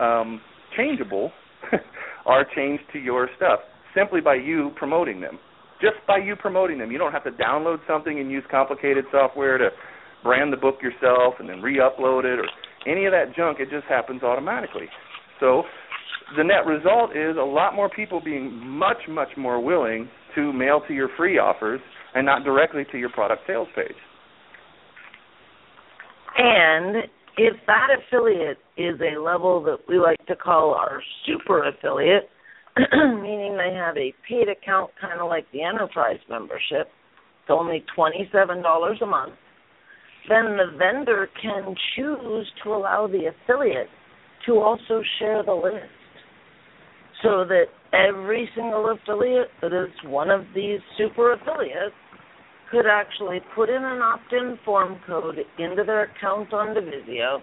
um, 0.00 0.40
changeable 0.76 1.32
are 2.26 2.44
changed 2.54 2.82
to 2.92 2.98
your 2.98 3.28
stuff 3.36 3.60
simply 3.94 4.20
by 4.20 4.34
you 4.34 4.70
promoting 4.76 5.20
them. 5.20 5.38
Just 5.80 5.96
by 6.06 6.18
you 6.18 6.36
promoting 6.36 6.78
them. 6.78 6.90
You 6.90 6.98
don't 6.98 7.12
have 7.12 7.24
to 7.24 7.30
download 7.30 7.78
something 7.86 8.18
and 8.18 8.30
use 8.30 8.44
complicated 8.50 9.04
software 9.10 9.58
to 9.58 9.70
brand 10.22 10.52
the 10.52 10.56
book 10.56 10.76
yourself 10.82 11.34
and 11.38 11.48
then 11.48 11.60
re-upload 11.60 12.24
it 12.24 12.38
or 12.38 12.48
any 12.86 13.06
of 13.06 13.12
that 13.12 13.34
junk. 13.36 13.58
It 13.60 13.70
just 13.70 13.86
happens 13.86 14.22
automatically. 14.22 14.86
So 15.40 15.64
the 16.36 16.44
net 16.44 16.66
result 16.66 17.16
is 17.16 17.36
a 17.36 17.44
lot 17.44 17.74
more 17.74 17.88
people 17.88 18.20
being 18.24 18.54
much, 18.66 19.08
much 19.08 19.28
more 19.36 19.62
willing 19.62 20.08
to 20.34 20.52
mail 20.52 20.82
to 20.88 20.94
your 20.94 21.08
free 21.16 21.38
offers 21.38 21.80
and 22.14 22.24
not 22.24 22.44
directly 22.44 22.84
to 22.92 22.98
your 22.98 23.10
product 23.10 23.42
sales 23.46 23.68
page. 23.74 23.96
And 26.38 26.96
if 27.38 27.54
that 27.66 27.88
affiliate 27.90 28.58
is 28.76 29.00
a 29.00 29.20
level 29.20 29.62
that 29.64 29.78
we 29.88 29.98
like 29.98 30.24
to 30.26 30.36
call 30.36 30.74
our 30.74 31.02
super 31.26 31.68
affiliate, 31.68 32.28
meaning 32.92 33.56
they 33.56 33.74
have 33.74 33.96
a 33.96 34.12
paid 34.28 34.48
account 34.48 34.90
kind 35.00 35.20
of 35.20 35.28
like 35.28 35.46
the 35.52 35.62
enterprise 35.62 36.18
membership, 36.28 36.88
it's 37.42 37.50
only 37.50 37.84
$27 37.96 39.02
a 39.02 39.06
month, 39.06 39.34
then 40.28 40.56
the 40.56 40.76
vendor 40.76 41.28
can 41.40 41.74
choose 41.94 42.46
to 42.64 42.70
allow 42.70 43.06
the 43.06 43.30
affiliate 43.30 43.88
to 44.44 44.58
also 44.58 45.02
share 45.18 45.42
the 45.42 45.52
list. 45.52 45.86
So 47.22 47.44
that 47.44 47.66
every 47.92 48.48
single 48.54 48.90
affiliate 48.90 49.48
that 49.62 49.72
is 49.72 49.90
one 50.04 50.30
of 50.30 50.42
these 50.54 50.80
super 50.98 51.32
affiliates 51.32 51.94
could 52.70 52.86
actually 52.86 53.40
put 53.54 53.68
in 53.68 53.82
an 53.82 54.00
opt-in 54.00 54.58
form 54.64 54.98
code 55.06 55.38
into 55.58 55.84
their 55.84 56.04
account 56.04 56.52
on 56.52 56.74
DUvisio, 56.74 57.38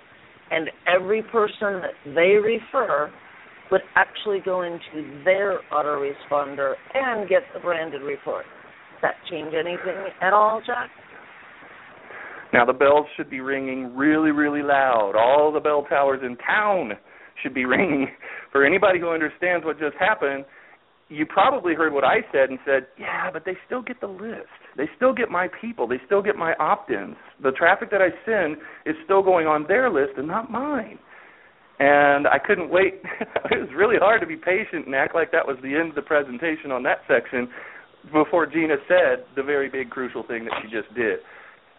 and 0.52 0.70
every 0.88 1.22
person 1.24 1.82
that 1.82 1.94
they 2.06 2.38
refer 2.38 3.12
would 3.72 3.82
actually 3.96 4.40
go 4.44 4.62
into 4.62 5.24
their 5.24 5.60
autoresponder 5.72 6.74
and 6.94 7.28
get 7.30 7.42
the 7.54 7.60
branded 7.60 8.02
report. 8.02 8.46
Does 8.94 9.02
that 9.02 9.16
change 9.30 9.54
anything 9.54 10.08
at 10.22 10.34
all, 10.34 10.62
Jack? 10.66 10.90
Now 12.52 12.66
the 12.66 12.74
bells 12.74 13.08
should 13.18 13.30
be 13.30 13.40
ringing 13.40 13.96
really, 13.96 14.30
really 14.30 14.62
loud. 14.62 15.14
All 15.18 15.52
the 15.52 15.60
bell 15.60 15.86
towers 15.90 16.20
in 16.24 16.38
town 16.38 16.92
should 17.42 17.54
be 17.54 17.66
ringing. 17.66 18.08
For 18.52 18.64
anybody 18.64 19.00
who 19.00 19.10
understands 19.10 19.66
what 19.66 19.80
just 19.80 19.96
happened, 20.00 20.46
you 21.10 21.26
probably 21.26 21.74
heard 21.74 21.94
what 21.94 22.04
I 22.04 22.18
said 22.32 22.50
and 22.50 22.60
said, 22.66 22.88
"Yeah, 22.98 23.32
but 23.32 23.44
they 23.46 23.58
still 23.66 23.82
get 23.82 24.00
the 24.00 24.08
list. 24.08 24.48
They 24.78 24.90
still 24.96 25.14
get 25.14 25.30
my 25.30 25.48
people. 25.62 25.88
They 25.88 26.02
still 26.06 26.22
get 26.22 26.36
my 26.36 26.54
opt-ins. 26.60 27.16
The 27.42 27.52
traffic 27.52 27.92
that 27.92 28.02
I 28.02 28.10
send 28.26 28.58
is 28.86 28.96
still 29.06 29.22
going 29.22 29.48
on 29.48 29.66
their 29.68 29.90
list 29.90 30.14
and 30.18 30.28
not 30.28 30.52
mine." 30.52 31.00
And 31.80 32.28
I 32.28 32.38
couldn't 32.38 32.70
wait. 32.70 33.02
it 33.52 33.60
was 33.60 33.70
really 33.76 33.98
hard 33.98 34.22
to 34.22 34.28
be 34.28 34.38
patient 34.38 34.86
and 34.86 34.96
act 34.96 35.16
like 35.16 35.32
that 35.32 35.46
was 35.46 35.58
the 35.64 35.76
end 35.76 35.90
of 35.90 35.96
the 35.96 36.02
presentation 36.04 36.72
on 36.72 36.84
that 36.84 37.00
section 37.08 37.50
before 38.12 38.46
Gina 38.46 38.76
said 38.88 39.26
the 39.36 39.44
very 39.44 39.70
big 39.70 39.90
crucial 39.90 40.24
thing 40.24 40.46
that 40.46 40.54
she 40.62 40.70
just 40.70 40.94
did. 40.96 41.20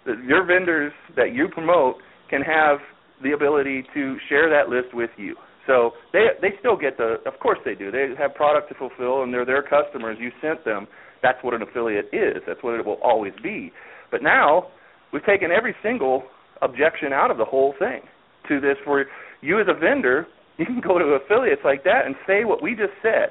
That 0.07 0.23
your 0.25 0.45
vendors 0.45 0.93
that 1.17 1.33
you 1.33 1.49
promote 1.49 1.97
can 2.31 2.43
have 2.43 2.79
the 3.23 3.33
ability 3.33 3.85
to 3.95 4.17
share 4.29 4.51
that 4.51 4.69
list 4.69 4.95
with 4.95 5.11
you. 5.17 5.37
So 5.67 5.93
they 6.13 6.27
they 6.43 6.53
still 6.59 6.77
get 6.77 6.97
the 6.97 7.17
of 7.27 7.39
course 7.41 7.59
they 7.65 7.75
do. 7.75 7.91
They 7.91 8.09
have 8.19 8.35
product 8.35 8.69
to 8.71 8.75
fulfill 8.75 9.23
and 9.23 9.33
they're 9.33 9.47
their 9.47 9.63
customers. 9.63 10.19
You 10.21 10.31
sent 10.43 10.65
them. 10.65 10.87
That's 11.25 11.43
what 11.43 11.55
an 11.55 11.63
affiliate 11.63 12.11
is. 12.13 12.43
That's 12.47 12.63
what 12.63 12.79
it 12.79 12.85
will 12.85 13.01
always 13.03 13.33
be. 13.43 13.73
But 14.11 14.23
now 14.23 14.67
we've 15.11 15.25
taken 15.25 15.51
every 15.51 15.75
single 15.83 16.25
objection 16.61 17.15
out 17.15 17.31
of 17.31 17.39
the 17.39 17.47
whole 17.47 17.73
thing 17.79 18.03
to 18.49 18.61
this 18.61 18.77
for 18.85 19.07
you 19.41 19.59
as 19.59 19.67
a 19.67 19.73
vendor, 19.73 20.27
you 20.59 20.67
can 20.67 20.83
go 20.87 20.99
to 20.99 21.17
affiliates 21.17 21.63
like 21.65 21.83
that 21.85 22.05
and 22.05 22.15
say 22.27 22.45
what 22.45 22.63
we 22.63 22.73
just 22.73 22.93
said. 23.03 23.31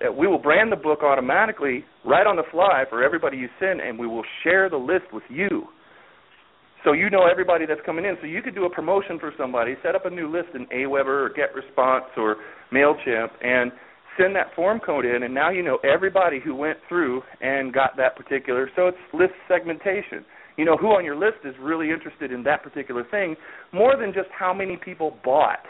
That 0.00 0.16
we 0.16 0.26
will 0.26 0.38
brand 0.38 0.72
the 0.72 0.76
book 0.76 1.02
automatically 1.02 1.84
right 2.04 2.26
on 2.26 2.36
the 2.36 2.42
fly 2.50 2.84
for 2.88 3.04
everybody 3.04 3.36
you 3.36 3.48
send 3.60 3.80
and 3.80 3.98
we 3.98 4.06
will 4.06 4.24
share 4.42 4.70
the 4.70 4.78
list 4.78 5.12
with 5.12 5.22
you. 5.28 5.68
So 6.82 6.92
you 6.92 7.10
know 7.10 7.26
everybody 7.30 7.66
that's 7.66 7.80
coming 7.84 8.06
in. 8.06 8.16
So 8.22 8.26
you 8.26 8.40
could 8.40 8.54
do 8.54 8.64
a 8.64 8.70
promotion 8.70 9.18
for 9.18 9.32
somebody, 9.36 9.74
set 9.82 9.94
up 9.94 10.06
a 10.06 10.10
new 10.10 10.32
list 10.32 10.48
in 10.54 10.64
Aweber 10.66 11.28
or 11.28 11.30
GetResponse 11.30 12.16
or 12.16 12.36
MailChimp, 12.72 13.28
and 13.42 13.70
send 14.18 14.34
that 14.36 14.54
form 14.54 14.80
code 14.80 15.04
in, 15.04 15.22
and 15.22 15.34
now 15.34 15.50
you 15.50 15.62
know 15.62 15.78
everybody 15.84 16.40
who 16.40 16.54
went 16.54 16.78
through 16.88 17.22
and 17.40 17.72
got 17.72 17.96
that 17.96 18.16
particular. 18.16 18.70
So 18.76 18.88
it's 18.88 18.98
list 19.12 19.34
segmentation. 19.48 20.24
You 20.56 20.64
know 20.64 20.76
who 20.76 20.88
on 20.88 21.04
your 21.04 21.16
list 21.16 21.38
is 21.44 21.54
really 21.60 21.90
interested 21.90 22.30
in 22.30 22.42
that 22.44 22.62
particular 22.62 23.04
thing 23.10 23.36
more 23.72 23.96
than 23.96 24.12
just 24.12 24.28
how 24.36 24.54
many 24.54 24.76
people 24.76 25.16
bought. 25.24 25.64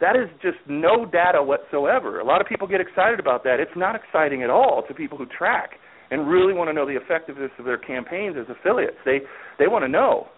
That 0.00 0.16
is 0.16 0.28
just 0.42 0.58
no 0.68 1.06
data 1.06 1.42
whatsoever. 1.42 2.20
A 2.20 2.24
lot 2.24 2.40
of 2.40 2.46
people 2.48 2.66
get 2.66 2.80
excited 2.80 3.20
about 3.20 3.44
that. 3.44 3.60
It's 3.60 3.76
not 3.76 3.94
exciting 3.94 4.42
at 4.42 4.50
all 4.50 4.82
to 4.88 4.94
people 4.94 5.16
who 5.16 5.26
track 5.26 5.70
and 6.10 6.28
really 6.28 6.52
want 6.52 6.68
to 6.68 6.74
know 6.74 6.86
the 6.86 6.96
effectiveness 6.96 7.50
of 7.58 7.64
their 7.64 7.78
campaigns 7.78 8.36
as 8.38 8.46
affiliates. 8.50 8.98
They 9.04 9.20
they 9.58 9.66
want 9.66 9.84
to 9.84 9.88
know 9.88 10.28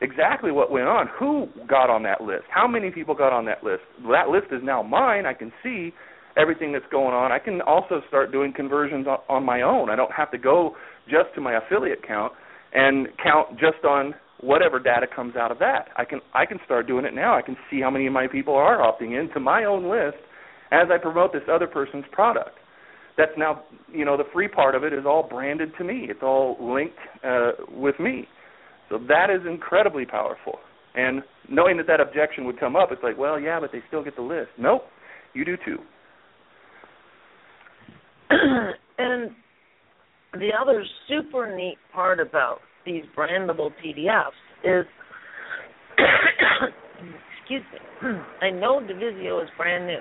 exactly 0.00 0.50
what 0.50 0.70
went 0.70 0.88
on, 0.88 1.08
who 1.18 1.46
got 1.68 1.88
on 1.88 2.02
that 2.02 2.20
list, 2.20 2.44
how 2.50 2.66
many 2.66 2.90
people 2.90 3.14
got 3.14 3.32
on 3.32 3.44
that 3.46 3.62
list. 3.62 3.82
That 4.10 4.28
list 4.28 4.46
is 4.50 4.60
now 4.62 4.82
mine. 4.82 5.24
I 5.24 5.32
can 5.32 5.52
see 5.62 5.92
everything 6.36 6.72
that's 6.72 6.84
going 6.90 7.14
on. 7.14 7.32
I 7.32 7.38
can 7.38 7.60
also 7.62 8.00
start 8.08 8.32
doing 8.32 8.52
conversions 8.54 9.06
on, 9.06 9.18
on 9.28 9.44
my 9.44 9.62
own. 9.62 9.90
I 9.90 9.96
don't 9.96 10.12
have 10.12 10.30
to 10.32 10.38
go 10.38 10.76
just 11.06 11.34
to 11.34 11.40
my 11.40 11.56
affiliate 11.56 12.06
count 12.06 12.32
and 12.74 13.08
count 13.22 13.52
just 13.52 13.84
on 13.84 14.14
whatever 14.40 14.78
data 14.78 15.06
comes 15.14 15.36
out 15.36 15.50
of 15.50 15.58
that. 15.58 15.88
I 15.96 16.04
can 16.04 16.20
I 16.34 16.46
can 16.46 16.58
start 16.64 16.86
doing 16.86 17.04
it 17.04 17.14
now. 17.14 17.36
I 17.36 17.42
can 17.42 17.56
see 17.70 17.80
how 17.80 17.90
many 17.90 18.06
of 18.06 18.12
my 18.12 18.26
people 18.26 18.54
are 18.54 18.78
opting 18.78 19.18
into 19.18 19.40
my 19.40 19.64
own 19.64 19.90
list 19.90 20.18
as 20.70 20.88
I 20.90 20.98
promote 20.98 21.32
this 21.32 21.42
other 21.50 21.66
person's 21.66 22.04
product. 22.12 22.58
That's 23.16 23.32
now 23.36 23.64
you 23.92 24.04
know 24.04 24.16
the 24.16 24.24
free 24.32 24.48
part 24.48 24.74
of 24.74 24.84
it 24.84 24.92
is 24.92 25.04
all 25.06 25.26
branded 25.28 25.72
to 25.78 25.84
me. 25.84 26.06
It's 26.08 26.22
all 26.22 26.56
linked 26.60 26.98
uh, 27.24 27.52
with 27.70 27.98
me. 28.00 28.26
So 28.88 28.98
that 29.08 29.30
is 29.30 29.46
incredibly 29.46 30.04
powerful. 30.04 30.58
And 30.94 31.22
knowing 31.48 31.78
that 31.78 31.86
that 31.86 32.00
objection 32.00 32.44
would 32.44 32.60
come 32.60 32.76
up, 32.76 32.90
it's 32.92 33.02
like, 33.02 33.16
well, 33.16 33.40
yeah, 33.40 33.58
but 33.60 33.72
they 33.72 33.82
still 33.88 34.04
get 34.04 34.16
the 34.16 34.22
list. 34.22 34.50
Nope, 34.58 34.82
you 35.32 35.44
do 35.44 35.56
too. 35.64 35.78
and 38.98 39.30
the 40.34 40.50
other 40.58 40.84
super 41.08 41.54
neat 41.54 41.76
part 41.92 42.20
about 42.20 42.58
these 42.84 43.04
brandable 43.16 43.70
PDFs 43.84 44.30
is, 44.64 44.86
excuse 47.38 47.62
me, 47.72 48.08
I 48.40 48.50
know 48.50 48.80
DUvisio 48.80 49.42
is 49.42 49.48
brand 49.56 49.86
new. 49.86 50.00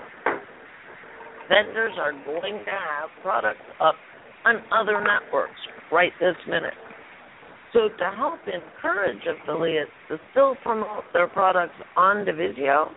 Vendors 1.49 1.93
are 1.99 2.13
going 2.13 2.63
to 2.63 2.71
have 2.71 3.09
products 3.21 3.59
up 3.81 3.95
on 4.45 4.57
other 4.71 5.03
networks 5.03 5.59
right 5.91 6.13
this 6.19 6.35
minute. 6.47 6.73
So 7.73 7.87
to 7.87 8.11
help 8.17 8.39
encourage 8.47 9.21
affiliates 9.25 9.91
to 10.09 10.17
still 10.31 10.55
promote 10.63 11.03
their 11.13 11.27
products 11.27 11.75
on 11.95 12.25
DUvisio, 12.25 12.87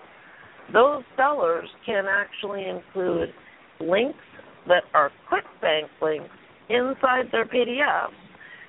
those 0.72 1.02
sellers 1.16 1.68
can 1.84 2.04
actually 2.08 2.66
include 2.68 3.30
links 3.80 4.18
that 4.68 4.84
are 4.94 5.10
ClickBank 5.30 5.88
links 6.00 6.34
inside 6.68 7.26
their 7.32 7.44
PDFs, 7.44 8.14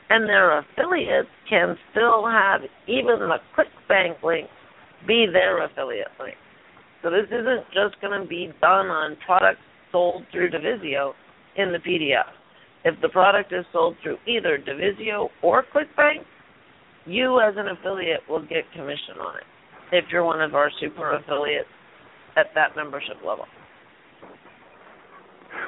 and 0.10 0.28
their 0.28 0.60
affiliates 0.60 1.30
can 1.50 1.76
still 1.92 2.28
have 2.28 2.62
even 2.88 3.20
the 3.20 3.38
ClickBank 3.58 4.22
link 4.24 4.48
be 5.08 5.26
their 5.32 5.64
affiliate 5.66 6.08
link. 6.20 6.36
So 7.04 7.10
this 7.10 7.28
isn't 7.28 7.66
just 7.74 8.00
going 8.02 8.20
to 8.20 8.28
be 8.28 8.52
done 8.62 8.88
on 8.88 9.16
products 9.26 9.62
sold 9.92 10.24
through 10.32 10.52
DUvisio 10.52 11.14
in 11.56 11.72
the 11.72 11.78
PDF. 11.78 12.30
If 12.84 13.00
the 13.02 13.10
product 13.10 13.54
is 13.54 13.66
sold 13.72 13.96
through 14.04 14.18
either 14.28 14.58
DUvisio 14.58 15.30
or 15.42 15.64
ClickBank, 15.74 16.26
you 17.06 17.40
as 17.40 17.54
an 17.58 17.68
affiliate 17.68 18.22
will 18.30 18.42
get 18.42 18.72
commission 18.74 19.18
on 19.22 19.38
it 19.38 19.44
if 19.92 20.06
you're 20.12 20.24
one 20.24 20.42
of 20.42 20.56
our 20.56 20.72
super 20.80 21.16
affiliates 21.16 21.70
at 22.36 22.48
that 22.56 22.76
membership 22.76 23.18
level. 23.26 23.46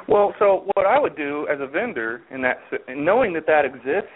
Well, 0.08 0.34
so 0.40 0.70
what 0.74 0.86
I 0.86 1.00
would 1.00 1.16
do 1.18 1.48
as 1.52 1.60
a 1.60 1.68
vendor 1.68 2.22
in 2.32 2.42
that 2.42 2.58
knowing 2.90 3.34
that 3.34 3.46
that 3.48 3.66
exists, 3.66 4.12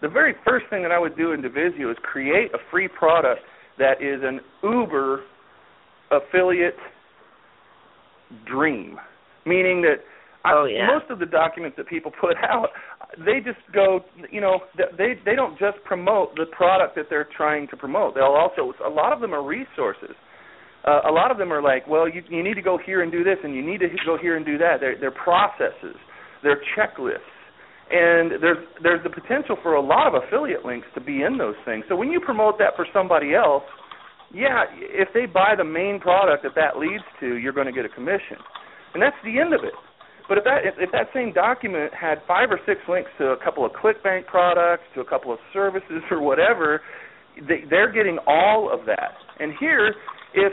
the 0.00 0.08
very 0.08 0.34
first 0.46 0.66
thing 0.68 0.82
that 0.82 0.92
I 0.92 0.98
would 0.98 1.16
do 1.16 1.32
in 1.32 1.40
DUvisio 1.42 1.90
is 1.90 1.96
create 2.02 2.52
a 2.54 2.58
free 2.70 2.88
product 2.88 3.40
that 3.78 4.02
is 4.02 4.20
an 4.22 4.40
Uber 4.62 5.22
affiliate 6.10 6.76
dream, 8.46 8.98
meaning 9.46 9.82
that 9.82 9.96
Oh 10.44 10.64
yeah. 10.64 10.86
Most 10.86 11.10
of 11.10 11.18
the 11.18 11.26
documents 11.26 11.76
that 11.76 11.86
people 11.86 12.10
put 12.20 12.36
out, 12.38 12.70
they 13.18 13.38
just 13.44 13.60
go, 13.72 14.00
you 14.30 14.40
know, 14.40 14.60
they 14.76 15.14
they 15.24 15.36
don't 15.36 15.58
just 15.58 15.78
promote 15.84 16.34
the 16.34 16.46
product 16.50 16.96
that 16.96 17.06
they're 17.08 17.28
trying 17.36 17.68
to 17.68 17.76
promote. 17.76 18.14
They'll 18.14 18.24
also 18.24 18.72
a 18.84 18.90
lot 18.90 19.12
of 19.12 19.20
them 19.20 19.32
are 19.34 19.42
resources. 19.42 20.16
Uh, 20.84 21.00
a 21.08 21.12
lot 21.12 21.30
of 21.30 21.38
them 21.38 21.52
are 21.52 21.62
like, 21.62 21.86
well, 21.86 22.08
you 22.08 22.22
you 22.28 22.42
need 22.42 22.54
to 22.54 22.62
go 22.62 22.78
here 22.78 23.02
and 23.02 23.12
do 23.12 23.22
this, 23.22 23.38
and 23.44 23.54
you 23.54 23.64
need 23.64 23.78
to 23.78 23.88
go 24.04 24.18
here 24.18 24.36
and 24.36 24.44
do 24.44 24.58
that. 24.58 24.80
They're 24.80 24.98
they're 24.98 25.14
processes, 25.14 25.96
they're 26.42 26.60
checklists, 26.76 27.32
and 27.90 28.42
there's 28.42 28.66
there's 28.82 29.02
the 29.04 29.10
potential 29.10 29.56
for 29.62 29.74
a 29.74 29.80
lot 29.80 30.12
of 30.12 30.22
affiliate 30.22 30.64
links 30.64 30.86
to 30.94 31.00
be 31.00 31.22
in 31.22 31.38
those 31.38 31.56
things. 31.64 31.84
So 31.88 31.96
when 31.96 32.10
you 32.10 32.20
promote 32.20 32.58
that 32.58 32.74
for 32.74 32.86
somebody 32.92 33.34
else, 33.34 33.64
yeah, 34.34 34.64
if 34.74 35.08
they 35.14 35.26
buy 35.26 35.54
the 35.56 35.64
main 35.64 36.00
product 36.00 36.42
that 36.42 36.54
that 36.56 36.78
leads 36.78 37.04
to, 37.20 37.36
you're 37.36 37.52
going 37.52 37.68
to 37.68 37.72
get 37.72 37.84
a 37.84 37.90
commission, 37.90 38.38
and 38.94 39.02
that's 39.02 39.16
the 39.24 39.38
end 39.38 39.54
of 39.54 39.62
it 39.62 39.74
but 40.28 40.38
if 40.38 40.44
that 40.44 40.60
if, 40.64 40.92
that 40.92 41.08
same 41.12 41.32
document 41.32 41.92
had 41.94 42.22
five 42.26 42.50
or 42.50 42.60
six 42.64 42.80
links 42.88 43.10
to 43.18 43.32
a 43.32 43.36
couple 43.44 43.66
of 43.66 43.72
ClickBank 43.72 44.26
products, 44.26 44.84
to 44.94 45.00
a 45.00 45.04
couple 45.04 45.32
of 45.32 45.38
services 45.52 46.02
or 46.10 46.22
whatever, 46.22 46.80
they, 47.36 47.64
they're 47.68 47.92
getting 47.92 48.18
all 48.26 48.70
of 48.72 48.86
that. 48.86 49.12
And 49.38 49.52
here, 49.58 49.94
if 50.34 50.52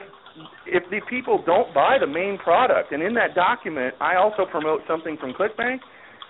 if 0.66 0.84
the 0.90 1.02
people 1.10 1.42
don't 1.46 1.74
buy 1.74 1.98
the 2.00 2.08
main 2.08 2.38
product, 2.38 2.92
and 2.92 3.04
in 3.04 3.14
that 3.16 3.36
document 3.36 3.96
I 4.00 4.16
also 4.16 4.46
promote 4.50 4.82
something 4.88 5.18
from 5.20 5.34
ClickBank, 5.34 5.80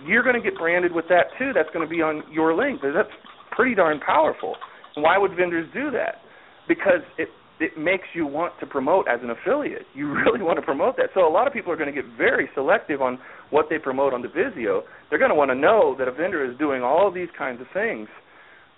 you're 0.05 0.23
going 0.23 0.35
to 0.35 0.41
get 0.41 0.57
branded 0.57 0.93
with 0.93 1.05
that 1.09 1.27
too. 1.37 1.51
That's 1.53 1.69
going 1.73 1.87
to 1.87 1.89
be 1.89 2.01
on 2.01 2.23
your 2.31 2.55
link. 2.55 2.81
That's 2.81 3.09
pretty 3.51 3.75
darn 3.75 3.99
powerful. 3.99 4.55
Why 4.95 5.17
would 5.17 5.35
vendors 5.35 5.67
do 5.73 5.91
that? 5.91 6.21
Because 6.67 7.01
it 7.17 7.29
it 7.59 7.77
makes 7.77 8.07
you 8.13 8.25
want 8.25 8.53
to 8.61 8.65
promote 8.65 9.05
as 9.09 9.19
an 9.21 9.31
affiliate. 9.31 9.85
You 9.93 10.07
really 10.25 10.41
want 10.41 10.57
to 10.57 10.61
promote 10.61 10.95
that. 10.95 11.07
So 11.13 11.27
a 11.27 11.31
lot 11.31 11.45
of 11.45 11.51
people 11.51 11.73
are 11.73 11.75
going 11.75 11.93
to 11.93 12.01
get 12.01 12.09
very 12.17 12.49
selective 12.55 13.01
on 13.01 13.19
what 13.49 13.65
they 13.69 13.77
promote 13.77 14.13
on 14.13 14.23
DUvisio. 14.23 14.81
They're 15.09 15.19
going 15.19 15.31
to 15.31 15.35
want 15.35 15.51
to 15.51 15.55
know 15.55 15.95
that 15.99 16.07
a 16.07 16.11
vendor 16.11 16.49
is 16.49 16.57
doing 16.57 16.81
all 16.81 17.11
these 17.11 17.27
kinds 17.37 17.59
of 17.59 17.67
things, 17.73 18.07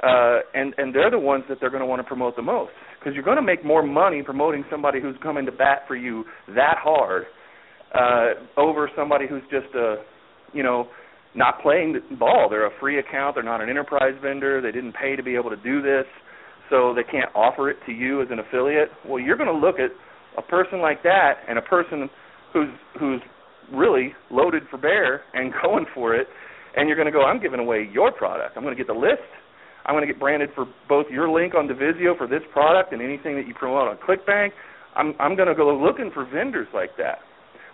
uh, 0.01 0.39
and 0.53 0.73
and 0.77 0.95
they're 0.95 1.11
the 1.11 1.19
ones 1.19 1.43
that 1.49 1.59
they're 1.59 1.69
going 1.69 1.81
to 1.81 1.87
want 1.87 2.01
to 2.01 2.07
promote 2.07 2.35
the 2.35 2.41
most 2.41 2.71
because 3.01 3.15
you're 3.15 3.23
going 3.23 3.37
to 3.37 3.43
make 3.43 3.65
more 3.65 3.81
money 3.81 4.21
promoting 4.21 4.63
somebody 4.69 5.01
who's 5.01 5.15
coming 5.23 5.45
to 5.45 5.51
bat 5.51 5.83
for 5.87 5.95
you 5.95 6.23
that 6.55 6.75
hard 6.77 7.23
uh, 7.95 8.59
over 8.59 8.89
somebody 8.95 9.25
who's 9.27 9.41
just 9.49 9.73
a 9.75 9.97
you 10.53 10.63
know 10.63 10.87
not 11.33 11.61
playing 11.61 11.93
the 11.93 12.15
ball. 12.15 12.47
They're 12.49 12.67
a 12.67 12.79
free 12.79 12.99
account. 12.99 13.35
They're 13.35 13.43
not 13.43 13.61
an 13.61 13.69
enterprise 13.69 14.13
vendor. 14.21 14.61
They 14.61 14.71
didn't 14.71 14.93
pay 14.93 15.15
to 15.15 15.23
be 15.23 15.35
able 15.35 15.49
to 15.49 15.55
do 15.55 15.81
this 15.81 16.05
so 16.69 16.93
they 16.95 17.03
can't 17.03 17.29
offer 17.35 17.69
it 17.69 17.77
to 17.85 17.91
you 17.91 18.21
as 18.21 18.27
an 18.31 18.39
affiliate. 18.39 18.89
Well, 19.07 19.19
you're 19.19 19.37
going 19.37 19.49
to 19.49 19.67
look 19.67 19.75
at 19.79 19.91
a 20.37 20.41
person 20.41 20.79
like 20.79 21.03
that 21.03 21.33
and 21.47 21.57
a 21.57 21.61
person 21.61 22.09
who's 22.53 22.69
who's 22.99 23.21
really 23.71 24.13
loaded 24.29 24.63
for 24.69 24.77
bear 24.77 25.21
and 25.33 25.53
going 25.63 25.85
for 25.93 26.15
it, 26.15 26.27
and 26.75 26.87
you're 26.87 26.97
going 26.97 27.05
to 27.05 27.11
go, 27.11 27.23
I'm 27.23 27.41
giving 27.41 27.59
away 27.59 27.89
your 27.91 28.11
product. 28.11 28.57
I'm 28.57 28.63
going 28.63 28.75
to 28.75 28.81
get 28.81 28.87
the 28.91 28.99
list. 28.99 29.21
I'm 29.85 29.95
going 29.95 30.05
to 30.05 30.11
get 30.11 30.19
branded 30.19 30.49
for 30.55 30.65
both 30.87 31.07
your 31.09 31.29
link 31.29 31.55
on 31.55 31.67
DUvisio 31.67 32.17
for 32.17 32.27
this 32.27 32.41
product 32.53 32.93
and 32.93 33.01
anything 33.01 33.35
that 33.35 33.47
you 33.47 33.53
promote 33.53 33.87
on 33.87 33.97
ClickBank. 33.97 34.51
I'm 34.95 35.13
I'm 35.19 35.35
going 35.35 35.47
to 35.47 35.55
go 35.55 35.75
looking 35.75 36.11
for 36.13 36.25
vendors 36.25 36.67
like 36.73 36.97
that. 36.97 37.19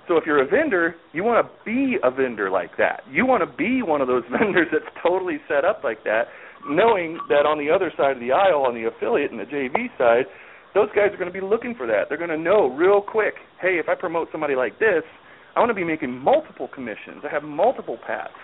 So 0.08 0.16
if 0.16 0.26
you're 0.26 0.42
a 0.42 0.48
vendor, 0.48 0.96
you 1.12 1.24
want 1.24 1.46
to 1.46 1.52
be 1.66 1.98
a 2.02 2.10
vendor 2.10 2.50
like 2.50 2.78
that. 2.78 3.02
You 3.12 3.26
want 3.26 3.44
to 3.44 3.58
be 3.58 3.82
one 3.84 4.00
of 4.00 4.08
those 4.08 4.24
vendors 4.32 4.68
that's 4.72 4.86
totally 5.04 5.38
set 5.48 5.66
up 5.66 5.84
like 5.84 6.04
that 6.06 6.28
knowing 6.66 7.20
that 7.30 7.46
on 7.46 7.58
the 7.58 7.70
other 7.70 7.92
side 7.98 8.18
of 8.18 8.20
the 8.20 8.32
aisle, 8.32 8.66
on 8.66 8.74
the 8.74 8.88
affiliate 8.88 9.32
and 9.32 9.40
the 9.40 9.46
JV 9.46 9.88
side, 9.98 10.26
those 10.74 10.90
guys 10.96 11.14
are 11.14 11.18
going 11.18 11.32
to 11.32 11.36
be 11.36 11.44
looking 11.44 11.74
for 11.76 11.88
that. 11.88 12.10
They're 12.10 12.18
going 12.18 12.34
to 12.34 12.38
know 12.38 12.68
real 12.68 13.02
quick, 13.02 13.36
hey, 13.62 13.80
if 13.80 13.90
I 13.90 13.96
promote 13.96 14.30
somebody 14.32 14.56
like 14.56 14.80
this, 14.80 15.04
I 15.56 15.60
want 15.60 15.70
to 15.70 15.78
be 15.78 15.84
making 15.84 16.12
multiple 16.12 16.68
commissions. 16.68 17.24
I 17.26 17.34
have 17.34 17.44
multiple 17.44 17.98
paths. 18.06 18.38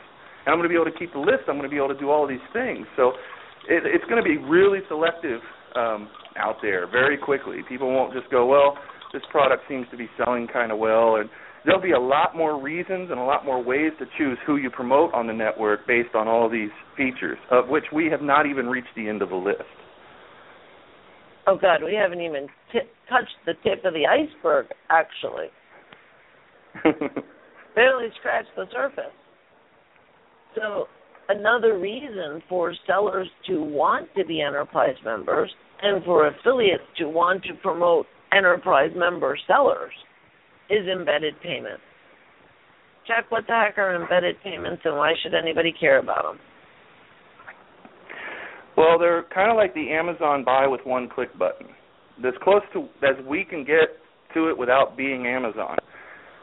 And 0.45 0.51
I'm 0.51 0.59
going 0.59 0.67
to 0.67 0.73
be 0.73 0.79
able 0.79 0.91
to 0.91 0.97
keep 0.97 1.13
the 1.13 1.21
list. 1.21 1.45
I'm 1.47 1.57
going 1.57 1.69
to 1.69 1.73
be 1.73 1.77
able 1.77 1.93
to 1.93 1.99
do 1.99 2.09
all 2.09 2.23
of 2.23 2.29
these 2.29 2.43
things. 2.51 2.87
So 2.97 3.13
it, 3.69 3.83
it's 3.85 4.05
going 4.05 4.21
to 4.21 4.27
be 4.27 4.37
really 4.37 4.79
selective 4.87 5.41
um, 5.75 6.09
out 6.37 6.57
there 6.61 6.87
very 6.87 7.17
quickly. 7.17 7.57
People 7.67 7.93
won't 7.93 8.13
just 8.13 8.29
go, 8.29 8.45
well, 8.45 8.77
this 9.11 9.21
product 9.31 9.63
seems 9.69 9.85
to 9.91 9.97
be 9.97 10.07
selling 10.17 10.47
kind 10.47 10.71
of 10.71 10.79
well, 10.79 11.17
and 11.17 11.29
there'll 11.65 11.81
be 11.81 11.91
a 11.91 11.99
lot 11.99 12.35
more 12.35 12.61
reasons 12.61 13.09
and 13.11 13.19
a 13.19 13.23
lot 13.23 13.45
more 13.45 13.63
ways 13.63 13.91
to 13.99 14.05
choose 14.17 14.37
who 14.45 14.57
you 14.57 14.69
promote 14.69 15.13
on 15.13 15.27
the 15.27 15.33
network 15.33 15.85
based 15.87 16.15
on 16.15 16.27
all 16.27 16.49
these 16.49 16.71
features, 16.97 17.37
of 17.51 17.69
which 17.69 17.85
we 17.93 18.07
have 18.07 18.21
not 18.21 18.45
even 18.45 18.67
reached 18.67 18.93
the 18.95 19.07
end 19.07 19.21
of 19.21 19.29
the 19.29 19.35
list. 19.35 19.61
Oh 21.45 21.57
God, 21.57 21.81
we 21.83 21.93
haven't 21.93 22.21
even 22.21 22.47
t- 22.71 22.79
touched 23.09 23.35
the 23.45 23.53
tip 23.63 23.83
of 23.85 23.93
the 23.93 24.07
iceberg. 24.07 24.67
Actually, 24.89 25.47
barely 27.75 28.07
scratched 28.19 28.55
the 28.55 28.65
surface. 28.71 29.13
So 30.55 30.87
another 31.29 31.77
reason 31.77 32.41
for 32.49 32.73
sellers 32.87 33.27
to 33.47 33.61
want 33.61 34.09
to 34.17 34.25
be 34.25 34.41
enterprise 34.41 34.95
members 35.03 35.51
and 35.81 36.03
for 36.03 36.27
affiliates 36.27 36.83
to 36.97 37.09
want 37.09 37.43
to 37.43 37.53
promote 37.61 38.05
enterprise 38.35 38.91
member 38.95 39.37
sellers 39.47 39.93
is 40.69 40.87
embedded 40.87 41.33
payments. 41.41 41.81
Jack, 43.07 43.29
what 43.29 43.45
the 43.47 43.53
heck 43.53 43.77
are 43.77 44.01
embedded 44.01 44.35
payments 44.43 44.81
and 44.85 44.95
why 44.95 45.13
should 45.21 45.33
anybody 45.33 45.73
care 45.77 45.99
about 45.99 46.23
them? 46.23 46.39
Well, 48.77 48.97
they're 48.97 49.25
kind 49.33 49.51
of 49.51 49.57
like 49.57 49.73
the 49.73 49.91
Amazon 49.91 50.43
buy 50.43 50.67
with 50.67 50.81
one 50.85 51.09
click 51.13 51.37
button. 51.37 51.67
As 52.25 52.33
close 52.41 52.61
to 52.73 52.87
as 53.05 53.23
we 53.27 53.43
can 53.43 53.63
get 53.63 53.99
to 54.33 54.49
it 54.49 54.57
without 54.57 54.95
being 54.97 55.27
Amazon. 55.27 55.77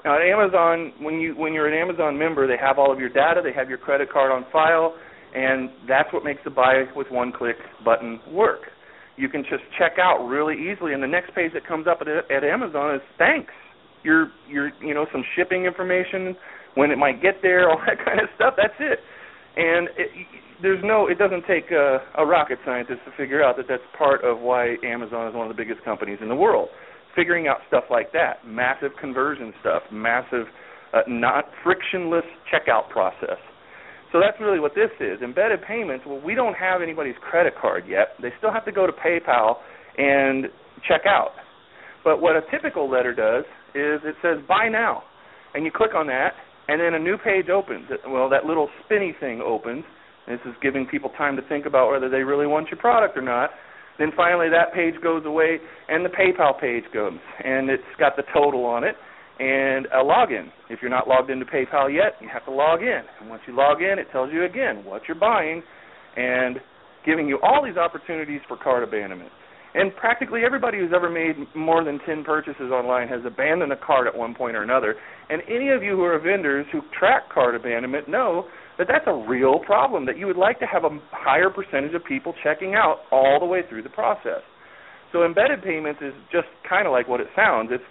Now 0.05 0.17
at 0.17 0.23
Amazon, 0.23 0.93
when 1.01 1.21
you 1.21 1.35
when 1.35 1.53
you're 1.53 1.69
an 1.69 1.75
Amazon 1.75 2.19
member, 2.19 2.47
they 2.47 2.57
have 2.57 2.79
all 2.79 2.93
of 2.93 2.99
your 2.99 3.11
data, 3.11 3.41
they 3.43 3.53
have 3.53 3.69
your 3.69 3.79
credit 3.79 4.11
card 4.11 4.33
on 4.33 4.45
file, 4.51 4.95
and 5.35 5.71
that's 5.89 6.13
what 6.13 6.25
makes 6.25 6.41
the 6.45 6.51
buy 6.51 6.85
with 6.97 7.11
one 7.11 7.33
click 7.33 7.57
button 7.85 8.21
work. 8.33 8.63
You 9.17 9.29
can 9.29 9.43
just 9.43 9.63
check 9.79 9.99
out 10.01 10.27
really 10.27 10.55
easily, 10.55 10.95
and 10.95 11.03
the 11.03 11.09
next 11.09 11.35
page 11.35 11.53
that 11.53 11.67
comes 11.67 11.87
up 11.87 12.01
at, 12.01 12.09
at 12.09 12.45
Amazon 12.45 12.95
is 12.95 13.03
thanks 13.19 13.53
your 14.03 14.33
your 14.49 14.71
you 14.81 14.95
know 14.95 15.07
some 15.13 15.23
shipping 15.37 15.67
information, 15.67 16.37
when 16.75 16.91
it 16.91 16.99
might 16.99 17.23
get 17.23 17.43
there, 17.43 17.71
all 17.71 17.81
that 17.87 18.05
kind 18.05 18.21
of 18.21 18.29
stuff. 18.37 18.55
That's 18.57 18.75
it. 18.79 18.99
And 19.57 19.89
it, 19.97 20.11
there's 20.63 20.83
no, 20.85 21.09
it 21.09 21.19
doesn't 21.19 21.45
take 21.49 21.71
a, 21.71 21.99
a 22.19 22.25
rocket 22.25 22.59
scientist 22.65 23.01
to 23.07 23.13
figure 23.17 23.43
out 23.43 23.57
that 23.57 23.67
that's 23.69 23.83
part 23.97 24.25
of 24.25 24.41
why 24.41 24.77
Amazon 24.85 25.27
is 25.29 25.35
one 25.35 25.51
of 25.51 25.57
the 25.57 25.61
biggest 25.61 25.83
companies 25.85 26.19
in 26.21 26.29
the 26.29 26.37
world. 26.37 26.69
Figuring 27.17 27.49
out 27.49 27.59
stuff 27.69 27.85
like 27.91 28.13
that, 28.13 28.47
massive 28.47 28.93
conversion 29.01 29.53
stuff, 29.61 29.83
massive, 29.93 30.47
uh, 30.95 31.01
not 31.09 31.47
frictionless 31.65 32.25
checkout 32.53 32.89
process. 32.89 33.39
So 34.13 34.19
that's 34.21 34.41
really 34.41 34.59
what 34.59 34.75
this 34.75 34.91
is. 35.01 35.23
Embedded 35.23 35.63
payments, 35.63 36.05
well, 36.07 36.21
we 36.21 36.35
don't 36.35 36.55
have 36.55 36.83
anybody's 36.83 37.15
credit 37.21 37.55
card 37.61 37.85
yet. 37.89 38.09
They 38.21 38.31
still 38.39 38.53
have 38.53 38.65
to 38.65 38.73
go 38.73 38.87
to 38.87 38.93
PayPal 38.93 39.57
and 39.99 40.47
check 40.89 41.03
out. 41.07 41.31
But 42.03 42.21
what 42.21 42.37
a 42.37 42.43
typical 42.51 42.91
letter 42.91 43.15
does 43.15 43.45
is 43.75 44.01
it 44.05 44.17
says 44.23 44.39
buy 44.49 44.69
now, 44.69 45.03
and 45.55 45.65
you 45.65 45.71
click 45.71 45.95
on 45.95 46.07
that, 46.09 46.33
and 46.69 46.81
then 46.81 46.95
a 46.95 46.99
new 46.99 47.19
page 47.19 47.49
opens. 47.49 47.87
Well, 48.09 48.29
that 48.31 48.45
little 48.45 48.69
spinny 48.85 49.15
thing 49.19 49.41
opens. 49.45 49.85
This 50.27 50.41
is 50.47 50.55
giving 50.63 50.87
people 50.87 51.11
time 51.19 51.37
to 51.37 51.43
think 51.43 51.67
about 51.67 51.91
whether 51.91 52.09
they 52.09 52.23
really 52.23 52.47
want 52.47 52.69
your 52.69 52.79
product 52.79 53.17
or 53.17 53.23
not. 53.23 53.51
Then 54.01 54.11
finally, 54.17 54.49
that 54.49 54.75
page 54.75 54.95
goes 55.03 55.25
away, 55.27 55.59
and 55.89 56.05
the 56.05 56.09
PayPal 56.09 56.59
page 56.59 56.85
comes, 56.93 57.21
and 57.45 57.71
it's 57.71 57.85
got 58.01 58.17
the 58.17 58.25
total 58.33 58.65
on 58.65 58.83
it 58.83 58.97
and 59.41 59.87
a 59.87 60.05
login. 60.05 60.53
If 60.69 60.81
you're 60.83 60.91
not 60.91 61.09
logged 61.09 61.31
into 61.31 61.47
PayPal 61.47 61.93
yet, 61.93 62.17
you 62.21 62.29
have 62.33 62.45
to 62.45 62.51
log 62.51 62.83
in. 62.83 63.03
And 63.21 63.31
once 63.31 63.43
you 63.47 63.57
log 63.57 63.81
in, 63.81 63.99
it 63.99 64.07
tells 64.13 64.31
you 64.33 64.45
again 64.45 64.85
what 64.85 65.03
you're 65.09 65.19
buying 65.19 65.63
and 66.17 66.61
giving 67.07 67.27
you 67.27 67.39
all 67.43 67.65
these 67.65 67.79
opportunities 67.79 68.41
for 68.47 68.59
cart 68.59 68.85
abandonment. 68.85 69.31
And 69.73 69.95
practically 69.97 70.43
everybody 70.45 70.79
who's 70.79 70.93
ever 70.95 71.09
made 71.09 71.37
more 71.55 71.85
than 71.85 72.01
10 72.05 72.25
purchases 72.25 72.71
online 72.71 73.09
has 73.09 73.21
abandoned 73.25 73.73
a 73.73 73.77
cart 73.77 74.07
at 74.07 74.15
one 74.15 74.35
point 74.35 74.57
or 74.57 74.63
another. 74.63 74.97
And 75.31 75.41
any 75.49 75.71
of 75.71 75.83
you 75.83 75.97
who 75.97 76.03
are 76.03 76.19
vendors 76.19 76.67
who 76.73 76.83
track 76.99 77.31
cart 77.33 77.55
abandonment 77.55 78.09
know 78.09 78.47
that 78.79 78.87
that's 78.89 79.07
a 79.07 79.25
real 79.29 79.59
problem, 79.59 80.07
that 80.07 80.17
you 80.17 80.27
would 80.27 80.37
like 80.37 80.59
to 80.61 80.67
have 80.67 80.85
a 80.85 80.91
higher 81.11 81.51
percentage 81.51 81.95
of 81.95 82.05
people 82.05 82.35
checking 82.43 82.75
out 82.75 83.01
all 83.11 83.39
the 83.41 83.47
way 83.47 83.61
through 83.69 83.83
the 83.83 83.91
process. 83.91 84.43
So 85.13 85.25
embedded 85.25 85.63
payments 85.63 86.01
is 86.03 86.15
just 86.33 86.49
kind 86.69 86.87
of 86.87 86.93
like 86.93 87.09
what 87.09 87.21
it 87.21 87.29
sounds. 87.35 87.71
It's 87.73 87.85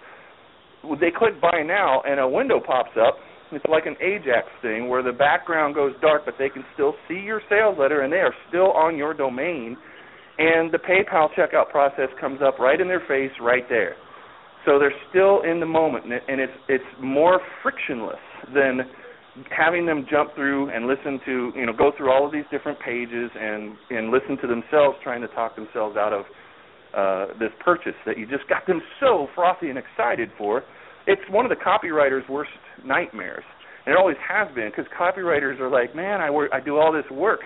they 1.00 1.10
click 1.10 1.40
buy 1.40 1.62
now 1.62 2.00
and 2.06 2.18
a 2.18 2.26
window 2.26 2.58
pops 2.58 2.96
up. 2.96 3.16
It's 3.52 3.64
like 3.68 3.84
an 3.84 3.96
Ajax 4.00 4.46
thing 4.62 4.88
where 4.88 5.02
the 5.02 5.12
background 5.12 5.74
goes 5.74 5.92
dark, 6.00 6.22
but 6.24 6.34
they 6.38 6.48
can 6.48 6.64
still 6.72 6.94
see 7.06 7.18
your 7.18 7.42
sales 7.50 7.76
letter 7.78 8.00
and 8.02 8.12
they 8.12 8.24
are 8.24 8.34
still 8.48 8.72
on 8.72 8.96
your 8.96 9.12
domain 9.12 9.76
and 10.40 10.72
the 10.72 10.78
PayPal 10.78 11.28
checkout 11.36 11.68
process 11.68 12.08
comes 12.18 12.40
up 12.42 12.58
right 12.58 12.80
in 12.80 12.88
their 12.88 13.02
face 13.06 13.30
right 13.42 13.64
there. 13.68 13.94
So 14.64 14.78
they're 14.78 14.94
still 15.10 15.42
in 15.42 15.60
the 15.60 15.66
moment, 15.66 16.04
and, 16.06 16.40
it's 16.40 16.52
it's 16.68 16.84
more 17.00 17.40
frictionless 17.62 18.20
than 18.54 18.80
having 19.56 19.86
them 19.86 20.06
jump 20.10 20.34
through 20.34 20.70
and 20.70 20.86
listen 20.86 21.20
to 21.24 21.52
you 21.54 21.66
know 21.66 21.72
go 21.72 21.92
through 21.96 22.10
all 22.10 22.26
of 22.26 22.32
these 22.32 22.44
different 22.50 22.78
pages 22.80 23.30
and 23.38 23.76
and 23.90 24.10
listen 24.10 24.36
to 24.40 24.46
themselves 24.46 24.98
trying 25.02 25.20
to 25.20 25.28
talk 25.28 25.54
themselves 25.54 25.96
out 25.96 26.12
of 26.12 26.24
uh, 26.96 27.38
this 27.38 27.50
purchase 27.64 27.94
that 28.04 28.18
you 28.18 28.26
just 28.26 28.48
got 28.48 28.66
them 28.66 28.82
so 28.98 29.28
frothy 29.34 29.70
and 29.70 29.78
excited 29.78 30.30
for. 30.36 30.64
It's 31.06 31.22
one 31.30 31.44
of 31.44 31.50
the 31.50 31.56
copywriter's 31.56 32.28
worst 32.28 32.50
nightmares, 32.84 33.44
and 33.86 33.94
it 33.94 33.98
always 33.98 34.16
has 34.26 34.52
been 34.54 34.70
because 34.70 34.90
copywriters 34.98 35.60
are 35.60 35.70
like, 35.70 35.94
man, 35.94 36.20
I 36.20 36.30
work, 36.30 36.50
I 36.52 36.60
do 36.60 36.78
all 36.78 36.92
this 36.92 37.08
work 37.10 37.40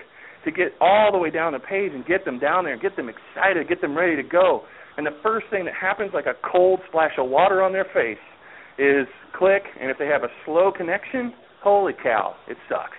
to 0.45 0.51
get 0.51 0.73
all 0.81 1.11
the 1.11 1.17
way 1.17 1.29
down 1.29 1.53
the 1.53 1.59
page 1.59 1.91
and 1.93 2.05
get 2.05 2.25
them 2.25 2.39
down 2.39 2.63
there 2.63 2.73
and 2.73 2.81
get 2.81 2.95
them 2.95 3.09
excited, 3.09 3.67
get 3.67 3.81
them 3.81 3.97
ready 3.97 4.15
to 4.15 4.23
go. 4.23 4.63
And 4.97 5.05
the 5.05 5.15
first 5.21 5.47
thing 5.49 5.65
that 5.65 5.73
happens, 5.73 6.11
like 6.13 6.25
a 6.25 6.35
cold 6.49 6.79
splash 6.87 7.11
of 7.17 7.29
water 7.29 7.61
on 7.61 7.73
their 7.73 7.85
face, 7.93 8.21
is 8.77 9.07
click. 9.37 9.63
And 9.79 9.91
if 9.91 9.97
they 9.97 10.07
have 10.07 10.23
a 10.23 10.29
slow 10.45 10.71
connection, 10.75 11.33
holy 11.65 11.93
cow, 11.93 12.35
it 12.47 12.57
sucks. 12.69 12.97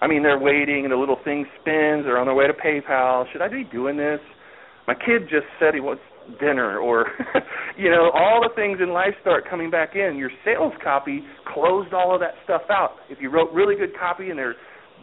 I 0.00 0.06
mean, 0.06 0.22
they're 0.22 0.38
waiting, 0.38 0.84
and 0.84 0.92
the 0.92 0.96
little 0.96 1.18
thing 1.24 1.44
spins. 1.60 2.04
They're 2.04 2.18
on 2.18 2.26
their 2.26 2.34
way 2.34 2.46
to 2.46 2.52
PayPal. 2.52 3.24
Should 3.32 3.42
I 3.42 3.48
be 3.48 3.64
doing 3.64 3.96
this? 3.96 4.20
My 4.86 4.94
kid 4.94 5.22
just 5.28 5.46
said 5.58 5.74
he 5.74 5.80
wants 5.80 6.02
dinner, 6.38 6.78
or 6.78 7.06
you 7.76 7.90
know, 7.90 8.10
all 8.14 8.40
the 8.46 8.54
things 8.54 8.78
in 8.80 8.90
life 8.92 9.14
start 9.20 9.50
coming 9.50 9.70
back 9.70 9.96
in. 9.96 10.16
Your 10.16 10.30
sales 10.44 10.72
copy 10.82 11.24
closed 11.52 11.92
all 11.92 12.14
of 12.14 12.20
that 12.20 12.34
stuff 12.44 12.62
out. 12.70 12.96
If 13.10 13.18
you 13.20 13.30
wrote 13.30 13.52
really 13.52 13.74
good 13.74 13.98
copy 13.98 14.30
and 14.30 14.38
they're 14.38 14.56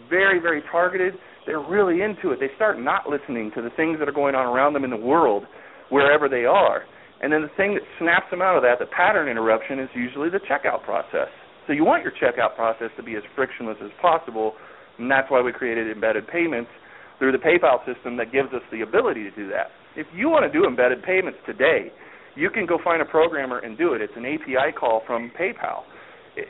very, 0.10 0.40
very 0.40 0.62
targeted, 0.72 1.16
they're 1.46 1.60
really 1.60 2.02
into 2.02 2.32
it. 2.32 2.40
They 2.40 2.56
start 2.56 2.80
not 2.80 3.10
listening 3.10 3.52
to 3.56 3.62
the 3.62 3.70
things 3.76 4.00
that 4.00 4.08
are 4.08 4.16
going 4.16 4.36
on 4.36 4.46
around 4.46 4.74
them 4.74 4.86
in 4.86 4.90
the 4.90 4.98
world, 4.98 5.44
wherever 5.90 6.30
they 6.30 6.46
are. 6.46 6.84
And 7.22 7.32
then 7.32 7.42
the 7.42 7.52
thing 7.58 7.74
that 7.74 7.84
snaps 8.00 8.28
them 8.32 8.42
out 8.42 8.56
of 8.56 8.64
that, 8.64 8.80
the 8.80 8.86
pattern 8.86 9.28
interruption, 9.28 9.80
is 9.80 9.90
usually 9.94 10.30
the 10.30 10.40
checkout 10.40 10.84
process. 10.84 11.32
So 11.68 11.74
you 11.74 11.86
want 11.86 12.04
your 12.04 12.12
checkout 12.12 12.56
process 12.56 12.90
to 12.98 13.04
be 13.04 13.16
as 13.16 13.24
frictionless 13.36 13.78
as 13.84 13.92
possible, 14.02 14.54
and 14.98 15.10
that's 15.10 15.30
why 15.32 15.42
we 15.42 15.52
created 15.52 15.90
embedded 15.90 16.28
payments 16.28 16.70
through 17.20 17.32
the 17.32 17.38
PayPal 17.38 17.80
system 17.86 18.18
that 18.18 18.32
gives 18.32 18.54
us 18.54 18.62
the 18.72 18.82
ability 18.82 19.24
to 19.24 19.32
do 19.32 19.48
that. 19.50 19.72
If 19.96 20.08
you 20.14 20.30
want 20.30 20.52
to 20.52 20.52
do 20.52 20.66
embedded 20.66 21.04
payments 21.04 21.40
today, 21.46 21.92
you 22.36 22.50
can 22.50 22.66
go 22.66 22.80
find 22.84 23.02
a 23.02 23.06
programmer 23.06 23.60
and 23.60 23.78
do 23.78 23.94
it. 23.94 24.02
It's 24.02 24.14
an 24.16 24.26
API 24.26 24.74
call 24.78 25.04
from 25.06 25.32
PayPal. 25.40 25.84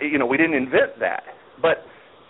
You 0.01 0.18
know, 0.18 0.26
we 0.26 0.38
didn't 0.38 0.55
invent 0.55 0.99
that, 0.99 1.24
but 1.61 1.84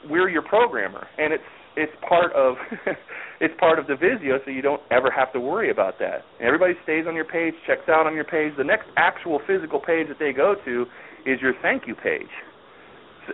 we're 0.09 0.29
your 0.29 0.41
programmer, 0.41 1.07
and 1.17 1.31
it's 1.31 1.43
it's 1.75 1.91
part 2.07 2.33
of 2.33 2.55
it's 3.39 3.53
part 3.59 3.79
of 3.79 3.85
DUvisio, 3.85 4.43
so 4.43 4.51
you 4.51 4.61
don't 4.61 4.81
ever 4.91 5.11
have 5.11 5.31
to 5.33 5.39
worry 5.39 5.69
about 5.69 5.99
that. 5.99 6.23
Everybody 6.39 6.73
stays 6.83 7.05
on 7.07 7.15
your 7.15 7.25
page, 7.25 7.53
checks 7.67 7.87
out 7.87 8.07
on 8.07 8.15
your 8.15 8.25
page. 8.25 8.53
The 8.57 8.63
next 8.63 8.87
actual 8.97 9.39
physical 9.47 9.79
page 9.79 10.07
that 10.07 10.19
they 10.19 10.33
go 10.33 10.55
to 10.65 10.85
is 11.25 11.39
your 11.41 11.53
thank 11.61 11.87
you 11.87 11.95
page. 11.95 12.27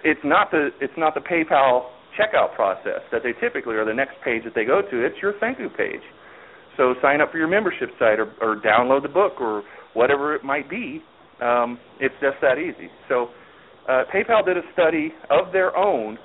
It's 0.03 0.21
not 0.23 0.51
the 0.51 0.69
it's 0.81 0.93
not 0.97 1.13
the 1.13 1.21
PayPal 1.21 1.89
checkout 2.19 2.55
process 2.55 3.01
that 3.11 3.21
they 3.23 3.33
typically 3.39 3.75
are 3.75 3.85
the 3.85 3.93
next 3.93 4.15
page 4.23 4.43
that 4.43 4.53
they 4.55 4.65
go 4.65 4.81
to. 4.81 5.05
It's 5.05 5.15
your 5.21 5.33
thank 5.39 5.59
you 5.59 5.69
page. 5.69 6.01
So 6.77 6.95
sign 7.01 7.21
up 7.21 7.31
for 7.31 7.37
your 7.37 7.47
membership 7.47 7.89
site 7.99 8.19
or, 8.19 8.33
or 8.41 8.55
download 8.55 9.03
the 9.03 9.09
book 9.09 9.39
or 9.39 9.63
whatever 9.93 10.35
it 10.35 10.43
might 10.43 10.69
be. 10.69 11.01
Um, 11.41 11.79
it's 11.99 12.15
just 12.21 12.37
that 12.41 12.57
easy. 12.57 12.89
So 13.07 13.29
uh, 13.87 14.03
PayPal 14.13 14.45
did 14.45 14.57
a 14.57 14.61
study 14.73 15.13
of 15.29 15.51
their 15.51 15.75
own 15.75 16.17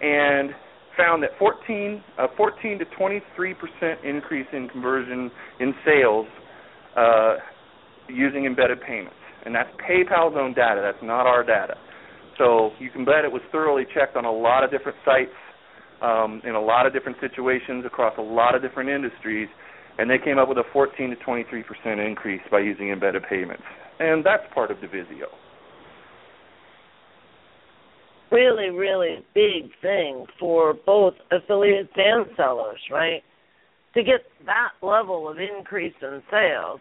and 0.00 0.50
found 0.96 1.22
that 1.22 1.30
14, 1.38 2.02
uh, 2.18 2.26
14 2.36 2.78
to 2.78 2.84
23 2.96 3.54
percent 3.54 4.04
increase 4.04 4.46
in 4.52 4.68
conversion 4.68 5.30
in 5.60 5.74
sales 5.84 6.26
uh, 6.96 7.36
using 8.08 8.46
embedded 8.46 8.80
payments, 8.82 9.16
and 9.44 9.54
that's 9.54 9.70
PayPal's 9.88 10.36
own 10.36 10.54
data. 10.54 10.80
That's 10.82 11.02
not 11.02 11.26
our 11.26 11.44
data. 11.44 11.74
So 12.38 12.70
you 12.78 12.90
can 12.90 13.04
bet 13.04 13.24
it 13.24 13.32
was 13.32 13.42
thoroughly 13.52 13.84
checked 13.94 14.16
on 14.16 14.24
a 14.24 14.32
lot 14.32 14.64
of 14.64 14.70
different 14.70 14.98
sites, 15.04 15.34
um, 16.02 16.40
in 16.44 16.54
a 16.54 16.60
lot 16.60 16.86
of 16.86 16.92
different 16.92 17.18
situations 17.20 17.84
across 17.84 18.14
a 18.18 18.22
lot 18.22 18.54
of 18.54 18.62
different 18.62 18.88
industries, 18.88 19.48
and 19.98 20.08
they 20.08 20.18
came 20.18 20.38
up 20.38 20.48
with 20.48 20.58
a 20.58 20.64
14 20.72 21.10
to 21.10 21.16
23 21.16 21.62
percent 21.62 22.00
increase 22.00 22.40
by 22.50 22.60
using 22.60 22.90
embedded 22.90 23.22
payments, 23.28 23.64
and 23.98 24.24
that's 24.24 24.44
part 24.54 24.70
of 24.70 24.78
DUvisio 24.78 25.28
really, 28.30 28.70
really 28.70 29.24
big 29.34 29.70
thing 29.82 30.26
for 30.38 30.74
both 30.86 31.14
affiliates 31.30 31.92
and 31.96 32.26
sellers, 32.36 32.80
right? 32.90 33.22
To 33.94 34.02
get 34.02 34.20
that 34.46 34.70
level 34.86 35.28
of 35.28 35.38
increase 35.38 35.94
in 36.00 36.22
sales, 36.30 36.80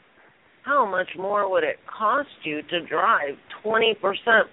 how 0.64 0.89
much 0.89 1.10
more 1.18 1.49
would 1.49 1.64
it 1.64 1.78
cost 1.88 2.30
you 2.43 2.62
to 2.64 2.86
drive 2.86 3.36
20% 3.66 3.95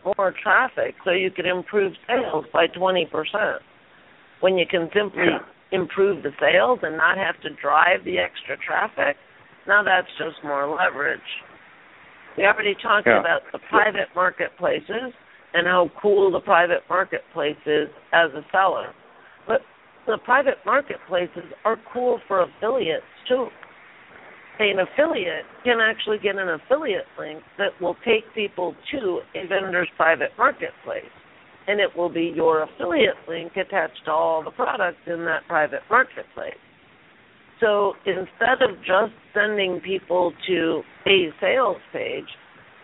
more 0.05 0.35
traffic 0.43 0.95
so 1.05 1.11
you 1.11 1.31
could 1.31 1.47
improve 1.47 1.93
sales 2.07 2.45
by 2.53 2.67
20%? 2.67 3.07
When 4.41 4.59
you 4.59 4.67
can 4.71 4.89
simply 4.95 5.25
yeah. 5.27 5.39
improve 5.73 6.23
the 6.23 6.31
sales 6.41 6.81
and 6.83 6.97
not 6.97 7.17
have 7.17 7.41
to 7.43 7.51
drive 7.61 8.05
the 8.05 8.19
extra 8.19 8.57
traffic, 8.57 9.17
now 9.67 9.83
that's 9.83 10.09
just 10.19 10.45
more 10.45 10.69
leverage. 10.69 11.21
We 12.37 12.45
already 12.45 12.75
talked 12.81 13.07
yeah. 13.07 13.21
about 13.21 13.41
the 13.53 13.59
private 13.71 14.09
marketplaces 14.15 15.13
and 15.55 15.67
how 15.67 15.91
cool 16.01 16.31
the 16.31 16.41
private 16.41 16.83
marketplace 16.89 17.57
is 17.65 17.89
as 18.13 18.31
a 18.33 18.45
seller. 18.53 18.93
But 19.47 19.63
the 20.07 20.19
private 20.25 20.59
marketplaces 20.65 21.51
are 21.65 21.77
cool 21.93 22.21
for 22.29 22.43
affiliates 22.43 23.05
too. 23.29 23.49
An 24.59 24.79
affiliate 24.79 25.45
can 25.65 25.81
actually 25.81 26.19
get 26.19 26.37
an 26.37 26.49
affiliate 26.49 27.05
link 27.19 27.43
that 27.59 27.79
will 27.81 27.97
take 28.07 28.25
people 28.35 28.75
to 28.91 29.21
a 29.35 29.47
vendor's 29.47 29.89
private 29.97 30.31
marketplace. 30.39 31.13
And 31.69 31.79
it 31.79 31.91
will 31.95 32.09
be 32.09 32.33
your 32.35 32.63
affiliate 32.63 33.17
link 33.29 33.53
attached 33.57 34.05
to 34.07 34.13
all 34.13 34.43
the 34.43 34.53
products 34.53 35.01
in 35.07 35.25
that 35.27 35.47
private 35.47 35.83
marketplace. 35.91 36.57
So 37.61 37.95
instead 38.07 38.63
of 38.63 38.77
just 38.79 39.13
sending 39.35 39.81
people 39.81 40.33
to 40.47 40.83
a 41.07 41.29
sales 41.41 41.79
page, 41.93 42.29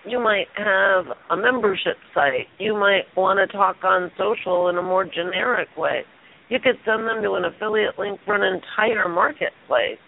you 0.04 0.18
might 0.18 0.48
have 0.56 1.06
a 1.30 1.36
membership 1.36 1.96
site. 2.12 2.48
You 2.58 2.74
might 2.74 3.04
want 3.16 3.38
to 3.38 3.56
talk 3.56 3.76
on 3.84 4.10
social 4.18 4.68
in 4.68 4.76
a 4.76 4.82
more 4.82 5.04
generic 5.04 5.68
way. 5.76 6.02
You 6.48 6.58
could 6.58 6.76
send 6.84 7.06
them 7.06 7.22
to 7.22 7.32
an 7.34 7.44
affiliate 7.44 7.98
link 7.98 8.20
for 8.26 8.34
an 8.34 8.42
entire 8.42 9.08
marketplace 9.08 9.98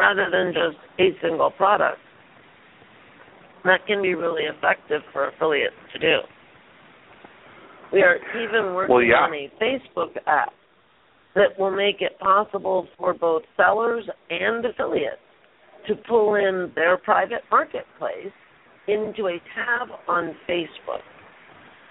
rather 0.00 0.30
than 0.30 0.52
just 0.52 0.78
a 0.98 1.10
single 1.22 1.50
product. 1.50 1.98
That 3.64 3.86
can 3.86 4.00
be 4.02 4.14
really 4.14 4.44
effective 4.44 5.02
for 5.12 5.28
affiliates 5.28 5.74
to 5.92 5.98
do. 5.98 6.16
We 7.92 8.02
are 8.02 8.16
even 8.36 8.74
working 8.74 8.94
well, 8.94 9.02
yeah. 9.02 9.16
on 9.16 9.34
a 9.34 9.50
Facebook 9.60 10.16
app 10.26 10.52
that 11.34 11.58
will 11.58 11.70
make 11.70 12.00
it 12.00 12.18
possible 12.18 12.88
for 12.96 13.12
both 13.12 13.42
sellers 13.56 14.04
and 14.30 14.64
affiliates 14.64 15.20
to 15.88 15.94
pull 16.08 16.34
in 16.36 16.72
their 16.74 16.96
private 16.96 17.42
marketplace 17.50 18.32
into 18.88 19.26
a 19.26 19.38
tab 19.54 19.88
on 20.08 20.34
Facebook. 20.48 21.02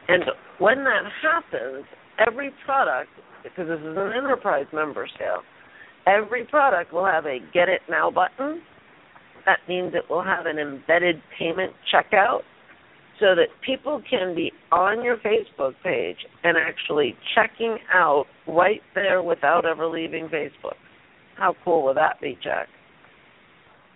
And 0.08 0.24
when 0.58 0.84
that 0.84 1.04
happens, 1.22 1.86
every 2.26 2.52
product, 2.66 3.10
because 3.44 3.68
this 3.68 3.80
is 3.80 3.98
an 3.98 4.12
enterprise 4.18 4.66
member 4.74 5.08
sale, 5.18 5.44
every 6.10 6.46
product 6.46 6.94
will 6.94 7.06
have 7.06 7.26
a 7.26 7.40
Get 7.54 7.70
It 7.70 7.82
Now 7.90 8.10
button. 8.10 8.62
That 9.46 9.60
means 9.68 9.94
it 9.94 10.10
will 10.10 10.24
have 10.24 10.46
an 10.46 10.58
embedded 10.60 11.22
payment 11.38 11.74
checkout 11.94 12.42
so 13.20 13.36
that 13.36 13.48
people 13.66 14.02
can 14.10 14.34
be 14.36 14.52
on 14.72 15.04
your 15.04 15.18
Facebook 15.18 15.74
page 15.84 16.18
and 16.44 16.58
actually 16.58 17.16
checking 17.36 17.78
out 17.94 18.26
right 18.48 18.82
there 18.96 19.22
without 19.22 19.66
ever 19.66 19.88
leaving 19.88 20.28
Facebook. 20.30 20.78
How 21.36 21.56
cool 21.64 21.84
would 21.86 21.98
that 21.98 22.20
be, 22.22 22.38
Jack? 22.42 22.68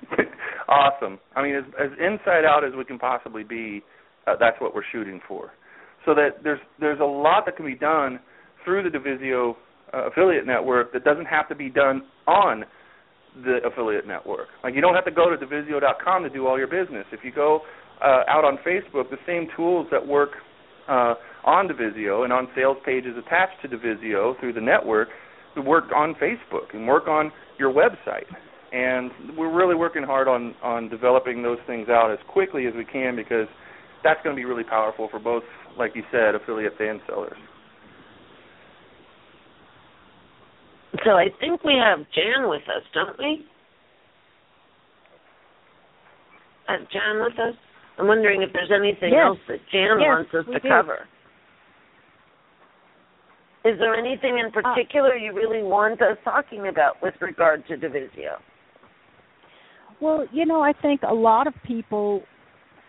awesome. 0.68 1.20
I 1.36 1.44
mean, 1.44 1.56
as, 1.56 1.64
as 1.80 1.92
inside 2.00 2.46
out 2.46 2.64
as 2.66 2.74
we 2.78 2.84
can 2.84 3.00
possibly 3.00 3.44
be, 3.44 3.82
uh, 4.28 4.34
that's 4.40 4.60
what 4.60 4.76
we're 4.76 4.84
shooting 4.92 5.22
for. 5.28 5.52
So 6.06 6.14
that 6.16 6.44
there's 6.44 6.60
there's 6.82 7.00
a 7.00 7.06
lot 7.06 7.46
that 7.46 7.56
can 7.56 7.66
be 7.66 7.76
done 7.76 8.20
through 8.66 8.84
the 8.84 8.90
DUvisio 8.90 9.56
uh, 9.94 10.08
affiliate 10.08 10.46
network 10.46 10.94
that 10.94 11.04
doesn't 11.04 11.26
have 11.26 11.48
to 11.50 11.56
be 11.56 11.70
done 11.70 12.04
on 12.28 12.64
the 13.44 13.60
affiliate 13.66 14.08
network. 14.08 14.48
Like 14.64 14.76
you 14.76 14.82
don't 14.82 14.96
have 14.96 15.06
to 15.06 15.12
go 15.12 15.30
to 15.30 15.38
DUvisio.com 15.38 16.24
to 16.24 16.30
do 16.30 16.48
all 16.48 16.58
your 16.58 16.68
business. 16.68 17.06
If 17.12 17.22
you 17.24 17.32
go 17.32 17.62
uh, 18.02 18.24
out 18.28 18.46
on 18.46 18.58
Facebook, 18.66 19.10
the 19.10 19.18
same 19.26 19.48
tools 19.56 19.88
that 19.92 20.06
work 20.06 20.32
uh, 20.88 21.16
on 21.46 21.68
DUvisio 21.68 22.24
and 22.24 22.34
on 22.34 22.48
sales 22.56 22.78
pages 22.86 23.16
attached 23.18 23.62
to 23.62 23.68
DUvisio 23.68 24.40
through 24.40 24.54
the 24.54 24.62
network 24.62 25.10
work 25.66 25.86
on 25.96 26.16
Facebook 26.16 26.74
and 26.74 26.88
work 26.88 27.08
on 27.08 27.32
your 27.60 27.72
website 27.72 28.26
and 28.74 29.12
we're 29.38 29.54
really 29.54 29.76
working 29.76 30.02
hard 30.04 30.28
on 30.28 30.56
on 30.64 30.90
developing 30.90 31.44
those 31.44 31.60
things 31.68 31.88
out 31.90 32.12
as 32.12 32.18
quickly 32.28 32.66
as 32.66 32.74
we 32.76 32.84
can 32.84 33.16
because 33.16 33.48
that's 34.04 34.20
going 34.24 34.36
to 34.36 34.40
be 34.40 34.46
really 34.46 34.64
powerful 34.64 35.08
for 35.10 35.20
both, 35.20 35.44
like 35.78 35.96
you 35.96 36.04
said, 36.12 36.36
affiliates 36.36 36.76
and 36.80 37.00
sellers. 37.08 37.38
So 41.06 41.12
I 41.12 41.28
think 41.40 41.64
we 41.64 41.74
have 41.74 42.00
Jan 42.16 42.50
with 42.50 42.64
us, 42.64 42.84
don't 42.94 43.18
we? 43.20 43.46
Have 46.68 46.82
Jan 46.92 47.22
with 47.22 47.34
us? 47.34 47.56
I'm 47.98 48.08
wondering 48.08 48.42
if 48.42 48.50
there's 48.54 48.72
anything 48.72 49.12
yes. 49.14 49.26
else 49.26 49.40
that 49.48 49.60
Jan 49.72 50.00
yes, 50.00 50.08
wants 50.08 50.34
us 50.34 50.46
to 50.46 50.60
do. 50.60 50.68
cover. 50.68 51.08
Is 53.66 53.80
there 53.80 53.96
anything 53.96 54.40
in 54.40 54.48
uh, 54.48 54.62
particular 54.62 55.16
you 55.16 55.34
really 55.34 55.64
want 55.64 56.02
us 56.02 56.18
talking 56.24 56.68
about 56.68 57.02
with 57.02 57.14
regard 57.22 57.66
to 57.68 57.78
DUvisio? 57.78 58.38
Well, 60.02 60.26
you 60.34 60.46
know, 60.46 60.62
I 60.62 60.74
think 60.74 61.02
a 61.08 61.14
lot 61.14 61.48
of 61.48 61.54
people 61.66 62.24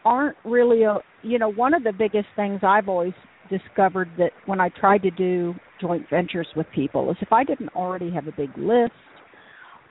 aren't 0.04 0.36
really 0.44 0.82
a, 0.82 0.98
you 1.22 1.38
know, 1.38 1.52
one 1.52 1.74
of 1.74 1.84
the 1.84 1.92
biggest 1.92 2.26
things 2.34 2.60
I've 2.62 2.88
always 2.88 3.12
discovered 3.50 4.10
that 4.18 4.30
when 4.46 4.60
I 4.60 4.68
tried 4.68 5.02
to 5.02 5.10
do 5.10 5.54
joint 5.80 6.06
ventures 6.08 6.48
with 6.56 6.66
people 6.74 7.10
is 7.10 7.16
if 7.20 7.32
I 7.32 7.44
didn't 7.44 7.70
already 7.70 8.10
have 8.10 8.26
a 8.26 8.32
big 8.32 8.50
list, 8.56 8.92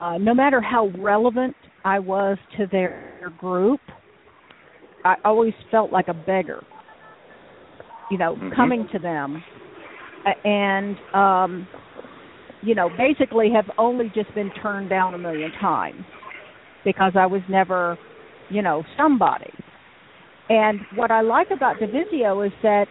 uh, 0.00 0.18
no 0.18 0.34
matter 0.34 0.60
how 0.60 0.90
relevant 0.98 1.54
I 1.84 1.98
was 1.98 2.38
to 2.58 2.66
their 2.70 3.32
group, 3.38 3.80
I 5.04 5.16
always 5.24 5.54
felt 5.70 5.92
like 5.92 6.08
a 6.08 6.14
beggar, 6.14 6.64
you 8.10 8.18
know, 8.18 8.34
mm-hmm. 8.34 8.54
coming 8.54 8.88
to 8.92 8.98
them 8.98 9.42
and 10.42 10.96
um 11.12 11.68
you 12.62 12.74
know 12.74 12.88
basically 12.96 13.50
have 13.54 13.66
only 13.76 14.10
just 14.14 14.34
been 14.34 14.50
turned 14.62 14.88
down 14.88 15.12
a 15.12 15.18
million 15.18 15.52
times 15.60 16.02
because 16.84 17.12
I 17.18 17.26
was 17.26 17.40
never, 17.48 17.98
you 18.50 18.62
know, 18.62 18.84
somebody. 18.96 19.50
And 20.48 20.80
what 20.94 21.10
I 21.10 21.22
like 21.22 21.48
about 21.50 21.76
DUvisio 21.76 22.46
is 22.46 22.52
that 22.62 22.86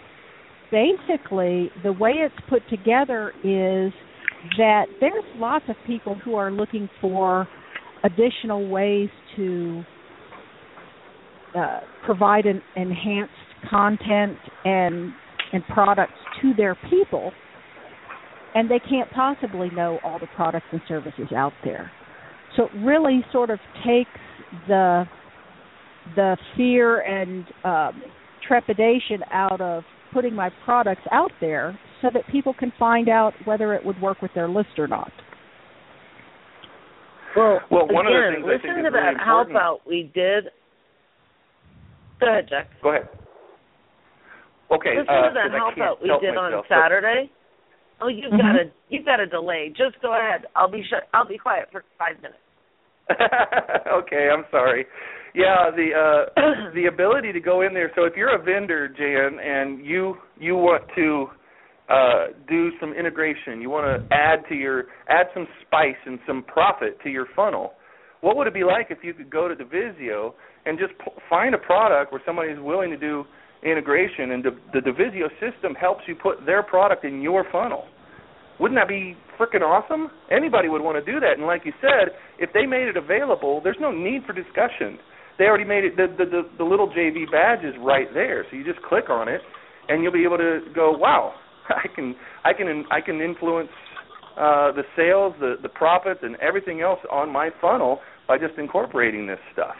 basically 0.73 1.69
the 1.83 1.93
way 1.93 2.11
it's 2.15 2.35
put 2.49 2.67
together 2.67 3.29
is 3.43 3.93
that 4.57 4.85
there's 4.99 5.23
lots 5.37 5.65
of 5.69 5.75
people 5.85 6.15
who 6.15 6.35
are 6.35 6.51
looking 6.51 6.89
for 6.99 7.47
additional 8.03 8.67
ways 8.67 9.09
to 9.35 9.83
uh, 11.55 11.81
provide 12.05 12.45
an 12.45 12.61
enhanced 12.75 13.31
content 13.69 14.37
and 14.65 15.13
and 15.53 15.63
products 15.67 16.13
to 16.41 16.51
their 16.57 16.75
people, 16.89 17.31
and 18.55 18.69
they 18.71 18.79
can't 18.79 19.09
possibly 19.11 19.69
know 19.69 19.99
all 20.03 20.17
the 20.17 20.27
products 20.35 20.65
and 20.71 20.81
services 20.87 21.31
out 21.35 21.53
there. 21.63 21.91
So 22.57 22.63
it 22.63 22.71
really 22.83 23.23
sort 23.31 23.51
of 23.51 23.59
takes 23.85 24.09
the 24.67 25.05
the 26.15 26.37
fear 26.57 27.01
and 27.01 27.45
um, 27.63 28.01
trepidation 28.47 29.21
out 29.31 29.61
of 29.61 29.83
putting 30.13 30.33
my 30.35 30.49
products 30.63 31.01
out 31.11 31.31
there 31.41 31.77
so 32.01 32.09
that 32.13 32.27
people 32.31 32.53
can 32.53 32.71
find 32.77 33.09
out 33.09 33.33
whether 33.45 33.73
it 33.73 33.83
would 33.85 33.99
work 34.01 34.21
with 34.21 34.31
their 34.35 34.47
list 34.47 34.77
or 34.77 34.87
not. 34.87 35.11
Well, 37.35 37.59
well 37.71 37.87
one 37.89 38.05
again, 38.07 38.15
of 38.15 38.23
the 38.23 38.35
things 38.35 38.45
listen 38.45 38.69
I 38.69 38.73
think 38.73 38.85
to 38.85 38.87
is 38.87 38.93
really 38.93 39.15
that 39.17 39.25
help 39.25 39.47
important. 39.47 39.57
out 39.57 39.79
we 39.87 40.11
did. 40.13 40.43
Go 42.19 42.27
ahead, 42.29 42.45
Jack. 42.47 42.69
Go 42.81 42.89
ahead. 42.89 43.09
Okay. 44.71 44.97
Listen 44.97 45.09
uh, 45.09 45.27
to 45.29 45.33
that 45.33 45.49
'cause 45.49 45.53
I 45.53 45.57
help 45.57 45.77
out 45.79 46.01
we 46.01 46.09
help 46.09 46.21
did 46.21 46.37
on 46.37 46.51
myself, 46.51 46.65
but- 46.69 46.75
Saturday. 46.77 47.29
Oh, 48.01 48.07
you've 48.07 48.33
Mhm. 48.33 48.37
got 48.41 48.55
a 48.55 48.71
you've 48.89 49.05
got 49.05 49.19
a 49.19 49.25
delay. 49.27 49.69
Just 49.69 49.99
go 50.01 50.13
ahead. 50.13 50.45
I'll 50.55 50.67
be 50.67 50.83
shut. 50.83 51.07
I'll 51.13 51.25
be 51.25 51.37
quiet 51.37 51.69
for 51.71 51.83
five 51.97 52.21
minutes. 52.21 52.39
okay, 53.11 54.29
I'm 54.33 54.45
sorry. 54.51 54.85
Yeah, 55.35 55.71
the 55.75 55.89
uh 56.37 56.71
the 56.75 56.85
ability 56.85 57.33
to 57.33 57.39
go 57.39 57.61
in 57.61 57.73
there. 57.73 57.91
So 57.95 58.03
if 58.05 58.13
you're 58.15 58.35
a 58.35 58.41
vendor, 58.43 58.87
Jan, 58.87 59.39
and 59.39 59.85
you 59.85 60.15
you 60.39 60.55
want 60.55 60.83
to 60.95 61.27
uh 61.89 62.27
do 62.47 62.71
some 62.79 62.93
integration, 62.93 63.61
you 63.61 63.69
want 63.69 63.85
to 63.85 64.15
add 64.15 64.39
to 64.49 64.55
your 64.55 64.85
add 65.09 65.27
some 65.33 65.47
spice 65.65 65.95
and 66.05 66.19
some 66.27 66.43
profit 66.43 66.97
to 67.03 67.09
your 67.09 67.27
funnel. 67.35 67.73
What 68.21 68.37
would 68.37 68.47
it 68.47 68.53
be 68.53 68.63
like 68.63 68.87
if 68.89 68.99
you 69.03 69.13
could 69.13 69.29
go 69.29 69.49
to 69.49 69.55
DUvisio 69.55 70.33
and 70.65 70.79
just 70.79 70.93
p- 70.99 71.11
find 71.29 71.53
a 71.53 71.57
product 71.57 72.13
where 72.13 72.21
somebody 72.25 72.51
is 72.51 72.59
willing 72.61 72.89
to 72.91 72.97
do 72.97 73.25
integration 73.63 74.31
and 74.31 74.43
the, 74.43 74.51
the 74.73 74.79
DUvisio 74.79 75.27
system 75.41 75.75
helps 75.75 76.03
you 76.07 76.15
put 76.15 76.45
their 76.45 76.63
product 76.63 77.03
in 77.03 77.21
your 77.21 77.45
funnel? 77.51 77.83
Wouldn't 78.59 78.79
that 78.79 78.87
be 78.87 79.17
freaking 79.39 79.61
awesome? 79.61 80.09
Anybody 80.31 80.69
would 80.69 80.81
want 80.81 81.03
to 81.03 81.11
do 81.11 81.19
that. 81.19 81.37
And 81.37 81.45
like 81.47 81.65
you 81.65 81.73
said, 81.81 82.13
if 82.39 82.51
they 82.53 82.65
made 82.65 82.87
it 82.87 82.97
available, 82.97 83.61
there's 83.63 83.77
no 83.79 83.91
need 83.91 84.23
for 84.25 84.33
discussion. 84.33 84.99
They 85.39 85.45
already 85.45 85.65
made 85.65 85.83
it. 85.83 85.97
The 85.97 86.07
the 86.17 86.25
the, 86.29 86.41
the 86.59 86.63
little 86.63 86.89
JV 86.89 87.29
badge 87.31 87.65
is 87.65 87.73
right 87.81 88.07
there, 88.13 88.45
so 88.49 88.55
you 88.55 88.63
just 88.63 88.81
click 88.83 89.09
on 89.09 89.27
it, 89.27 89.41
and 89.89 90.03
you'll 90.03 90.13
be 90.13 90.23
able 90.23 90.37
to 90.37 90.61
go, 90.75 90.91
wow, 90.91 91.33
I 91.69 91.87
can 91.95 92.15
I 92.43 92.53
can 92.53 92.85
I 92.91 93.01
can 93.01 93.19
influence 93.21 93.69
uh, 94.37 94.71
the 94.73 94.83
sales, 94.95 95.33
the 95.39 95.55
the 95.61 95.69
profits, 95.69 96.19
and 96.21 96.35
everything 96.37 96.81
else 96.81 96.99
on 97.11 97.31
my 97.31 97.49
funnel 97.59 97.99
by 98.27 98.37
just 98.37 98.57
incorporating 98.57 99.25
this 99.27 99.39
stuff. 99.51 99.75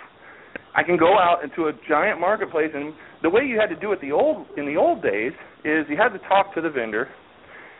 I 0.76 0.82
can 0.82 0.98
go 0.98 1.20
out 1.20 1.44
into 1.44 1.68
a 1.68 1.74
giant 1.88 2.20
marketplace, 2.20 2.72
and 2.74 2.94
the 3.22 3.30
way 3.30 3.44
you 3.44 3.60
had 3.60 3.70
to 3.70 3.80
do 3.80 3.92
it 3.92 4.02
the 4.02 4.12
old 4.12 4.48
in 4.58 4.66
the 4.66 4.76
old 4.76 5.04
days 5.04 5.34
is 5.64 5.86
you 5.88 5.98
had 5.98 6.10
to 6.10 6.20
talk 6.28 6.54
to 6.56 6.62
the 6.62 6.70
vendor, 6.70 7.10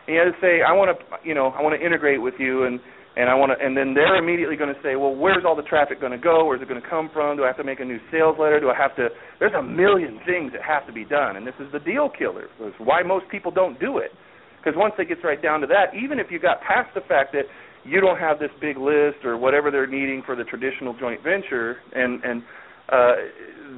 and 0.06 0.14
you 0.14 0.20
had 0.20 0.30
to 0.30 0.38
say, 0.40 0.62
I 0.62 0.72
want 0.72 0.92
to, 0.92 0.96
you 1.26 1.34
know, 1.34 1.48
I 1.48 1.62
want 1.62 1.78
to 1.78 1.84
integrate 1.84 2.20
with 2.20 2.34
you, 2.38 2.64
and 2.64 2.80
and 3.16 3.30
I 3.30 3.34
want 3.34 3.52
to, 3.54 3.64
and 3.64 3.76
then 3.76 3.94
they're 3.94 4.18
immediately 4.18 4.56
going 4.56 4.74
to 4.74 4.80
say, 4.82 4.96
well, 4.96 5.14
where's 5.14 5.44
all 5.46 5.54
the 5.54 5.62
traffic 5.62 6.00
going 6.00 6.10
to 6.12 6.18
go? 6.18 6.46
Where's 6.46 6.60
it 6.60 6.68
going 6.68 6.82
to 6.82 6.88
come 6.88 7.08
from? 7.12 7.36
Do 7.36 7.44
I 7.44 7.46
have 7.46 7.56
to 7.58 7.64
make 7.64 7.78
a 7.78 7.84
new 7.84 8.00
sales 8.10 8.36
letter? 8.40 8.58
Do 8.58 8.70
I 8.70 8.76
have 8.76 8.96
to? 8.96 9.08
There's 9.38 9.54
a 9.54 9.62
million 9.62 10.18
things 10.26 10.50
that 10.52 10.62
have 10.62 10.84
to 10.88 10.92
be 10.92 11.04
done, 11.04 11.36
and 11.36 11.46
this 11.46 11.54
is 11.60 11.70
the 11.70 11.78
deal 11.78 12.10
killer. 12.10 12.50
It's 12.60 12.76
why 12.78 13.02
most 13.02 13.26
people 13.30 13.52
don't 13.52 13.78
do 13.78 13.98
it, 13.98 14.10
because 14.58 14.74
once 14.76 14.94
it 14.98 15.08
gets 15.08 15.22
right 15.22 15.40
down 15.40 15.60
to 15.60 15.68
that, 15.68 15.94
even 15.94 16.18
if 16.18 16.26
you 16.30 16.40
got 16.40 16.60
past 16.60 16.90
the 16.94 17.02
fact 17.06 17.32
that 17.32 17.44
you 17.84 18.00
don't 18.00 18.18
have 18.18 18.40
this 18.40 18.50
big 18.60 18.78
list 18.78 19.22
or 19.24 19.36
whatever 19.36 19.70
they're 19.70 19.86
needing 19.86 20.22
for 20.26 20.34
the 20.34 20.44
traditional 20.44 20.92
joint 20.98 21.22
venture, 21.22 21.76
and 21.94 22.22
and 22.24 22.42
uh, 22.90 23.14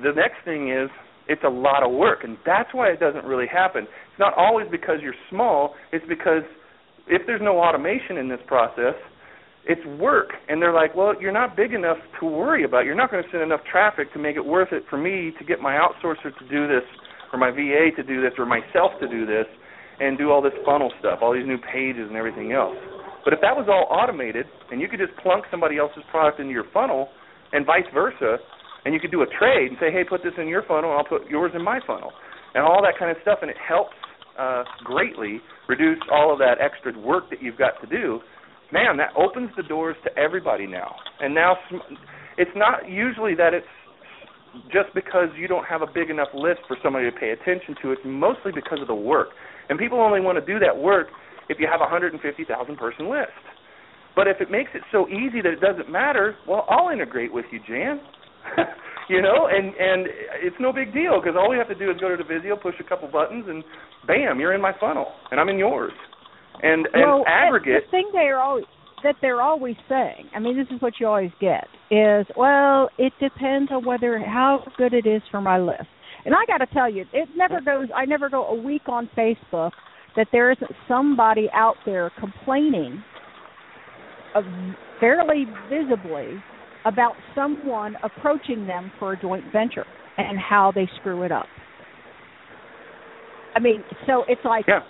the 0.03 0.12
next 0.16 0.41
thing 0.45 0.72
is 0.72 0.89
it's 1.29 1.45
a 1.45 1.49
lot 1.49 1.83
of 1.83 1.93
work, 1.93 2.24
and 2.24 2.39
that's 2.47 2.72
why 2.72 2.89
it 2.89 3.01
doesn't 3.01 3.24
really 3.24 3.47
happen. 3.47 3.87
It's 4.17 4.21
not 4.25 4.33
always 4.33 4.67
because 4.71 4.97
you're 5.03 5.14
small. 5.29 5.75
It's 5.93 6.05
because 6.09 6.41
if 7.07 7.21
there's 7.27 7.43
no 7.45 7.61
automation 7.61 8.17
in 8.17 8.31
this 8.31 8.41
process, 8.47 8.97
it's 9.69 9.85
work. 10.01 10.31
And 10.49 10.62
they're 10.62 10.73
like, 10.73 10.97
well, 10.97 11.12
you're 11.21 11.37
not 11.37 11.55
big 11.55 11.75
enough 11.75 11.99
to 12.21 12.25
worry 12.25 12.64
about. 12.64 12.87
You're 12.87 12.97
not 12.97 13.11
going 13.11 13.23
to 13.23 13.29
send 13.29 13.43
enough 13.43 13.61
traffic 13.71 14.11
to 14.14 14.19
make 14.19 14.37
it 14.37 14.47
worth 14.47 14.73
it 14.73 14.85
for 14.89 14.97
me 14.97 15.37
to 15.39 15.45
get 15.45 15.61
my 15.61 15.77
outsourcer 15.77 16.33
to 16.33 16.49
do 16.49 16.67
this, 16.67 16.81
or 17.31 17.39
my 17.39 17.51
VA 17.51 17.93
to 17.95 18.03
do 18.03 18.23
this, 18.23 18.33
or 18.39 18.47
myself 18.47 18.97
to 19.03 19.07
do 19.07 19.27
this, 19.27 19.45
and 20.01 20.17
do 20.17 20.31
all 20.33 20.41
this 20.41 20.57
funnel 20.64 20.91
stuff, 20.99 21.19
all 21.21 21.35
these 21.35 21.47
new 21.47 21.59
pages 21.61 22.09
and 22.09 22.17
everything 22.17 22.53
else. 22.53 22.77
But 23.23 23.35
if 23.35 23.41
that 23.45 23.53
was 23.53 23.69
all 23.69 23.85
automated, 23.93 24.47
and 24.73 24.81
you 24.81 24.89
could 24.89 24.99
just 24.99 25.12
plunk 25.21 25.45
somebody 25.51 25.77
else's 25.77 26.09
product 26.11 26.41
into 26.41 26.53
your 26.53 26.64
funnel, 26.73 27.11
and 27.53 27.67
vice 27.67 27.85
versa, 27.93 28.39
and 28.87 28.95
you 28.95 29.01
could 29.01 29.11
do 29.11 29.21
a 29.21 29.27
trade 29.39 29.69
and 29.69 29.77
say, 29.79 29.93
hey, 29.93 30.05
put 30.09 30.23
this 30.25 30.33
in 30.41 30.49
your 30.49 30.62
funnel, 30.62 30.89
and 30.89 30.99
I'll 30.99 31.05
put 31.05 31.29
yours 31.29 31.53
in 31.55 31.61
my 31.61 31.81
funnel, 31.87 32.12
and 32.55 32.64
all 32.64 32.81
that 32.81 32.97
kind 32.99 33.11
of 33.11 33.19
stuff, 33.21 33.41
and 33.43 33.51
it 33.51 33.59
helps 33.61 33.99
uh, 34.39 34.64
greatly 34.84 35.41
reduce 35.68 35.99
all 36.11 36.32
of 36.32 36.39
that 36.39 36.57
extra 36.61 36.99
work 36.99 37.30
that 37.30 37.43
you've 37.43 37.59
got 37.59 37.80
to 37.80 37.87
do. 37.87 38.20
Man, 38.72 38.97
that 38.97 39.11
opens 39.16 39.51
the 39.57 39.62
doors 39.62 39.97
to 40.05 40.18
everybody 40.18 40.66
now. 40.66 40.97
And 41.20 41.34
now 41.34 41.57
it's 42.37 42.51
not 42.57 42.89
usually 42.89 43.34
that 43.37 43.55
it's 43.55 43.66
just 44.72 44.93
because 44.95 45.28
you 45.39 45.49
don't 45.49 45.66
have 45.66 45.82
a 45.82 45.87
big 45.87 46.11
enough 46.11 46.28
list 46.34 46.61
for 46.66 46.76
somebody 46.82 47.11
to 47.11 47.16
pay 47.16 47.30
attention 47.30 47.74
to. 47.82 47.93
It's 47.93 48.03
mostly 48.05 48.53
because 48.53 48.80
of 48.80 48.89
the 48.89 48.95
work. 48.95 49.28
And 49.68 49.78
people 49.78 50.01
only 50.01 50.20
want 50.20 50.39
to 50.39 50.45
do 50.45 50.59
that 50.59 50.76
work 50.76 51.09
if 51.49 51.59
you 51.61 51.68
have 51.70 51.80
a 51.80 51.84
150,000 51.84 52.76
person 52.76 53.11
list. 53.11 53.30
But 54.14 54.26
if 54.28 54.41
it 54.41 54.51
makes 54.51 54.70
it 54.74 54.82
so 54.91 55.07
easy 55.09 55.43
that 55.43 55.53
it 55.53 55.61
doesn't 55.61 55.91
matter, 55.91 56.37
well, 56.49 56.64
I'll 56.68 56.91
integrate 56.91 57.32
with 57.32 57.45
you, 57.53 57.61
Jan. 57.68 58.01
you 59.09 59.22
know, 59.22 59.48
and 59.50 59.74
and 59.74 60.07
it's 60.42 60.57
no 60.61 60.72
big 60.72 60.92
deal 60.92 61.20
because 61.20 61.36
all 61.38 61.50
we 61.50 61.57
have 61.57 61.68
to 61.68 61.74
do 61.74 61.90
is 61.90 61.96
go 62.00 62.09
to 62.09 62.16
the 62.16 62.24
DUvisio, 62.24 62.61
push 62.61 62.74
a 62.80 62.84
couple 62.84 63.09
buttons, 63.09 63.44
and 63.48 63.62
bam, 64.07 64.40
you're 64.40 64.54
in 64.54 64.61
my 64.61 64.72
funnel, 64.78 65.07
and 65.30 65.40
I'm 65.40 65.48
in 65.48 65.59
yours. 65.59 65.92
And 66.62 66.86
and 66.92 67.02
well, 67.04 67.24
aggregate. 67.26 67.84
The 67.86 67.90
thing 67.90 68.11
they're 68.12 68.40
always 68.40 68.64
that 69.02 69.16
they're 69.20 69.42
always 69.42 69.76
saying. 69.88 70.30
I 70.34 70.38
mean, 70.40 70.57
this 70.57 70.66
is 70.74 70.80
what 70.80 70.94
you 70.98 71.07
always 71.07 71.30
get 71.40 71.66
is, 71.90 72.26
well, 72.36 72.88
it 72.98 73.12
depends 73.20 73.70
on 73.70 73.84
whether 73.84 74.18
how 74.18 74.64
good 74.76 74.92
it 74.92 75.07
is 75.07 75.22
for 75.30 75.40
my 75.40 75.59
list. 75.59 75.86
And 76.24 76.34
I 76.34 76.44
got 76.46 76.59
to 76.59 76.66
tell 76.72 76.90
you, 76.90 77.04
it 77.12 77.28
never 77.36 77.61
goes. 77.61 77.88
I 77.94 78.04
never 78.04 78.28
go 78.28 78.46
a 78.46 78.61
week 78.61 78.88
on 78.88 79.09
Facebook 79.16 79.70
that 80.16 80.26
there 80.32 80.50
isn't 80.50 80.72
somebody 80.88 81.48
out 81.54 81.76
there 81.84 82.11
complaining, 82.18 83.02
of 84.34 84.44
fairly 84.98 85.44
visibly, 85.70 86.42
about 86.87 87.14
someone 87.34 87.97
approaching 88.03 88.66
them 88.66 88.91
for 88.99 89.12
a 89.12 89.20
joint 89.20 89.45
venture 89.53 89.84
and 90.16 90.39
how 90.39 90.72
they 90.74 90.89
screw 91.01 91.22
it 91.22 91.32
up. 91.32 91.47
I 93.55 93.59
mean, 93.59 93.82
so 94.07 94.24
it's 94.28 94.45
like, 94.45 94.66
yeah. 94.68 94.80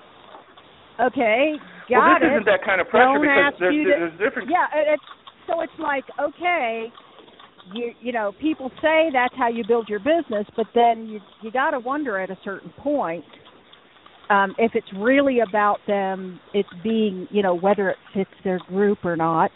okay, 1.01 1.55
got 1.88 1.99
well, 1.99 2.14
this 2.20 2.26
it. 2.26 2.32
isn't 2.34 2.47
that 2.47 2.64
kind 2.64 2.80
of 2.80 2.88
pressure 2.88 3.05
Don't 3.05 3.22
because 3.22 3.53
ask 3.53 3.57
there's, 3.61 3.74
you 3.74 3.84
to- 3.84 3.90
there's 3.90 4.18
different. 4.18 4.51
Yeah, 4.51 4.66
it's 4.74 5.03
so 5.47 5.61
it's 5.61 5.72
like 5.78 6.05
okay, 6.20 6.86
you 7.72 7.92
you 8.03 8.12
know 8.12 8.32
people 8.40 8.70
say 8.82 9.09
that's 9.12 9.34
how 9.36 9.49
you 9.49 9.64
build 9.66 9.88
your 9.88 10.01
business, 10.01 10.47
but 10.57 10.66
then 10.74 11.07
you 11.07 11.20
you 11.42 11.51
got 11.51 11.70
to 11.70 11.78
wonder 11.78 12.18
at 12.18 12.30
a 12.30 12.38
certain 12.44 12.72
point 12.78 13.24
um, 14.30 14.55
if 14.59 14.72
it's 14.74 14.88
really 14.97 15.40
about 15.40 15.78
them. 15.86 16.40
It's 16.53 16.68
being 16.82 17.28
you 17.30 17.42
know 17.42 17.55
whether 17.55 17.88
it 17.88 17.97
fits 18.12 18.30
their 18.44 18.59
group 18.68 19.05
or 19.05 19.16
not. 19.16 19.51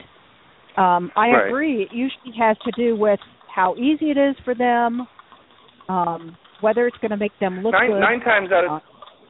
Um, 0.77 1.11
I 1.17 1.31
Right. 1.31 1.47
agree. 1.49 1.83
It 1.83 1.93
usually 1.93 2.33
has 2.39 2.57
to 2.65 2.71
do 2.73 2.97
with 2.97 3.21
how 3.49 3.75
easy 3.77 4.11
it 4.11 4.17
is 4.17 4.37
for 4.45 4.55
them, 4.55 5.07
um, 5.89 6.37
whether 6.61 6.87
it's 6.87 6.99
going 6.99 7.11
to 7.11 7.17
make 7.17 7.37
them 7.39 7.63
look 7.63 7.73
Nine 7.73 7.91
good. 7.91 8.01
nine 8.01 8.21
times 8.21 8.53
out 8.53 8.65
of 8.65 8.71
Uh, 8.71 8.81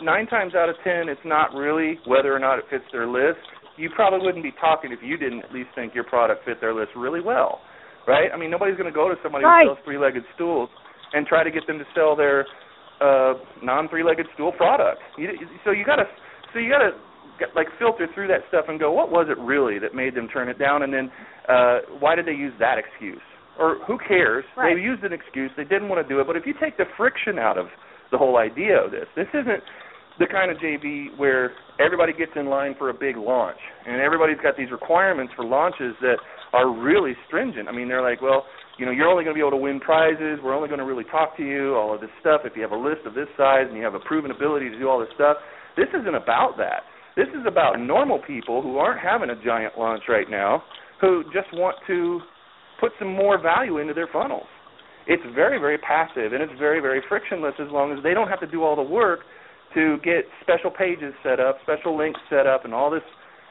nine 0.00 0.26
times 0.26 0.54
out 0.54 0.68
of 0.68 0.76
ten, 0.82 1.08
it's 1.08 1.24
not 1.24 1.54
really 1.54 1.98
whether 2.04 2.34
or 2.34 2.38
not 2.38 2.58
it 2.58 2.66
fits 2.68 2.84
their 2.92 3.06
list. 3.06 3.40
You 3.76 3.88
probably 3.90 4.20
wouldn't 4.20 4.44
be 4.44 4.52
talking 4.52 4.92
if 4.92 5.02
you 5.02 5.16
didn't 5.16 5.40
at 5.44 5.52
least 5.52 5.70
think 5.74 5.94
your 5.94 6.04
product 6.04 6.44
fit 6.44 6.60
their 6.60 6.74
list 6.74 6.92
really 6.94 7.20
well, 7.20 7.60
right? 8.06 8.30
I 8.32 8.36
mean, 8.36 8.50
nobody's 8.50 8.76
going 8.76 8.90
to 8.92 8.94
go 8.94 9.08
to 9.08 9.16
somebody 9.22 9.44
Right. 9.46 9.64
who 9.64 9.74
sells 9.74 9.78
three-legged 9.84 10.24
stools 10.34 10.68
and 11.12 11.26
try 11.26 11.42
to 11.42 11.50
get 11.50 11.66
them 11.66 11.78
to 11.78 11.86
sell 11.94 12.14
their 12.14 12.46
uh, 13.00 13.34
non-three-legged 13.62 14.26
stool 14.34 14.52
product. 14.52 15.00
You, 15.16 15.30
so 15.64 15.70
you 15.70 15.84
got 15.84 15.96
to, 15.96 16.04
so 16.52 16.58
you 16.58 16.68
got 16.70 16.78
to 16.84 16.92
like 17.54 17.66
filter 17.78 18.06
through 18.14 18.28
that 18.28 18.40
stuff 18.48 18.66
and 18.68 18.78
go, 18.78 18.92
what 18.92 19.10
was 19.10 19.26
it 19.30 19.38
really 19.38 19.78
that 19.78 19.94
made 19.94 20.14
them 20.14 20.28
turn 20.28 20.48
it 20.48 20.58
down, 20.58 20.82
and 20.82 20.92
then 20.92 21.10
uh, 21.48 21.78
why 21.98 22.14
did 22.14 22.26
they 22.26 22.36
use 22.36 22.52
that 22.58 22.76
excuse? 22.78 23.22
Or 23.58 23.78
who 23.86 23.98
cares? 23.98 24.44
Right. 24.56 24.74
They 24.74 24.80
used 24.80 25.04
an 25.04 25.12
excuse. 25.12 25.50
They 25.56 25.64
didn't 25.64 25.88
want 25.88 26.06
to 26.06 26.08
do 26.08 26.20
it. 26.20 26.26
But 26.26 26.36
if 26.36 26.46
you 26.46 26.54
take 26.60 26.76
the 26.76 26.86
friction 26.96 27.38
out 27.38 27.58
of 27.58 27.66
the 28.10 28.18
whole 28.18 28.38
idea 28.38 28.78
of 28.82 28.90
this, 28.90 29.06
this 29.16 29.28
isn't 29.34 29.62
the 30.18 30.26
kind 30.26 30.50
of 30.50 30.56
JV 30.58 31.16
where 31.16 31.52
everybody 31.78 32.12
gets 32.12 32.32
in 32.36 32.46
line 32.46 32.74
for 32.78 32.90
a 32.90 32.94
big 32.94 33.16
launch 33.16 33.58
and 33.86 34.00
everybody's 34.00 34.40
got 34.42 34.56
these 34.56 34.70
requirements 34.70 35.32
for 35.34 35.44
launches 35.44 35.94
that 36.00 36.16
are 36.52 36.68
really 36.68 37.12
stringent. 37.26 37.68
I 37.68 37.72
mean, 37.72 37.88
they're 37.88 38.02
like, 38.02 38.20
well, 38.20 38.44
you 38.78 38.86
know, 38.86 38.92
you're 38.92 39.08
only 39.08 39.24
going 39.24 39.34
to 39.34 39.38
be 39.38 39.44
able 39.44 39.56
to 39.56 39.62
win 39.62 39.80
prizes. 39.80 40.40
We're 40.42 40.54
only 40.54 40.68
going 40.68 40.80
to 40.80 40.84
really 40.84 41.04
talk 41.04 41.36
to 41.36 41.42
you, 41.42 41.76
all 41.76 41.94
of 41.94 42.00
this 42.00 42.10
stuff. 42.20 42.42
If 42.44 42.56
you 42.56 42.62
have 42.62 42.72
a 42.72 42.76
list 42.76 43.04
of 43.06 43.14
this 43.14 43.28
size 43.36 43.68
and 43.68 43.76
you 43.76 43.84
have 43.84 43.94
a 43.94 44.00
proven 44.00 44.30
ability 44.30 44.68
to 44.70 44.78
do 44.78 44.88
all 44.88 44.98
this 44.98 45.12
stuff, 45.14 45.36
this 45.76 45.88
isn't 45.92 46.14
about 46.14 46.56
that. 46.58 46.84
This 47.20 47.28
is 47.38 47.44
about 47.46 47.78
normal 47.78 48.18
people 48.18 48.62
who 48.62 48.78
aren't 48.78 48.98
having 48.98 49.28
a 49.28 49.36
giant 49.44 49.76
launch 49.76 50.04
right 50.08 50.30
now, 50.30 50.62
who 51.02 51.22
just 51.24 51.52
want 51.52 51.76
to 51.86 52.18
put 52.80 52.92
some 52.98 53.14
more 53.14 53.36
value 53.36 53.76
into 53.76 53.92
their 53.92 54.08
funnels. 54.10 54.46
it's 55.06 55.22
very 55.34 55.58
very 55.58 55.76
passive 55.76 56.32
and 56.32 56.42
it's 56.42 56.58
very 56.58 56.80
very 56.80 57.02
frictionless 57.10 57.52
as 57.60 57.68
long 57.70 57.92
as 57.92 58.02
they 58.02 58.14
don't 58.14 58.28
have 58.28 58.40
to 58.40 58.46
do 58.46 58.62
all 58.62 58.74
the 58.74 58.80
work 58.82 59.20
to 59.74 59.98
get 60.02 60.24
special 60.40 60.70
pages 60.70 61.12
set 61.22 61.38
up, 61.38 61.58
special 61.62 61.94
links 61.94 62.18
set 62.30 62.46
up, 62.46 62.64
and 62.64 62.72
all 62.72 62.90
this 62.90 63.04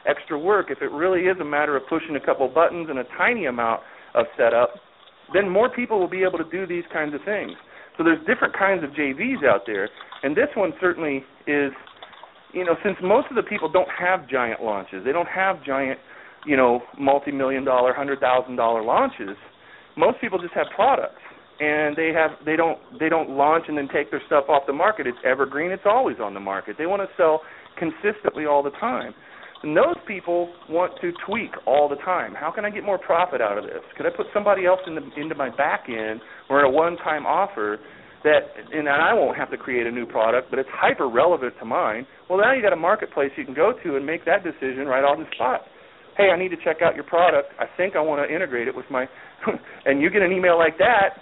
extra 0.04 0.36
work. 0.36 0.66
If 0.70 0.82
it 0.82 0.90
really 0.90 1.30
is 1.30 1.36
a 1.40 1.44
matter 1.44 1.76
of 1.76 1.84
pushing 1.88 2.16
a 2.16 2.26
couple 2.26 2.48
buttons 2.48 2.88
and 2.90 2.98
a 2.98 3.04
tiny 3.16 3.46
amount 3.46 3.82
of 4.16 4.26
setup, 4.36 4.74
then 5.32 5.48
more 5.48 5.68
people 5.70 6.00
will 6.00 6.10
be 6.10 6.24
able 6.24 6.38
to 6.38 6.50
do 6.50 6.66
these 6.66 6.84
kinds 6.92 7.14
of 7.14 7.20
things. 7.24 7.52
So 7.96 8.02
there's 8.02 8.18
different 8.26 8.52
kinds 8.58 8.82
of 8.82 8.90
JVs 8.90 9.46
out 9.46 9.62
there, 9.64 9.88
and 10.24 10.36
this 10.36 10.50
one 10.56 10.72
certainly 10.80 11.22
is. 11.46 11.70
You 12.52 12.64
know, 12.64 12.76
since 12.84 12.96
most 13.02 13.28
of 13.30 13.36
the 13.36 13.42
people 13.42 13.70
don't 13.70 13.88
have 13.96 14.28
giant 14.28 14.62
launches, 14.62 15.04
they 15.04 15.12
don't 15.12 15.28
have 15.28 15.64
giant, 15.64 15.98
you 16.46 16.56
know, 16.56 16.82
multi-million 16.98 17.64
dollar, 17.64 17.94
hundred 17.94 18.20
thousand 18.20 18.56
dollar 18.56 18.82
launches. 18.82 19.36
Most 19.96 20.20
people 20.20 20.38
just 20.38 20.54
have 20.54 20.66
products 20.74 21.20
and 21.60 21.94
they 21.94 22.10
have 22.14 22.30
they 22.44 22.56
don't 22.56 22.78
they 22.98 23.08
don't 23.08 23.30
launch 23.30 23.66
and 23.68 23.76
then 23.76 23.88
take 23.92 24.10
their 24.10 24.22
stuff 24.26 24.44
off 24.48 24.62
the 24.66 24.72
market. 24.72 25.06
It's 25.06 25.18
evergreen. 25.24 25.70
It's 25.70 25.84
always 25.84 26.16
on 26.20 26.34
the 26.34 26.40
market. 26.40 26.76
They 26.78 26.86
want 26.86 27.02
to 27.02 27.08
sell 27.16 27.42
consistently 27.78 28.46
all 28.46 28.62
the 28.62 28.70
time. 28.70 29.14
And 29.62 29.76
those 29.76 29.96
people 30.08 30.50
want 30.70 30.94
to 31.02 31.12
tweak 31.26 31.50
all 31.66 31.86
the 31.86 31.96
time. 31.96 32.34
How 32.34 32.50
can 32.50 32.64
I 32.64 32.70
get 32.70 32.82
more 32.82 32.96
profit 32.98 33.42
out 33.42 33.58
of 33.58 33.64
this? 33.64 33.84
Could 33.94 34.06
I 34.06 34.10
put 34.10 34.26
somebody 34.32 34.64
else 34.64 34.80
in 34.86 34.94
the, 34.94 35.02
into 35.20 35.34
my 35.34 35.54
back 35.54 35.84
end 35.88 36.22
or 36.48 36.62
a 36.62 36.70
one-time 36.70 37.26
offer 37.26 37.78
that, 38.24 38.40
and 38.72 38.88
I 38.88 39.14
won't 39.14 39.36
have 39.36 39.50
to 39.50 39.56
create 39.56 39.86
a 39.86 39.90
new 39.90 40.06
product, 40.06 40.50
but 40.50 40.58
it's 40.58 40.68
hyper 40.72 41.08
relevant 41.08 41.54
to 41.58 41.64
mine. 41.64 42.06
Well, 42.28 42.38
now 42.38 42.52
you 42.52 42.62
got 42.62 42.72
a 42.72 42.76
marketplace 42.76 43.30
you 43.36 43.44
can 43.44 43.54
go 43.54 43.72
to 43.82 43.96
and 43.96 44.04
make 44.04 44.24
that 44.26 44.44
decision 44.44 44.86
right 44.86 45.04
on 45.04 45.20
the 45.20 45.26
spot. 45.34 45.62
Hey, 46.16 46.28
I 46.34 46.38
need 46.38 46.50
to 46.50 46.60
check 46.62 46.82
out 46.82 46.94
your 46.94 47.04
product. 47.04 47.48
I 47.58 47.64
think 47.76 47.96
I 47.96 48.00
want 48.00 48.26
to 48.26 48.34
integrate 48.34 48.68
it 48.68 48.76
with 48.76 48.86
my, 48.90 49.06
and 49.86 50.02
you 50.02 50.10
get 50.10 50.22
an 50.22 50.32
email 50.32 50.58
like 50.58 50.76
that 50.78 51.20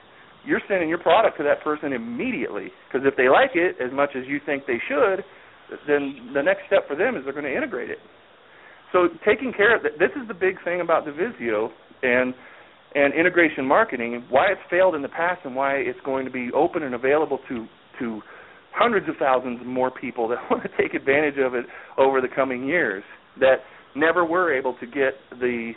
you're 0.49 0.63
sending 0.67 0.89
your 0.89 0.99
product 0.99 1.37
to 1.37 1.45
that 1.45 1.63
person 1.63 1.93
immediately 1.93 2.73
because 2.89 3.07
if 3.07 3.15
they 3.17 3.29
like 3.29 3.51
it 3.55 3.77
as 3.85 3.93
much 3.93 4.11
as 4.17 4.25
you 4.27 4.41
think 4.45 4.65
they 4.67 4.81
should, 4.89 5.25
then 5.87 6.33
the 6.33 6.43
next 6.43 6.63
step 6.67 6.89
for 6.89 6.97
them 6.97 7.17
is 7.17 7.25
they're 7.25 7.37
going 7.37 7.45
to 7.45 7.55
integrate 7.55 7.91
it. 7.91 7.99
So 8.93 9.09
taking 9.27 9.53
care 9.53 9.77
of 9.77 9.83
that, 9.83 9.99
this 9.99 10.11
is 10.17 10.27
the 10.27 10.35
big 10.35 10.57
thing 10.65 10.81
about 10.81 11.05
DUvisio 11.05 11.69
and 12.03 12.33
and 12.95 13.15
integration 13.15 13.67
marketing 13.67 14.25
why 14.31 14.47
it's 14.51 14.61
failed 14.71 14.95
in 14.95 15.03
the 15.03 15.09
past 15.09 15.41
and 15.45 15.55
why 15.55 15.75
it's 15.75 15.99
going 16.05 16.25
to 16.25 16.31
be 16.31 16.51
open 16.55 16.83
and 16.83 16.95
available 16.95 17.39
to 17.49 17.67
to 17.99 18.21
hundreds 18.73 19.09
of 19.09 19.17
thousands 19.19 19.61
more 19.65 19.91
people 19.91 20.29
that 20.29 20.39
want 20.51 20.63
to 20.63 20.71
take 20.81 20.95
advantage 20.95 21.39
of 21.39 21.55
it 21.55 21.67
over 21.97 22.21
the 22.21 22.29
coming 22.29 22.67
years 22.67 23.03
that 23.41 23.57
never 23.95 24.25
were 24.25 24.57
able 24.57 24.75
to 24.79 24.87
get 24.87 25.15
the 25.39 25.73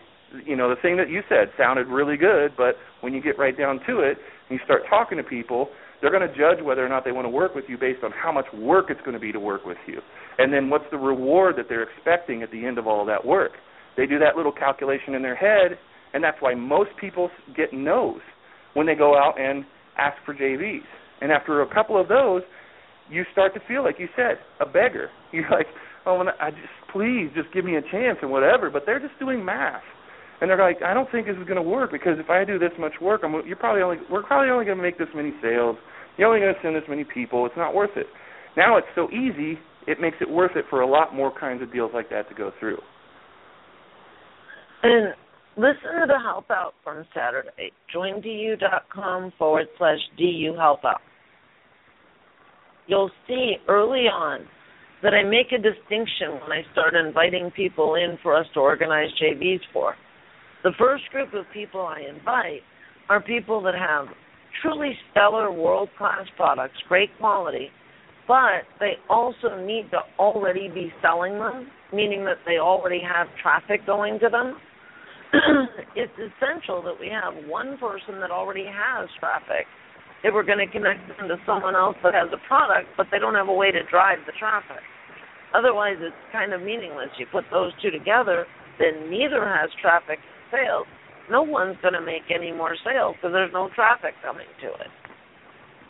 you 0.46 0.56
know 0.56 0.70
the 0.70 0.82
thing 0.82 0.96
that 0.98 1.10
you 1.10 1.22
said 1.28 1.50
sounded 1.58 1.88
really 1.88 2.16
good 2.16 2.52
but 2.56 2.76
when 3.02 3.14
you 3.14 3.22
get 3.22 3.38
right 3.38 3.58
down 3.58 3.80
to 3.88 4.00
it 4.00 4.18
and 4.50 4.60
you 4.60 4.60
start 4.64 4.84
talking 4.90 5.18
to 5.18 5.24
people, 5.24 5.70
they're 6.02 6.12
going 6.12 6.28
to 6.28 6.36
judge 6.36 6.64
whether 6.64 6.86
or 6.86 6.90
not 6.90 7.04
they 7.04 7.12
want 7.12 7.26
to 7.26 7.30
work 7.30 7.54
with 7.54 7.66
you 7.68 7.78
based 7.78 8.04
on 8.04 8.12
how 8.12 8.32
much 8.32 8.46
work 8.54 8.88
it's 8.90 9.02
going 9.02 9.14
to 9.14 9.20
be 9.20 9.32
to 9.32 9.40
work 9.40 9.66
with 9.66 9.78
you. 9.88 10.00
And 10.38 10.52
then 10.52 10.70
what's 10.70 10.86
the 10.92 10.98
reward 10.98 11.56
that 11.58 11.66
they're 11.70 11.84
expecting 11.84 12.42
at 12.44 12.52
the 12.52 12.66
end 12.66 12.78
of 12.78 12.88
all 12.88 13.06
that 13.06 13.26
work. 13.26 13.52
They 13.98 14.06
do 14.06 14.18
that 14.20 14.36
little 14.36 14.52
calculation 14.52 15.14
in 15.14 15.22
their 15.22 15.36
head, 15.36 15.78
and 16.14 16.24
that's 16.24 16.38
why 16.40 16.56
most 16.56 16.92
people 17.00 17.30
get 17.56 17.74
no's 17.74 18.22
when 18.74 18.88
they 18.88 18.96
go 18.96 19.18
out 19.18 19.40
and 19.40 19.66
ask 19.98 20.18
for 20.26 20.34
JVs. 20.34 20.88
And 21.22 21.32
after 21.32 21.62
a 21.62 21.74
couple 21.74 22.00
of 22.00 22.08
those, 22.08 22.42
you 23.10 23.24
start 23.32 23.54
to 23.54 23.60
feel 23.68 23.84
like 23.84 23.96
you 24.00 24.08
said, 24.16 24.38
a 24.60 24.66
beggar. 24.66 25.10
You're 25.32 25.50
like, 25.50 25.68
oh, 26.06 26.24
I 26.40 26.52
just 26.52 26.62
please 26.92 27.30
just 27.36 27.54
give 27.54 27.66
me 27.66 27.76
a 27.76 27.82
chance 27.82 28.18
and 28.22 28.32
whatever. 28.32 28.70
But 28.70 28.84
they're 28.86 29.00
just 29.00 29.18
doing 29.20 29.44
math 29.44 29.84
and 30.42 30.50
they're 30.50 30.58
like, 30.58 30.82
I 30.82 30.94
don't 30.94 31.10
think 31.12 31.28
this 31.28 31.38
is 31.38 31.44
going 31.44 31.62
to 31.62 31.62
work 31.62 31.92
because 31.92 32.18
if 32.18 32.30
I 32.30 32.44
do 32.44 32.58
this 32.58 32.72
much 32.80 32.94
work, 33.00 33.22
I'm 33.24 33.34
you're 33.46 33.56
probably 33.56 33.84
only 33.84 33.98
we're 34.10 34.24
probably 34.24 34.50
only 34.50 34.66
going 34.66 34.78
to 34.78 34.84
make 34.84 34.98
this 34.98 35.08
many 35.16 35.32
sales. 35.42 35.78
You're 36.18 36.28
only 36.28 36.42
going 36.42 36.54
to 36.54 36.60
send 36.62 36.76
this 36.76 36.84
many 36.90 37.06
people. 37.06 37.46
It's 37.46 37.56
not 37.56 37.76
worth 37.76 37.96
it. 37.96 38.08
Now 38.58 38.78
it's 38.78 38.88
so 38.96 39.08
easy, 39.12 39.60
it 39.88 40.02
makes 40.02 40.18
it 40.20 40.30
worth 40.30 40.56
it 40.56 40.66
for 40.70 40.82
a 40.82 40.88
lot 40.88 41.16
more 41.16 41.32
kinds 41.38 41.62
of 41.62 41.72
deals 41.72 41.92
like 41.94 42.10
that 42.10 42.28
to 42.30 42.36
go 42.36 42.52
through. 42.60 42.80
And 44.84 45.14
listen 45.58 46.00
to 46.00 46.08
the 46.08 46.20
help 46.24 46.50
out 46.50 46.74
from 46.84 47.06
Saturday. 47.14 47.72
Joindu.com 47.94 49.34
forward 49.38 49.68
slash 49.78 50.00
DU 50.18 50.56
help 50.58 50.84
out. 50.86 51.02
You'll 52.88 53.12
see 53.28 53.56
early 53.68 54.08
on 54.08 54.46
that 55.04 55.14
I 55.14 55.24
make 55.24 55.52
a 55.52 55.58
distinction 55.58 56.34
when 56.42 56.52
I 56.52 56.62
start 56.72 56.94
inviting 56.94 57.52
people 57.56 57.96
in 57.96 58.18
for 58.22 58.36
us 58.36 58.46
to 58.54 58.60
organize 58.60 59.10
JVs 59.22 59.62
for. 59.74 59.96
The 60.64 60.72
first 60.78 61.04
group 61.12 61.34
of 61.34 61.46
people 61.54 61.82
I 61.82 62.02
invite 62.08 62.62
are 63.10 63.20
people 63.20 63.62
that 63.64 63.74
have 63.74 64.06
truly 64.62 64.92
stellar 65.12 65.52
world 65.52 65.90
class 65.98 66.26
products, 66.36 66.76
great 66.88 67.10
quality, 67.20 67.70
but 68.28 68.64
they 68.80 68.94
also 69.10 69.66
need 69.66 69.90
to 69.92 70.00
already 70.20 70.70
be 70.70 70.94
selling 71.02 71.34
them, 71.34 71.68
meaning 71.92 72.24
that 72.26 72.38
they 72.46 72.58
already 72.58 73.02
have 73.02 73.28
traffic 73.42 73.86
going 73.86 74.20
to 74.20 74.30
them. 74.30 74.58
it's 75.96 76.14
essential 76.20 76.82
that 76.84 77.00
we 77.00 77.08
have 77.08 77.34
one 77.48 77.78
person 77.78 78.20
that 78.20 78.32
already 78.32 78.66
has 78.66 79.10
traffic 79.20 79.66
if 80.24 80.34
we're 80.34 80.46
going 80.46 80.62
to 80.62 80.72
connect 80.72 81.08
them 81.08 81.28
to 81.28 81.38
someone 81.46 81.76
else 81.76 81.96
that 82.04 82.14
has 82.14 82.30
a 82.34 82.42
product, 82.48 82.90
but 82.96 83.08
they 83.12 83.18
don't 83.18 83.34
have 83.36 83.48
a 83.48 83.54
way 83.54 83.72
to 83.72 83.82
drive 83.90 84.20
the 84.28 84.34
traffic. 84.38 84.84
Otherwise, 85.56 85.98
it's 86.00 86.16
kind 86.32 86.54
of 86.54 86.62
meaningless. 86.62 87.10
You 87.18 87.26
put 87.32 87.46
those 87.52 87.72
two 87.82 87.90
together, 87.90 88.46
then 88.78 89.10
neither 89.10 89.48
has 89.48 89.70
traffic 89.82 90.20
sales, 90.52 90.86
no 91.30 91.42
one's 91.42 91.78
going 91.82 91.94
to 91.94 92.02
make 92.02 92.24
any 92.34 92.52
more 92.52 92.76
sales 92.84 93.16
because 93.16 93.32
there's 93.34 93.54
no 93.54 93.70
traffic 93.74 94.14
coming 94.22 94.48
to 94.62 94.68
it. 94.68 94.92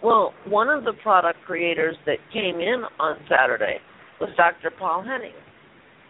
Well, 0.03 0.33
one 0.45 0.69
of 0.69 0.83
the 0.83 0.93
product 1.01 1.39
creators 1.45 1.95
that 2.05 2.17
came 2.33 2.59
in 2.59 2.83
on 2.99 3.17
Saturday 3.29 3.77
was 4.19 4.29
Dr. 4.37 4.71
Paul 4.77 5.03
Henning. 5.03 5.37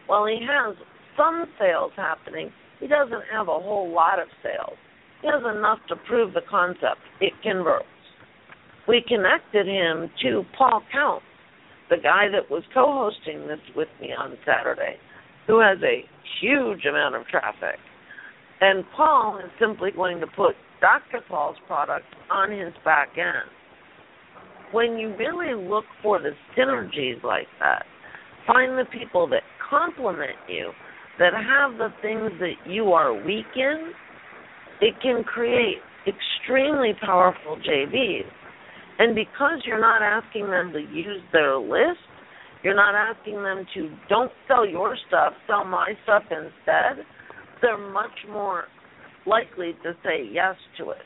While 0.07 0.25
he 0.25 0.39
has 0.47 0.75
some 1.17 1.45
sales 1.59 1.91
happening, 1.95 2.51
he 2.81 2.87
doesn't 2.87 3.23
have 3.31 3.47
a 3.47 3.59
whole 3.59 3.93
lot 3.93 4.19
of 4.19 4.27
sales. 4.43 4.77
He 5.21 5.27
has 5.27 5.43
enough 5.55 5.79
to 5.87 5.95
prove 5.95 6.33
the 6.33 6.41
concept. 6.49 6.99
It 7.21 7.33
converts. 7.43 7.85
We 8.87 9.05
connected 9.07 9.67
him 9.67 10.09
to 10.23 10.43
Paul 10.57 10.81
Count, 10.91 11.21
the 11.89 11.97
guy 11.97 12.25
that 12.31 12.49
was 12.49 12.63
co 12.73 12.85
hosting 12.87 13.47
this 13.47 13.59
with 13.75 13.87
me 14.01 14.09
on 14.17 14.35
Saturday, 14.45 14.97
who 15.45 15.59
has 15.61 15.77
a 15.83 16.03
huge 16.41 16.85
amount 16.85 17.15
of 17.15 17.27
traffic. 17.27 17.77
And 18.59 18.83
Paul 18.95 19.39
is 19.43 19.51
simply 19.59 19.91
going 19.91 20.19
to 20.19 20.27
put 20.27 20.55
Dr. 20.81 21.23
Paul's 21.29 21.57
product 21.67 22.05
on 22.31 22.51
his 22.51 22.73
back 22.83 23.09
end. 23.17 23.49
When 24.71 24.97
you 24.97 25.15
really 25.17 25.53
look 25.53 25.85
for 26.01 26.19
the 26.19 26.31
synergies 26.57 27.21
like 27.23 27.47
that, 27.59 27.83
find 28.47 28.77
the 28.77 28.85
people 28.85 29.27
that 29.27 29.43
complement 29.69 30.37
you, 30.47 30.71
that 31.21 31.33
have 31.33 31.77
the 31.77 31.93
things 32.01 32.31
that 32.39 32.55
you 32.65 32.91
are 32.91 33.13
weak 33.13 33.45
in, 33.55 33.93
it 34.81 34.95
can 35.01 35.23
create 35.23 35.77
extremely 36.05 36.93
powerful 36.99 37.57
JVs. 37.57 38.25
And 38.99 39.15
because 39.15 39.61
you're 39.65 39.79
not 39.79 40.01
asking 40.01 40.49
them 40.49 40.73
to 40.73 40.79
use 40.79 41.21
their 41.31 41.57
list, 41.57 42.03
you're 42.63 42.75
not 42.75 42.95
asking 42.95 43.41
them 43.41 43.65
to 43.73 43.89
don't 44.09 44.31
sell 44.47 44.67
your 44.67 44.97
stuff, 45.07 45.33
sell 45.47 45.63
my 45.63 45.93
stuff 46.03 46.23
instead 46.29 47.05
they're 47.61 47.77
much 47.77 48.25
more 48.29 48.65
likely 49.25 49.73
to 49.83 49.93
say 50.03 50.27
yes 50.29 50.55
to 50.77 50.89
it. 50.89 51.05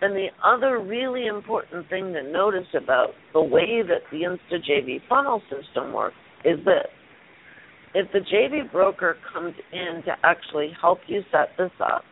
And 0.00 0.14
the 0.14 0.28
other 0.44 0.80
really 0.80 1.26
important 1.26 1.88
thing 1.88 2.12
to 2.12 2.22
notice 2.22 2.66
about 2.74 3.10
the 3.32 3.40
way 3.40 3.82
that 3.82 4.02
the 4.10 4.22
InstaJV 4.22 5.02
funnel 5.08 5.40
system 5.48 5.92
works 5.92 6.16
is 6.44 6.58
this. 6.64 6.88
If 7.94 8.10
the 8.12 8.18
JV 8.18 8.70
broker 8.72 9.16
comes 9.32 9.54
in 9.72 10.02
to 10.04 10.16
actually 10.24 10.72
help 10.80 10.98
you 11.06 11.22
set 11.30 11.50
this 11.56 11.70
up, 11.80 12.02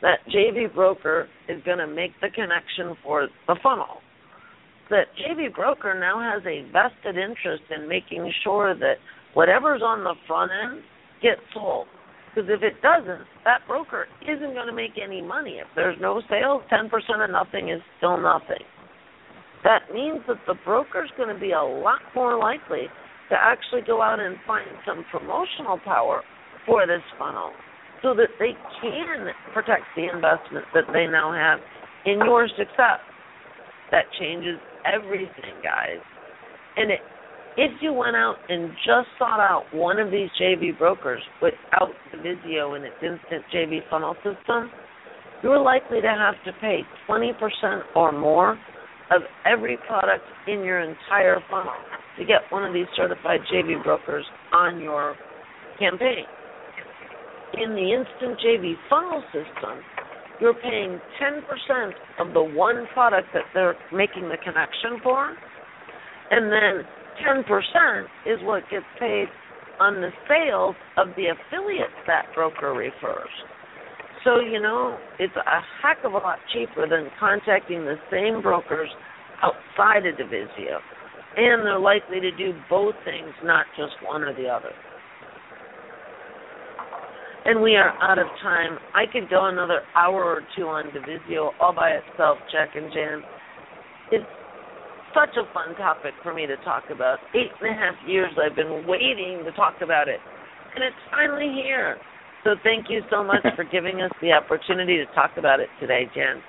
that 0.00 0.18
JV 0.34 0.72
broker 0.74 1.28
is 1.48 1.62
going 1.64 1.78
to 1.78 1.86
make 1.86 2.12
the 2.20 2.28
connection 2.30 2.96
for 3.04 3.28
the 3.46 3.56
funnel. 3.62 4.00
That 4.88 5.06
JV 5.20 5.54
broker 5.54 5.98
now 5.98 6.18
has 6.18 6.42
a 6.46 6.64
vested 6.72 7.16
interest 7.16 7.64
in 7.74 7.88
making 7.88 8.30
sure 8.42 8.74
that 8.74 8.96
whatever's 9.34 9.82
on 9.82 10.02
the 10.02 10.14
front 10.26 10.50
end 10.50 10.82
gets 11.22 11.40
sold. 11.54 11.86
Because 12.34 12.48
if 12.50 12.62
it 12.62 12.80
doesn't, 12.80 13.26
that 13.44 13.60
broker 13.68 14.06
isn't 14.22 14.54
going 14.54 14.66
to 14.66 14.72
make 14.72 14.92
any 15.02 15.20
money. 15.20 15.58
If 15.60 15.68
there's 15.76 15.98
no 16.00 16.22
sales, 16.28 16.62
10% 16.72 16.88
of 17.22 17.30
nothing 17.30 17.68
is 17.68 17.80
still 17.98 18.16
nothing. 18.16 18.64
That 19.62 19.92
means 19.92 20.20
that 20.26 20.40
the 20.46 20.54
broker's 20.64 21.10
going 21.16 21.32
to 21.32 21.38
be 21.38 21.52
a 21.52 21.62
lot 21.62 22.00
more 22.14 22.38
likely 22.38 22.88
to 23.32 23.38
actually 23.40 23.80
go 23.80 24.02
out 24.02 24.20
and 24.20 24.36
find 24.46 24.68
some 24.86 25.04
promotional 25.10 25.80
power 25.82 26.22
for 26.66 26.86
this 26.86 27.00
funnel 27.18 27.50
so 28.02 28.12
that 28.14 28.28
they 28.38 28.52
can 28.82 29.32
protect 29.54 29.88
the 29.96 30.04
investment 30.04 30.66
that 30.74 30.84
they 30.92 31.06
now 31.06 31.32
have 31.32 31.58
in 32.04 32.20
your 32.26 32.46
success. 32.48 33.00
That 33.90 34.04
changes 34.20 34.60
everything, 34.84 35.56
guys. 35.64 36.04
And 36.76 36.90
it 36.90 37.00
if 37.56 37.70
you 37.82 37.92
went 37.92 38.16
out 38.16 38.36
and 38.48 38.70
just 38.86 39.08
sought 39.18 39.40
out 39.40 39.64
one 39.74 39.98
of 39.98 40.10
these 40.10 40.30
JV 40.40 40.76
brokers 40.78 41.20
without 41.42 41.90
DUvisio 42.12 42.76
and 42.76 42.84
its 42.84 42.96
instant 43.02 43.44
JV 43.52 43.80
funnel 43.90 44.14
system, 44.24 44.70
you're 45.42 45.60
likely 45.60 46.00
to 46.00 46.08
have 46.08 46.34
to 46.46 46.60
pay 46.60 46.80
20% 47.06 47.32
or 47.94 48.10
more 48.10 48.58
of 49.10 49.22
every 49.44 49.78
product 49.86 50.24
in 50.46 50.62
your 50.62 50.80
entire 50.80 51.40
funnel 51.50 51.72
to 52.18 52.24
get 52.24 52.40
one 52.50 52.64
of 52.64 52.72
these 52.72 52.86
certified 52.96 53.40
JV 53.52 53.82
brokers 53.82 54.24
on 54.52 54.80
your 54.80 55.16
campaign. 55.78 56.24
In 57.54 57.74
the 57.74 57.92
instant 57.92 58.40
JV 58.40 58.74
funnel 58.88 59.22
system, 59.32 59.80
you're 60.40 60.54
paying 60.54 61.00
10% 61.20 61.92
of 62.18 62.32
the 62.32 62.42
one 62.42 62.86
product 62.92 63.28
that 63.34 63.44
they're 63.54 63.76
making 63.92 64.28
the 64.28 64.38
connection 64.42 64.98
for, 65.02 65.36
and 66.30 66.50
then 66.50 66.84
10% 67.24 68.04
is 68.26 68.38
what 68.42 68.62
gets 68.70 68.84
paid 68.98 69.26
on 69.78 70.00
the 70.00 70.10
sales 70.28 70.74
of 70.96 71.08
the 71.16 71.26
affiliates 71.26 71.92
that 72.06 72.26
broker 72.34 72.72
refers. 72.72 73.28
So, 74.24 74.40
you 74.40 74.60
know, 74.60 74.98
it's 75.18 75.34
a 75.34 75.60
heck 75.82 76.04
of 76.04 76.12
a 76.12 76.18
lot 76.18 76.38
cheaper 76.52 76.88
than 76.88 77.10
contacting 77.18 77.84
the 77.84 77.96
same 78.10 78.40
brokers 78.40 78.88
outside 79.42 80.06
of 80.06 80.14
DUvisio. 80.14 80.78
And 81.36 81.66
they're 81.66 81.78
likely 81.78 82.20
to 82.20 82.30
do 82.30 82.52
both 82.70 82.94
things, 83.04 83.32
not 83.42 83.66
just 83.76 83.92
one 84.06 84.22
or 84.22 84.34
the 84.34 84.48
other. 84.48 84.70
And 87.44 87.60
we 87.60 87.74
are 87.74 87.90
out 88.00 88.18
of 88.18 88.26
time. 88.40 88.78
I 88.94 89.04
could 89.10 89.28
go 89.28 89.46
another 89.46 89.80
hour 89.96 90.22
or 90.22 90.42
two 90.56 90.64
on 90.64 90.84
DUvisio 90.92 91.50
all 91.60 91.74
by 91.74 91.90
itself, 91.90 92.38
Jack 92.52 92.76
and 92.76 92.92
Jan. 92.92 93.22
It's 94.12 94.24
such 95.12 95.36
a 95.36 95.52
fun 95.52 95.74
topic 95.76 96.12
for 96.22 96.32
me 96.32 96.46
to 96.46 96.56
talk 96.58 96.84
about. 96.94 97.18
Eight 97.34 97.50
and 97.60 97.70
a 97.70 97.74
half 97.74 97.94
years 98.06 98.30
I've 98.38 98.54
been 98.54 98.86
waiting 98.86 99.42
to 99.44 99.52
talk 99.52 99.74
about 99.82 100.08
it. 100.08 100.20
And 100.74 100.84
it's 100.84 100.96
finally 101.10 101.52
here. 101.52 101.98
So 102.44 102.56
thank 102.64 102.86
you 102.90 103.00
so 103.10 103.22
much 103.22 103.42
for 103.54 103.64
giving 103.64 104.02
us 104.02 104.10
the 104.20 104.32
opportunity 104.32 104.96
to 104.96 105.06
talk 105.14 105.32
about 105.36 105.60
it 105.60 105.68
today, 105.80 106.10
Jen. 106.14 106.42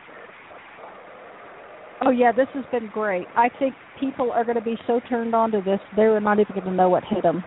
Oh 2.01 2.09
yeah, 2.09 2.31
this 2.31 2.47
has 2.53 2.65
been 2.71 2.89
great. 2.91 3.27
I 3.35 3.49
think 3.59 3.75
people 3.99 4.31
are 4.31 4.43
going 4.43 4.57
to 4.57 4.63
be 4.63 4.75
so 4.87 4.99
turned 5.07 5.35
on 5.35 5.51
to 5.51 5.61
this, 5.61 5.79
they're 5.95 6.19
not 6.19 6.39
even 6.39 6.53
going 6.53 6.65
to 6.65 6.73
know 6.73 6.89
what 6.89 7.03
hit 7.05 7.23
them. 7.23 7.43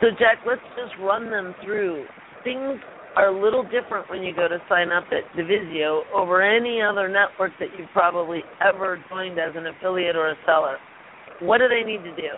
So 0.00 0.08
Jack, 0.18 0.38
let's 0.46 0.62
just 0.76 0.94
run 1.00 1.30
them 1.30 1.54
through. 1.64 2.04
Things 2.44 2.78
are 3.16 3.28
a 3.34 3.42
little 3.42 3.64
different 3.64 4.08
when 4.10 4.22
you 4.22 4.32
go 4.32 4.46
to 4.46 4.58
sign 4.68 4.92
up 4.92 5.04
at 5.10 5.36
DUvisio 5.36 6.02
over 6.14 6.40
any 6.40 6.80
other 6.80 7.08
network 7.08 7.52
that 7.58 7.68
you've 7.76 7.90
probably 7.92 8.42
ever 8.64 9.02
joined 9.10 9.38
as 9.40 9.56
an 9.56 9.66
affiliate 9.66 10.14
or 10.14 10.30
a 10.30 10.36
seller. 10.46 10.76
What 11.40 11.58
do 11.58 11.64
they 11.68 11.82
need 11.82 12.04
to 12.04 12.14
do? 12.14 12.30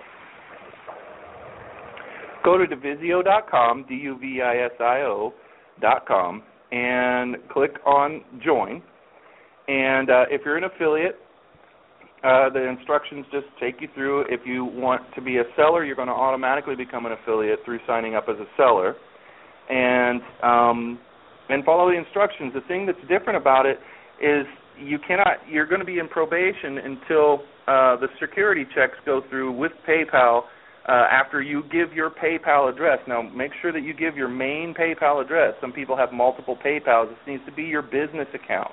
Go 2.44 2.56
to 2.56 2.64
DUvisio.com, 2.64 3.86
D-U-V-I-S-I-O 3.88 5.34
dot 5.80 6.06
com, 6.06 6.42
and 6.72 7.36
click 7.50 7.72
on 7.86 8.22
join. 8.42 8.82
And 9.68 10.10
uh, 10.10 10.24
if 10.30 10.42
you're 10.44 10.56
an 10.56 10.64
affiliate, 10.64 11.16
uh, 12.24 12.50
the 12.50 12.66
instructions 12.68 13.24
just 13.32 13.46
take 13.60 13.80
you 13.80 13.88
through. 13.94 14.22
If 14.28 14.40
you 14.44 14.64
want 14.64 15.02
to 15.14 15.22
be 15.22 15.38
a 15.38 15.44
seller, 15.56 15.84
you're 15.84 15.96
going 15.96 16.08
to 16.08 16.14
automatically 16.14 16.76
become 16.76 17.06
an 17.06 17.12
affiliate 17.12 17.60
through 17.64 17.78
signing 17.86 18.14
up 18.14 18.24
as 18.28 18.36
a 18.36 18.46
seller, 18.56 18.94
and 19.70 20.20
um, 20.42 20.98
and 21.48 21.64
follow 21.64 21.90
the 21.90 21.96
instructions. 21.96 22.52
The 22.54 22.60
thing 22.68 22.86
that's 22.86 23.00
different 23.08 23.36
about 23.38 23.64
it 23.64 23.78
is 24.22 24.46
you 24.78 24.98
cannot. 24.98 25.38
You're 25.48 25.66
going 25.66 25.80
to 25.80 25.86
be 25.86 25.98
in 25.98 26.08
probation 26.08 26.78
until 26.78 27.40
uh, 27.66 27.96
the 27.96 28.08
security 28.20 28.66
checks 28.74 28.94
go 29.06 29.22
through 29.30 29.52
with 29.52 29.72
PayPal 29.88 30.42
uh, 30.88 31.06
after 31.10 31.42
you 31.42 31.62
give 31.70 31.92
your 31.92 32.10
PayPal 32.10 32.72
address. 32.72 32.98
Now, 33.06 33.22
make 33.22 33.52
sure 33.60 33.72
that 33.72 33.82
you 33.82 33.92
give 33.92 34.16
your 34.16 34.28
main 34.28 34.74
PayPal 34.74 35.22
address. 35.22 35.54
Some 35.60 35.72
people 35.72 35.96
have 35.96 36.12
multiple 36.12 36.56
PayPals. 36.64 37.08
This 37.08 37.18
needs 37.26 37.42
to 37.46 37.52
be 37.52 37.64
your 37.64 37.82
business 37.82 38.28
account. 38.34 38.72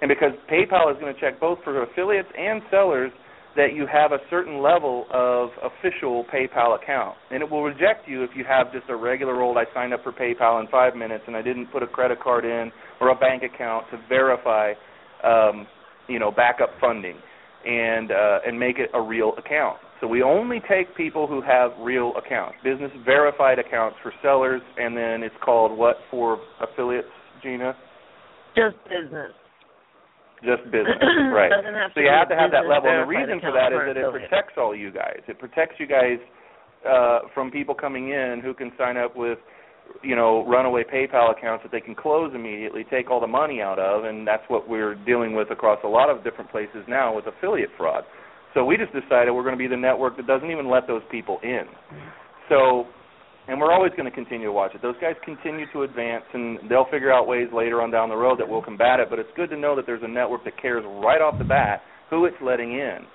And 0.00 0.08
because 0.08 0.32
PayPal 0.50 0.92
is 0.94 1.00
going 1.00 1.14
to 1.14 1.20
check 1.20 1.40
both 1.40 1.58
for 1.64 1.82
affiliates 1.82 2.28
and 2.38 2.62
sellers 2.70 3.10
that 3.56 3.74
you 3.74 3.86
have 3.90 4.12
a 4.12 4.18
certain 4.30 4.62
level 4.62 5.06
of 5.12 5.50
official 5.64 6.24
PayPal 6.32 6.80
account. 6.80 7.16
And 7.30 7.42
it 7.42 7.50
will 7.50 7.64
reject 7.64 8.06
you 8.06 8.22
if 8.22 8.30
you 8.36 8.44
have 8.44 8.72
just 8.72 8.84
a 8.88 8.94
regular 8.94 9.42
old 9.42 9.56
I 9.56 9.64
signed 9.74 9.92
up 9.92 10.04
for 10.04 10.12
PayPal 10.12 10.60
in 10.60 10.68
5 10.68 10.94
minutes 10.94 11.24
and 11.26 11.34
I 11.34 11.42
didn't 11.42 11.66
put 11.72 11.82
a 11.82 11.86
credit 11.86 12.20
card 12.20 12.44
in 12.44 12.70
or 13.00 13.08
a 13.08 13.16
bank 13.16 13.42
account 13.42 13.86
to 13.90 13.98
verify 14.08 14.74
um, 15.24 15.66
you 16.08 16.18
know, 16.18 16.30
backup 16.30 16.70
funding 16.80 17.16
and 17.66 18.12
uh, 18.12 18.38
and 18.46 18.58
make 18.58 18.78
it 18.78 18.90
a 18.94 19.00
real 19.00 19.32
account. 19.36 19.78
So 20.00 20.06
we 20.06 20.22
only 20.22 20.60
take 20.68 20.94
people 20.96 21.26
who 21.26 21.42
have 21.42 21.72
real 21.80 22.12
accounts, 22.16 22.56
business 22.62 22.92
verified 23.04 23.58
accounts 23.58 23.96
for 24.02 24.12
sellers, 24.22 24.62
and 24.76 24.96
then 24.96 25.22
it's 25.22 25.34
called 25.44 25.76
what 25.76 25.96
for 26.10 26.38
affiliates, 26.60 27.08
Gina? 27.42 27.74
Just 28.54 28.76
business. 28.84 29.32
Just 30.44 30.64
business, 30.70 31.02
right? 31.34 31.50
so 31.94 32.00
you 32.00 32.08
have 32.08 32.28
to 32.28 32.36
have 32.36 32.52
that 32.52 32.70
level, 32.70 32.90
and 32.90 33.02
the 33.02 33.10
reason 33.10 33.40
for 33.40 33.50
that 33.50 33.72
is 33.72 33.80
that 33.86 33.96
it 33.98 34.10
protects 34.12 34.54
all 34.56 34.74
you 34.74 34.92
guys. 34.92 35.18
It 35.26 35.38
protects 35.38 35.80
you 35.80 35.86
guys 35.86 36.18
uh, 36.88 37.20
from 37.34 37.50
people 37.50 37.74
coming 37.74 38.10
in 38.10 38.40
who 38.42 38.54
can 38.54 38.70
sign 38.78 38.96
up 38.96 39.16
with 39.16 39.38
you 40.02 40.14
know 40.14 40.46
runaway 40.46 40.84
PayPal 40.84 41.36
accounts 41.36 41.64
that 41.64 41.72
they 41.72 41.80
can 41.80 41.96
close 41.96 42.30
immediately, 42.36 42.84
take 42.88 43.10
all 43.10 43.20
the 43.20 43.26
money 43.26 43.60
out 43.60 43.80
of, 43.80 44.04
and 44.04 44.26
that's 44.26 44.44
what 44.46 44.68
we're 44.68 44.94
dealing 44.94 45.34
with 45.34 45.50
across 45.50 45.80
a 45.82 45.88
lot 45.88 46.08
of 46.08 46.22
different 46.22 46.50
places 46.52 46.84
now 46.86 47.14
with 47.16 47.24
affiliate 47.26 47.70
fraud. 47.76 48.04
So 48.58 48.64
we 48.64 48.76
just 48.76 48.92
decided 48.92 49.30
we're 49.30 49.44
going 49.44 49.54
to 49.54 49.56
be 49.56 49.68
the 49.68 49.76
network 49.76 50.16
that 50.16 50.26
doesn't 50.26 50.50
even 50.50 50.68
let 50.68 50.88
those 50.88 51.02
people 51.12 51.38
in. 51.44 51.62
So, 52.48 52.86
and 53.46 53.60
we're 53.60 53.70
always 53.70 53.92
going 53.92 54.10
to 54.10 54.10
continue 54.10 54.48
to 54.48 54.52
watch 54.52 54.74
it. 54.74 54.82
Those 54.82 54.96
guys 55.00 55.14
continue 55.24 55.64
to 55.72 55.84
advance, 55.84 56.24
and 56.34 56.58
they'll 56.68 56.90
figure 56.90 57.12
out 57.12 57.28
ways 57.28 57.46
later 57.54 57.80
on 57.80 57.92
down 57.92 58.08
the 58.08 58.16
road 58.16 58.40
that 58.40 58.48
we'll 58.48 58.60
combat 58.60 58.98
it. 58.98 59.10
But 59.10 59.20
it's 59.20 59.30
good 59.36 59.48
to 59.50 59.56
know 59.56 59.76
that 59.76 59.86
there's 59.86 60.02
a 60.02 60.08
network 60.08 60.42
that 60.42 60.60
cares 60.60 60.82
right 60.84 61.22
off 61.22 61.38
the 61.38 61.44
bat 61.44 61.82
who 62.10 62.24
it's 62.24 62.34
letting 62.42 62.72
in 62.72 63.06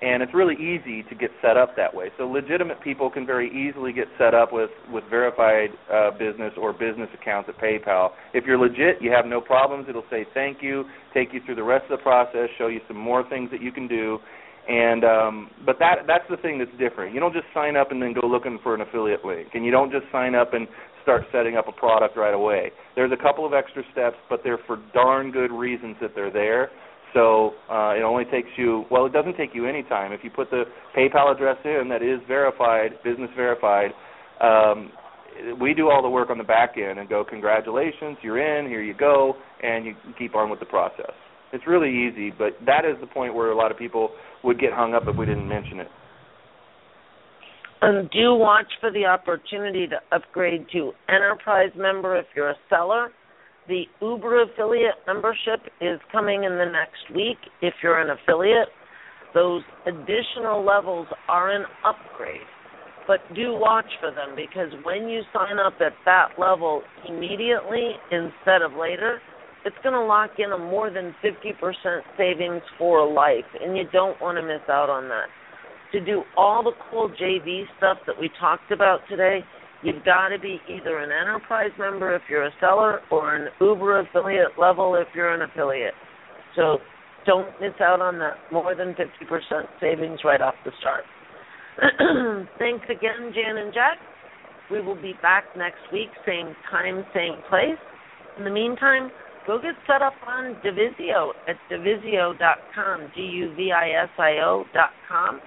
and 0.00 0.22
it's 0.22 0.32
really 0.32 0.54
easy 0.54 1.02
to 1.08 1.14
get 1.14 1.30
set 1.42 1.56
up 1.56 1.74
that 1.76 1.92
way. 1.92 2.10
So 2.18 2.24
legitimate 2.24 2.80
people 2.82 3.10
can 3.10 3.26
very 3.26 3.48
easily 3.50 3.92
get 3.92 4.06
set 4.16 4.32
up 4.32 4.52
with 4.52 4.70
with 4.92 5.02
verified 5.10 5.70
uh, 5.92 6.12
business 6.12 6.52
or 6.56 6.72
business 6.72 7.08
accounts 7.20 7.48
at 7.48 7.58
PayPal. 7.58 8.10
If 8.32 8.44
you're 8.46 8.58
legit, 8.58 9.02
you 9.02 9.10
have 9.10 9.26
no 9.26 9.40
problems. 9.40 9.86
It'll 9.88 10.04
say 10.08 10.24
thank 10.34 10.58
you, 10.62 10.84
take 11.12 11.32
you 11.32 11.40
through 11.44 11.56
the 11.56 11.64
rest 11.64 11.84
of 11.90 11.98
the 11.98 12.02
process, 12.02 12.48
show 12.58 12.68
you 12.68 12.80
some 12.86 12.96
more 12.96 13.28
things 13.28 13.50
that 13.50 13.60
you 13.60 13.72
can 13.72 13.88
do. 13.88 14.18
And 14.68 15.02
um, 15.02 15.50
but 15.64 15.78
that 15.78 16.04
that's 16.06 16.28
the 16.28 16.36
thing 16.36 16.58
that's 16.58 16.70
different. 16.78 17.14
You 17.14 17.20
don't 17.20 17.32
just 17.32 17.46
sign 17.54 17.74
up 17.74 17.90
and 17.90 18.02
then 18.02 18.12
go 18.12 18.26
looking 18.26 18.58
for 18.62 18.74
an 18.74 18.82
affiliate 18.82 19.24
link, 19.24 19.48
and 19.54 19.64
you 19.64 19.70
don't 19.70 19.90
just 19.90 20.04
sign 20.12 20.34
up 20.34 20.52
and 20.52 20.68
start 21.02 21.24
setting 21.32 21.56
up 21.56 21.68
a 21.68 21.72
product 21.72 22.18
right 22.18 22.34
away. 22.34 22.70
There's 22.94 23.12
a 23.12 23.16
couple 23.16 23.46
of 23.46 23.54
extra 23.54 23.82
steps, 23.92 24.16
but 24.28 24.40
they're 24.44 24.60
for 24.66 24.78
darn 24.92 25.30
good 25.30 25.50
reasons 25.50 25.96
that 26.02 26.10
they're 26.14 26.30
there. 26.30 26.70
So 27.14 27.52
uh, 27.70 27.96
it 27.96 28.02
only 28.02 28.26
takes 28.26 28.50
you 28.58 28.84
well, 28.90 29.06
it 29.06 29.12
doesn't 29.14 29.38
take 29.38 29.54
you 29.54 29.66
any 29.66 29.84
time 29.84 30.12
if 30.12 30.20
you 30.22 30.28
put 30.28 30.50
the 30.50 30.64
PayPal 30.94 31.34
address 31.34 31.56
in 31.64 31.88
that 31.88 32.02
is 32.02 32.20
verified, 32.28 33.02
business 33.02 33.30
verified. 33.34 33.92
Um, 34.42 34.92
we 35.58 35.72
do 35.72 35.88
all 35.88 36.02
the 36.02 36.10
work 36.10 36.28
on 36.28 36.36
the 36.36 36.44
back 36.44 36.74
end 36.76 36.98
and 36.98 37.08
go, 37.08 37.24
congratulations, 37.24 38.18
you're 38.22 38.38
in, 38.38 38.68
here 38.68 38.82
you 38.82 38.92
go, 38.92 39.34
and 39.62 39.86
you 39.86 39.94
keep 40.18 40.34
on 40.34 40.50
with 40.50 40.60
the 40.60 40.66
process. 40.66 41.12
It's 41.52 41.66
really 41.66 41.90
easy, 41.90 42.30
but 42.30 42.56
that 42.66 42.84
is 42.84 42.96
the 43.00 43.06
point 43.06 43.34
where 43.34 43.50
a 43.50 43.56
lot 43.56 43.70
of 43.70 43.78
people 43.78 44.10
would 44.44 44.60
get 44.60 44.72
hung 44.72 44.94
up 44.94 45.04
if 45.06 45.16
we 45.16 45.26
didn't 45.26 45.48
mention 45.48 45.80
it. 45.80 45.88
And 47.80 48.10
do 48.10 48.34
watch 48.34 48.66
for 48.80 48.90
the 48.90 49.06
opportunity 49.06 49.86
to 49.86 49.96
upgrade 50.10 50.66
to 50.72 50.92
enterprise 51.08 51.70
member 51.76 52.18
if 52.18 52.26
you're 52.34 52.50
a 52.50 52.56
seller 52.68 53.10
the 53.68 53.84
Uber 54.00 54.42
affiliate 54.42 54.96
membership 55.06 55.60
is 55.80 56.00
coming 56.10 56.44
in 56.44 56.52
the 56.52 56.64
next 56.64 57.14
week 57.14 57.36
if 57.60 57.74
you're 57.82 58.00
an 58.00 58.08
affiliate. 58.10 58.68
Those 59.34 59.62
additional 59.86 60.64
levels 60.64 61.06
are 61.28 61.50
an 61.54 61.66
upgrade. 61.84 62.48
But 63.06 63.20
do 63.34 63.52
watch 63.52 63.88
for 64.00 64.10
them 64.10 64.34
because 64.34 64.72
when 64.84 65.08
you 65.08 65.20
sign 65.34 65.58
up 65.58 65.74
at 65.80 65.92
that 66.06 66.38
level 66.38 66.82
immediately 67.06 67.92
instead 68.10 68.62
of 68.62 68.72
later, 68.72 69.20
it's 69.68 69.82
going 69.82 69.94
to 69.94 70.02
lock 70.02 70.30
in 70.38 70.52
a 70.52 70.58
more 70.58 70.90
than 70.90 71.14
50% 71.22 72.00
savings 72.16 72.62
for 72.78 73.06
life, 73.10 73.44
and 73.60 73.76
you 73.76 73.84
don't 73.92 74.20
want 74.20 74.38
to 74.38 74.42
miss 74.42 74.64
out 74.68 74.88
on 74.88 75.08
that. 75.08 75.28
To 75.92 76.04
do 76.04 76.22
all 76.36 76.62
the 76.62 76.72
cool 76.90 77.10
JV 77.10 77.64
stuff 77.76 77.98
that 78.06 78.18
we 78.18 78.30
talked 78.40 78.72
about 78.72 79.00
today, 79.08 79.40
You've 79.82 80.04
got 80.04 80.28
to 80.28 80.38
be 80.38 80.58
either 80.68 80.98
an 80.98 81.10
enterprise 81.12 81.70
member 81.78 82.14
if 82.14 82.22
you're 82.28 82.46
a 82.46 82.50
seller 82.60 83.00
or 83.12 83.36
an 83.36 83.48
Uber 83.60 84.00
affiliate 84.00 84.58
level 84.58 84.96
if 84.96 85.06
you're 85.14 85.32
an 85.32 85.42
affiliate. 85.42 85.94
So 86.56 86.78
don't 87.24 87.48
miss 87.60 87.74
out 87.80 88.00
on 88.00 88.18
that 88.18 88.34
more 88.50 88.74
than 88.74 88.94
50% 88.94 88.98
savings 89.80 90.20
right 90.24 90.40
off 90.40 90.54
the 90.64 90.72
start. 90.80 91.04
Thanks 92.58 92.86
again, 92.86 93.32
Jan 93.32 93.56
and 93.56 93.72
Jack. 93.72 93.98
We 94.68 94.80
will 94.80 95.00
be 95.00 95.14
back 95.22 95.44
next 95.56 95.80
week, 95.92 96.08
same 96.26 96.56
time, 96.70 97.04
same 97.14 97.40
place. 97.48 97.78
In 98.36 98.44
the 98.44 98.50
meantime, 98.50 99.10
go 99.48 99.56
get 99.56 99.74
set 99.88 100.04
up 100.04 100.12
on 100.28 100.54
DUvisio 100.60 101.32
at 101.48 101.56
DUvisio.com, 101.72 103.10
D-U-V-I-S-I-O 103.16 104.64
dot 104.74 104.90
com. 105.08 105.40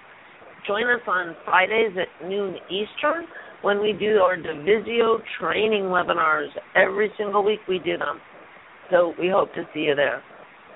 Join 0.68 0.90
us 0.90 1.06
on 1.08 1.36
Fridays 1.46 1.94
at 1.96 2.28
noon 2.28 2.56
Eastern 2.66 3.30
when 3.62 3.80
we 3.80 3.94
do 3.94 4.18
our 4.18 4.36
DUvisio 4.36 5.22
training 5.40 5.84
webinars. 5.94 6.50
Every 6.76 7.12
single 7.16 7.46
week 7.46 7.60
we 7.70 7.78
do 7.78 7.98
them. 7.98 8.20
So 8.90 9.14
we 9.20 9.30
hope 9.30 9.54
to 9.54 9.64
see 9.72 9.82
you 9.82 9.96
there. 9.96 10.24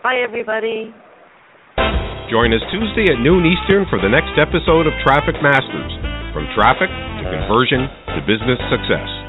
Bye, 0.03 0.21
everybody. 0.23 0.93
Join 2.29 2.53
us 2.53 2.61
Tuesday 2.69 3.09
at 3.09 3.19
noon 3.21 3.41
Eastern 3.45 3.89
for 3.89 3.97
the 3.97 4.09
next 4.09 4.37
episode 4.37 4.85
of 4.85 4.93
Traffic 5.01 5.35
Masters 5.41 5.93
From 6.33 6.45
Traffic 6.53 6.89
to 6.89 7.23
Conversion 7.25 7.89
to 8.13 8.21
Business 8.25 8.61
Success. 8.69 9.24